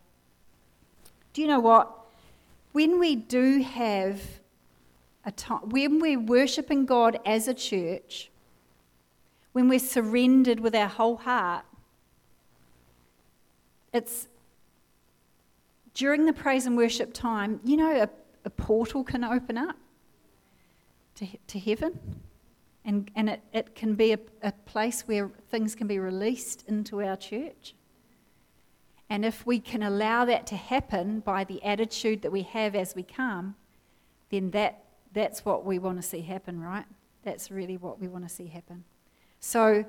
Do 1.33 1.41
you 1.41 1.47
know 1.47 1.59
what? 1.59 1.93
When 2.71 2.97
we 2.97 3.17
do 3.17 3.61
have 3.61 4.21
a 5.25 5.31
time, 5.31 5.69
when 5.69 5.99
we're 5.99 6.19
worshipping 6.19 6.85
God 6.85 7.19
as 7.25 7.49
a 7.49 7.53
church, 7.53 8.30
when 9.53 9.67
we're 9.67 9.79
surrendered 9.79 10.59
with 10.59 10.75
our 10.75 10.87
whole 10.87 11.17
heart, 11.17 11.65
it's 13.93 14.27
during 15.93 16.25
the 16.25 16.33
praise 16.33 16.65
and 16.65 16.77
worship 16.77 17.13
time, 17.13 17.59
you 17.63 17.75
know, 17.75 18.03
a, 18.03 18.09
a 18.45 18.49
portal 18.49 19.03
can 19.03 19.23
open 19.23 19.57
up 19.57 19.75
to, 21.15 21.27
to 21.47 21.59
heaven. 21.59 21.99
And, 22.83 23.11
and 23.15 23.29
it, 23.29 23.41
it 23.53 23.75
can 23.75 23.95
be 23.95 24.13
a, 24.13 24.19
a 24.41 24.51
place 24.51 25.01
where 25.01 25.29
things 25.49 25.75
can 25.75 25.87
be 25.87 25.99
released 25.99 26.63
into 26.67 27.03
our 27.03 27.15
church. 27.15 27.75
And 29.09 29.25
if 29.25 29.45
we 29.45 29.59
can 29.59 29.83
allow 29.83 30.23
that 30.25 30.47
to 30.47 30.55
happen 30.55 31.19
by 31.19 31.43
the 31.43 31.61
attitude 31.63 32.21
that 32.21 32.31
we 32.31 32.43
have 32.43 32.73
as 32.75 32.95
we 32.95 33.03
come, 33.03 33.55
then 34.29 34.51
that, 34.51 34.85
that's 35.13 35.43
what 35.43 35.65
we 35.65 35.77
want 35.77 35.97
to 35.97 36.01
see 36.01 36.21
happen, 36.21 36.61
right? 36.61 36.85
That's 37.23 37.51
really 37.51 37.75
what 37.75 37.99
we 37.99 38.07
want 38.07 38.27
to 38.27 38.33
see 38.33 38.47
happen. 38.47 38.85
So, 39.43 39.83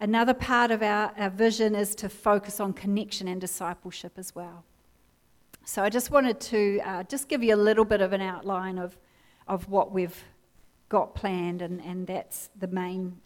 another 0.00 0.32
part 0.32 0.70
of 0.70 0.82
our, 0.82 1.12
our 1.18 1.28
vision 1.28 1.74
is 1.74 1.94
to 1.96 2.08
focus 2.08 2.60
on 2.60 2.72
connection 2.72 3.28
and 3.28 3.38
discipleship 3.38 4.12
as 4.16 4.34
well. 4.34 4.64
So, 5.66 5.84
I 5.84 5.90
just 5.90 6.10
wanted 6.10 6.40
to 6.40 6.80
uh, 6.82 7.02
just 7.02 7.28
give 7.28 7.42
you 7.42 7.54
a 7.54 7.56
little 7.56 7.84
bit 7.84 8.00
of 8.00 8.14
an 8.14 8.22
outline 8.22 8.78
of, 8.78 8.96
of 9.46 9.68
what 9.68 9.92
we've 9.92 10.24
got 10.88 11.14
planned, 11.14 11.60
and, 11.60 11.82
and 11.82 12.06
that's 12.06 12.48
the 12.58 12.68
main 12.68 13.18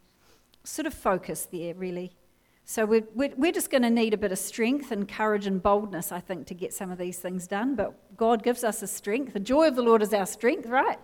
sort 0.64 0.86
of 0.86 0.92
focus 0.92 1.46
there, 1.52 1.72
really. 1.74 2.16
So, 2.64 2.84
we're, 2.84 3.06
we're, 3.14 3.52
just 3.52 3.70
going 3.70 3.82
to 3.82 3.90
need 3.90 4.12
a 4.12 4.18
bit 4.18 4.32
of 4.32 4.38
strength 4.40 4.90
and 4.90 5.08
courage 5.08 5.46
and 5.46 5.62
boldness, 5.62 6.10
I 6.10 6.18
think, 6.18 6.48
to 6.48 6.54
get 6.54 6.74
some 6.74 6.90
of 6.90 6.98
these 6.98 7.20
things 7.20 7.46
done. 7.46 7.76
But 7.76 8.16
God 8.16 8.42
gives 8.42 8.64
us 8.64 8.82
a 8.82 8.88
strength. 8.88 9.34
The 9.34 9.40
joy 9.40 9.68
of 9.68 9.76
the 9.76 9.82
Lord 9.82 10.02
is 10.02 10.12
our 10.12 10.26
strength, 10.26 10.66
right? 10.66 10.98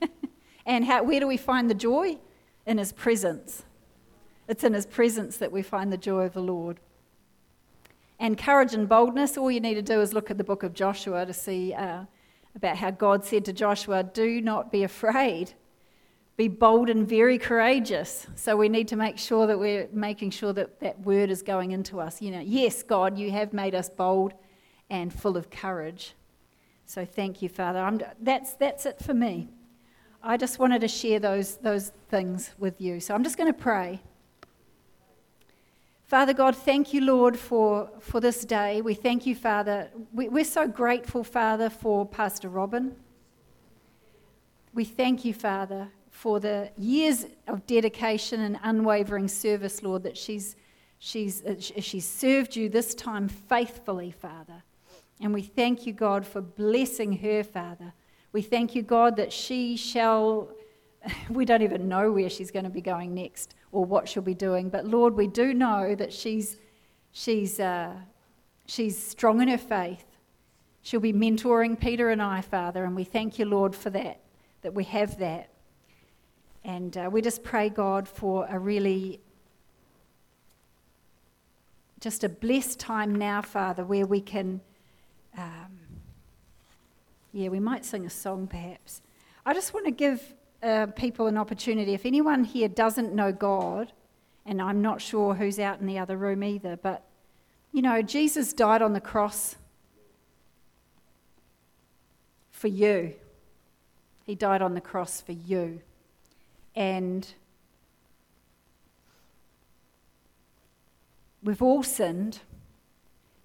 and 0.64 0.84
how, 0.84 1.02
where 1.02 1.18
do 1.18 1.26
we 1.26 1.36
find 1.36 1.68
the 1.68 1.74
joy? 1.74 2.18
In 2.66 2.78
His 2.78 2.92
presence. 2.92 3.64
It's 4.48 4.64
in 4.64 4.74
His 4.74 4.86
presence 4.86 5.36
that 5.38 5.52
we 5.52 5.62
find 5.62 5.92
the 5.92 5.96
joy 5.96 6.24
of 6.24 6.34
the 6.34 6.42
Lord. 6.42 6.80
And 8.18 8.38
courage 8.38 8.74
and 8.74 8.88
boldness, 8.88 9.36
all 9.36 9.50
you 9.50 9.60
need 9.60 9.74
to 9.74 9.82
do 9.82 10.00
is 10.00 10.12
look 10.12 10.30
at 10.30 10.38
the 10.38 10.44
book 10.44 10.62
of 10.62 10.72
Joshua 10.72 11.26
to 11.26 11.32
see 11.32 11.74
uh, 11.74 12.04
about 12.54 12.76
how 12.76 12.90
God 12.90 13.24
said 13.24 13.44
to 13.44 13.52
Joshua, 13.52 14.02
Do 14.02 14.40
not 14.40 14.72
be 14.72 14.82
afraid. 14.82 15.52
Be 16.36 16.48
bold 16.48 16.90
and 16.90 17.08
very 17.08 17.38
courageous. 17.38 18.26
So 18.34 18.56
we 18.56 18.68
need 18.68 18.88
to 18.88 18.96
make 18.96 19.16
sure 19.18 19.46
that 19.46 19.58
we're 19.58 19.88
making 19.92 20.30
sure 20.30 20.52
that 20.52 20.80
that 20.80 21.00
word 21.00 21.30
is 21.30 21.42
going 21.42 21.72
into 21.72 21.98
us. 21.98 22.20
You 22.20 22.30
know, 22.30 22.40
yes, 22.40 22.82
God, 22.82 23.16
you 23.16 23.30
have 23.30 23.54
made 23.54 23.74
us 23.74 23.88
bold 23.88 24.34
and 24.90 25.12
full 25.12 25.36
of 25.36 25.48
courage. 25.50 26.14
So 26.84 27.04
thank 27.04 27.40
you, 27.40 27.48
Father. 27.48 27.80
I'm, 27.80 28.00
that's, 28.20 28.52
that's 28.54 28.84
it 28.84 28.98
for 29.02 29.14
me. 29.14 29.48
I 30.22 30.36
just 30.36 30.58
wanted 30.58 30.82
to 30.82 30.88
share 30.88 31.18
those, 31.18 31.56
those 31.56 31.92
things 32.10 32.50
with 32.58 32.80
you. 32.80 33.00
So 33.00 33.14
I'm 33.14 33.24
just 33.24 33.38
going 33.38 33.52
to 33.52 33.58
pray. 33.58 34.02
Father 36.06 36.32
God, 36.32 36.54
thank 36.54 36.94
you, 36.94 37.00
Lord, 37.00 37.36
for, 37.36 37.90
for 37.98 38.20
this 38.20 38.44
day. 38.44 38.80
We 38.80 38.94
thank 38.94 39.26
you, 39.26 39.34
Father. 39.34 39.90
We, 40.12 40.28
we're 40.28 40.44
so 40.44 40.68
grateful, 40.68 41.24
Father, 41.24 41.68
for 41.68 42.06
Pastor 42.06 42.48
Robin. 42.48 42.94
We 44.72 44.84
thank 44.84 45.24
you, 45.24 45.34
Father, 45.34 45.88
for 46.10 46.38
the 46.38 46.70
years 46.78 47.26
of 47.48 47.66
dedication 47.66 48.42
and 48.42 48.56
unwavering 48.62 49.26
service, 49.26 49.82
Lord, 49.82 50.04
that 50.04 50.16
she's, 50.16 50.54
she's, 51.00 51.44
uh, 51.44 51.56
she's 51.58 52.06
served 52.06 52.54
you 52.54 52.68
this 52.68 52.94
time 52.94 53.26
faithfully, 53.26 54.12
Father. 54.12 54.62
And 55.20 55.34
we 55.34 55.42
thank 55.42 55.88
you, 55.88 55.92
God, 55.92 56.24
for 56.24 56.40
blessing 56.40 57.14
her, 57.14 57.42
Father. 57.42 57.92
We 58.30 58.42
thank 58.42 58.76
you, 58.76 58.82
God, 58.82 59.16
that 59.16 59.32
she 59.32 59.76
shall, 59.76 60.50
we 61.28 61.44
don't 61.44 61.62
even 61.62 61.88
know 61.88 62.12
where 62.12 62.30
she's 62.30 62.52
going 62.52 62.64
to 62.64 62.70
be 62.70 62.80
going 62.80 63.12
next 63.12 63.56
or 63.72 63.84
what 63.84 64.08
she'll 64.08 64.22
be 64.22 64.34
doing. 64.34 64.68
But 64.68 64.86
Lord, 64.86 65.14
we 65.14 65.26
do 65.26 65.52
know 65.52 65.94
that 65.94 66.12
she's, 66.12 66.56
she's, 67.12 67.60
uh, 67.60 67.92
she's 68.66 68.96
strong 68.96 69.40
in 69.40 69.48
her 69.48 69.58
faith. 69.58 70.04
She'll 70.82 71.00
be 71.00 71.12
mentoring 71.12 71.78
Peter 71.78 72.10
and 72.10 72.22
I, 72.22 72.40
Father, 72.40 72.84
and 72.84 72.94
we 72.94 73.04
thank 73.04 73.38
you, 73.38 73.44
Lord, 73.44 73.74
for 73.74 73.90
that, 73.90 74.20
that 74.62 74.72
we 74.72 74.84
have 74.84 75.18
that. 75.18 75.50
And 76.64 76.96
uh, 76.96 77.08
we 77.12 77.22
just 77.22 77.42
pray, 77.42 77.68
God, 77.68 78.08
for 78.08 78.46
a 78.48 78.58
really 78.58 79.20
just 82.00 82.22
a 82.24 82.28
blessed 82.28 82.78
time 82.78 83.14
now, 83.14 83.42
Father, 83.42 83.84
where 83.84 84.06
we 84.06 84.20
can, 84.20 84.60
um, 85.36 85.78
yeah, 87.32 87.48
we 87.48 87.58
might 87.58 87.84
sing 87.84 88.06
a 88.06 88.10
song 88.10 88.46
perhaps. 88.46 89.02
I 89.44 89.54
just 89.54 89.74
want 89.74 89.86
to 89.86 89.92
give 89.92 90.35
uh, 90.66 90.86
people 90.86 91.28
an 91.28 91.38
opportunity. 91.38 91.94
If 91.94 92.04
anyone 92.04 92.42
here 92.42 92.68
doesn't 92.68 93.14
know 93.14 93.30
God, 93.30 93.92
and 94.44 94.60
I'm 94.60 94.82
not 94.82 95.00
sure 95.00 95.34
who's 95.34 95.58
out 95.58 95.80
in 95.80 95.86
the 95.86 95.98
other 95.98 96.16
room 96.16 96.42
either, 96.42 96.76
but 96.76 97.04
you 97.72 97.82
know, 97.82 98.02
Jesus 98.02 98.52
died 98.52 98.82
on 98.82 98.92
the 98.92 99.00
cross 99.00 99.56
for 102.50 102.68
you. 102.68 103.14
He 104.24 104.34
died 104.34 104.62
on 104.62 104.74
the 104.74 104.80
cross 104.80 105.20
for 105.20 105.32
you. 105.32 105.82
And 106.74 107.28
we've 111.42 111.62
all 111.62 111.82
sinned, 111.82 112.40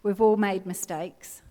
we've 0.02 0.22
all 0.22 0.38
made 0.38 0.66
mistakes. 0.66 1.42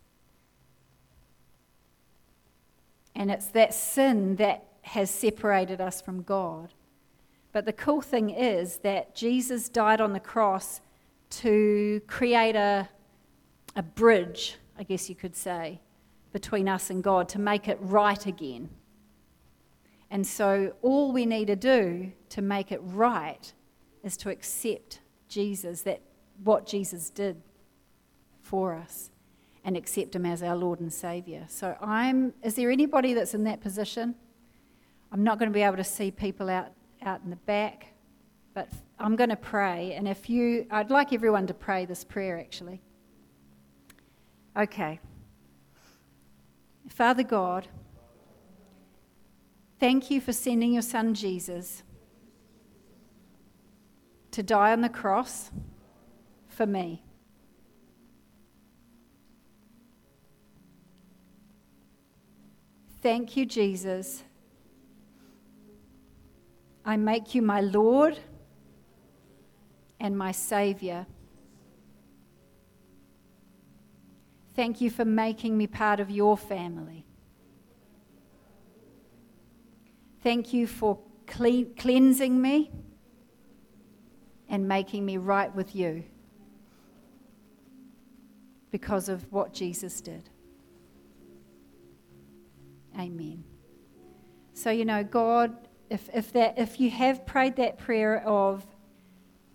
And 3.14 3.30
it's 3.30 3.46
that 3.48 3.74
sin 3.74 4.36
that 4.36 4.69
has 4.82 5.10
separated 5.10 5.80
us 5.80 6.00
from 6.00 6.22
God. 6.22 6.74
But 7.52 7.64
the 7.64 7.72
cool 7.72 8.00
thing 8.00 8.30
is 8.30 8.78
that 8.78 9.14
Jesus 9.14 9.68
died 9.68 10.00
on 10.00 10.12
the 10.12 10.20
cross 10.20 10.80
to 11.30 12.00
create 12.06 12.56
a, 12.56 12.88
a 13.76 13.82
bridge, 13.82 14.56
I 14.78 14.82
guess 14.84 15.08
you 15.08 15.14
could 15.14 15.36
say, 15.36 15.80
between 16.32 16.68
us 16.68 16.90
and 16.90 17.02
God, 17.02 17.28
to 17.30 17.38
make 17.38 17.68
it 17.68 17.78
right 17.80 18.24
again. 18.26 18.70
And 20.10 20.26
so 20.26 20.74
all 20.82 21.12
we 21.12 21.26
need 21.26 21.46
to 21.46 21.56
do 21.56 22.12
to 22.30 22.42
make 22.42 22.72
it 22.72 22.80
right 22.82 23.52
is 24.02 24.16
to 24.18 24.30
accept 24.30 25.00
Jesus, 25.28 25.82
that 25.82 26.00
what 26.42 26.66
Jesus 26.66 27.10
did 27.10 27.40
for 28.40 28.74
us, 28.74 29.10
and 29.64 29.76
accept 29.76 30.16
him 30.16 30.26
as 30.26 30.42
our 30.42 30.56
Lord 30.56 30.80
and 30.80 30.92
Savior. 30.92 31.44
So 31.48 31.76
I'm 31.80 32.32
is 32.42 32.54
there 32.54 32.70
anybody 32.70 33.14
that's 33.14 33.34
in 33.34 33.44
that 33.44 33.60
position? 33.60 34.14
I'm 35.12 35.24
not 35.24 35.38
going 35.38 35.50
to 35.50 35.54
be 35.54 35.62
able 35.62 35.76
to 35.76 35.84
see 35.84 36.10
people 36.10 36.48
out, 36.48 36.68
out 37.02 37.20
in 37.24 37.30
the 37.30 37.36
back, 37.36 37.86
but 38.54 38.68
I'm 38.98 39.16
going 39.16 39.30
to 39.30 39.36
pray. 39.36 39.94
And 39.94 40.06
if 40.06 40.30
you, 40.30 40.66
I'd 40.70 40.90
like 40.90 41.12
everyone 41.12 41.46
to 41.48 41.54
pray 41.54 41.84
this 41.84 42.04
prayer 42.04 42.38
actually. 42.38 42.80
Okay. 44.56 45.00
Father 46.88 47.22
God, 47.22 47.68
Thank 49.80 50.10
you 50.10 50.20
for 50.20 50.34
sending 50.34 50.74
your 50.74 50.82
son 50.82 51.14
Jesus 51.14 51.82
to 54.30 54.42
die 54.42 54.72
on 54.72 54.82
the 54.82 54.90
cross 54.90 55.50
for 56.48 56.66
me. 56.66 57.02
Thank 63.00 63.38
you, 63.38 63.46
Jesus. 63.46 64.22
I 66.90 66.96
make 66.96 67.36
you 67.36 67.42
my 67.42 67.60
Lord 67.60 68.18
and 70.00 70.18
my 70.18 70.32
Savior. 70.32 71.06
Thank 74.56 74.80
you 74.80 74.90
for 74.90 75.04
making 75.04 75.56
me 75.56 75.68
part 75.68 76.00
of 76.00 76.10
your 76.10 76.36
family. 76.36 77.06
Thank 80.24 80.52
you 80.52 80.66
for 80.66 80.98
clean, 81.28 81.76
cleansing 81.76 82.42
me 82.42 82.72
and 84.48 84.66
making 84.66 85.06
me 85.06 85.16
right 85.16 85.54
with 85.54 85.76
you 85.76 86.02
because 88.72 89.08
of 89.08 89.32
what 89.32 89.54
Jesus 89.54 90.00
did. 90.00 90.28
Amen. 92.98 93.44
So, 94.54 94.70
you 94.70 94.84
know, 94.84 95.04
God, 95.04 95.56
if, 95.90 96.08
if, 96.14 96.32
that, 96.32 96.56
if 96.56 96.80
you 96.80 96.88
have 96.90 97.26
prayed 97.26 97.56
that 97.56 97.76
prayer 97.78 98.22
of 98.26 98.64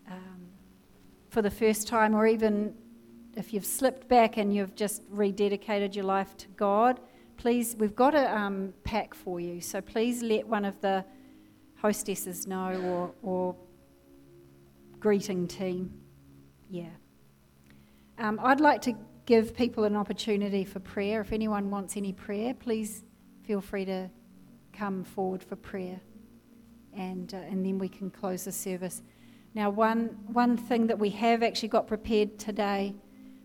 um, 0.09 0.47
for 1.29 1.41
the 1.41 1.49
first 1.49 1.87
time, 1.87 2.13
or 2.13 2.27
even 2.27 2.75
if 3.35 3.53
you've 3.53 3.65
slipped 3.65 4.07
back 4.07 4.37
and 4.37 4.53
you've 4.53 4.75
just 4.75 5.09
rededicated 5.09 5.95
your 5.95 6.03
life 6.03 6.35
to 6.37 6.47
God, 6.49 6.99
please, 7.37 7.75
we've 7.79 7.95
got 7.95 8.13
a 8.13 8.35
um, 8.35 8.73
pack 8.83 9.13
for 9.13 9.39
you. 9.39 9.61
So 9.61 9.79
please 9.81 10.21
let 10.21 10.45
one 10.45 10.65
of 10.65 10.79
the 10.81 11.05
hostesses 11.75 12.47
know 12.47 12.81
or, 12.83 13.11
or 13.21 13.55
greeting 14.99 15.47
team. 15.47 15.93
Yeah. 16.69 16.89
Um, 18.17 18.39
I'd 18.43 18.61
like 18.61 18.81
to 18.83 18.93
give 19.25 19.55
people 19.55 19.85
an 19.85 19.95
opportunity 19.95 20.65
for 20.65 20.79
prayer. 20.79 21.21
If 21.21 21.31
anyone 21.31 21.69
wants 21.69 21.95
any 21.97 22.11
prayer, 22.11 22.53
please 22.53 23.03
feel 23.43 23.61
free 23.61 23.85
to 23.85 24.09
come 24.73 25.03
forward 25.03 25.43
for 25.43 25.55
prayer. 25.55 25.99
And, 26.95 27.33
uh, 27.33 27.37
and 27.37 27.65
then 27.65 27.77
we 27.77 27.89
can 27.89 28.09
close 28.09 28.45
the 28.45 28.51
service. 28.51 29.03
Now, 29.53 29.69
one, 29.69 30.17
one 30.27 30.57
thing 30.57 30.87
that 30.87 30.99
we 30.99 31.09
have 31.11 31.43
actually 31.43 31.69
got 31.69 31.87
prepared 31.87 32.37
today, 32.37 32.95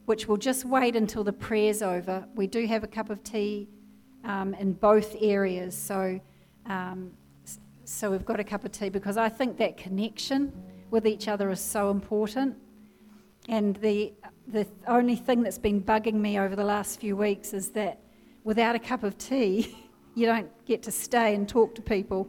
which 0.07 0.26
we'll 0.26 0.36
just 0.36 0.64
wait 0.64 0.96
until 0.96 1.22
the 1.22 1.32
prayer's 1.32 1.82
over, 1.82 2.26
we 2.34 2.46
do 2.46 2.66
have 2.66 2.82
a 2.82 2.88
cup 2.88 3.11
of 3.11 3.22
tea 3.22 3.68
um, 4.24 4.55
in 4.55 4.72
both 4.72 5.16
areas. 5.20 5.76
So, 5.76 6.20
um, 6.66 7.12
so 7.84 8.11
we've 8.11 8.24
got 8.24 8.40
a 8.40 8.44
cup 8.44 8.64
of 8.64 8.72
tea 8.72 8.88
because 8.88 9.16
I 9.16 9.28
think 9.28 9.57
that 9.59 9.76
connection 9.76 10.53
with 10.90 11.07
each 11.07 11.28
other 11.28 11.51
is 11.51 11.61
so 11.61 11.90
important. 11.90 12.57
And 13.48 13.76
the, 13.76 14.12
the 14.48 14.66
only 14.86 15.16
thing 15.16 15.42
that's 15.42 15.59
been 15.59 15.82
bugging 15.82 16.14
me 16.14 16.38
over 16.38 16.55
the 16.57 16.64
last 16.64 17.01
few 17.01 17.16
weeks 17.16 17.53
is 17.53 17.70
that 17.70 18.01
without 18.44 18.74
a 18.74 18.78
cup 18.78 19.03
of 19.03 19.16
tea, 19.18 19.76
you 20.14 20.26
don't 20.26 20.51
get 20.66 20.82
to 20.84 20.90
stay 20.90 21.34
and 21.34 21.48
talk 21.48 21.74
to 21.76 21.82
people. 21.82 22.28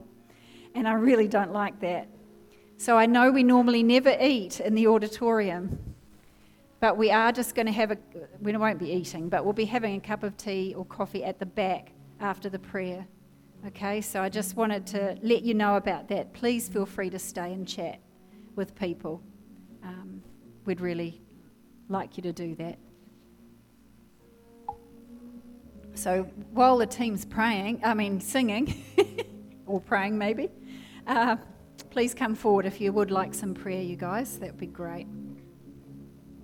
And 0.75 0.87
I 0.87 0.93
really 0.93 1.27
don't 1.27 1.51
like 1.51 1.79
that. 1.81 2.07
So 2.77 2.97
I 2.97 3.05
know 3.05 3.31
we 3.31 3.43
normally 3.43 3.83
never 3.83 4.17
eat 4.19 4.59
in 4.59 4.73
the 4.73 4.87
auditorium, 4.87 5.77
but 6.79 6.97
we 6.97 7.11
are 7.11 7.31
just 7.31 7.53
going 7.53 7.67
to 7.67 7.71
have 7.71 7.91
a, 7.91 7.97
we 8.41 8.55
won't 8.57 8.79
be 8.79 8.91
eating, 8.91 9.29
but 9.29 9.43
we'll 9.43 9.53
be 9.53 9.65
having 9.65 9.97
a 9.97 9.99
cup 9.99 10.23
of 10.23 10.35
tea 10.35 10.73
or 10.75 10.85
coffee 10.85 11.23
at 11.23 11.37
the 11.37 11.45
back 11.45 11.91
after 12.19 12.49
the 12.49 12.57
prayer. 12.57 13.05
Okay, 13.67 14.01
so 14.01 14.23
I 14.23 14.29
just 14.29 14.55
wanted 14.55 14.87
to 14.87 15.15
let 15.21 15.43
you 15.43 15.53
know 15.53 15.75
about 15.75 16.07
that. 16.07 16.33
Please 16.33 16.67
feel 16.67 16.87
free 16.87 17.11
to 17.11 17.19
stay 17.19 17.53
and 17.53 17.67
chat 17.67 17.99
with 18.55 18.73
people. 18.73 19.21
Um, 19.83 20.23
we'd 20.65 20.81
really 20.81 21.21
like 21.87 22.17
you 22.17 22.23
to 22.23 22.33
do 22.33 22.55
that. 22.55 22.79
So 25.93 26.23
while 26.51 26.77
the 26.77 26.87
team's 26.87 27.25
praying, 27.25 27.81
I 27.83 27.93
mean 27.93 28.19
singing, 28.19 28.83
or 29.67 29.79
praying 29.79 30.17
maybe, 30.17 30.49
uh, 31.07 31.37
please 31.89 32.13
come 32.13 32.35
forward 32.35 32.65
if 32.65 32.79
you 32.81 32.93
would 32.93 33.11
like 33.11 33.33
some 33.33 33.53
prayer, 33.53 33.81
you 33.81 33.95
guys. 33.95 34.39
That 34.39 34.51
would 34.51 34.59
be 34.59 34.67
great. 34.67 35.07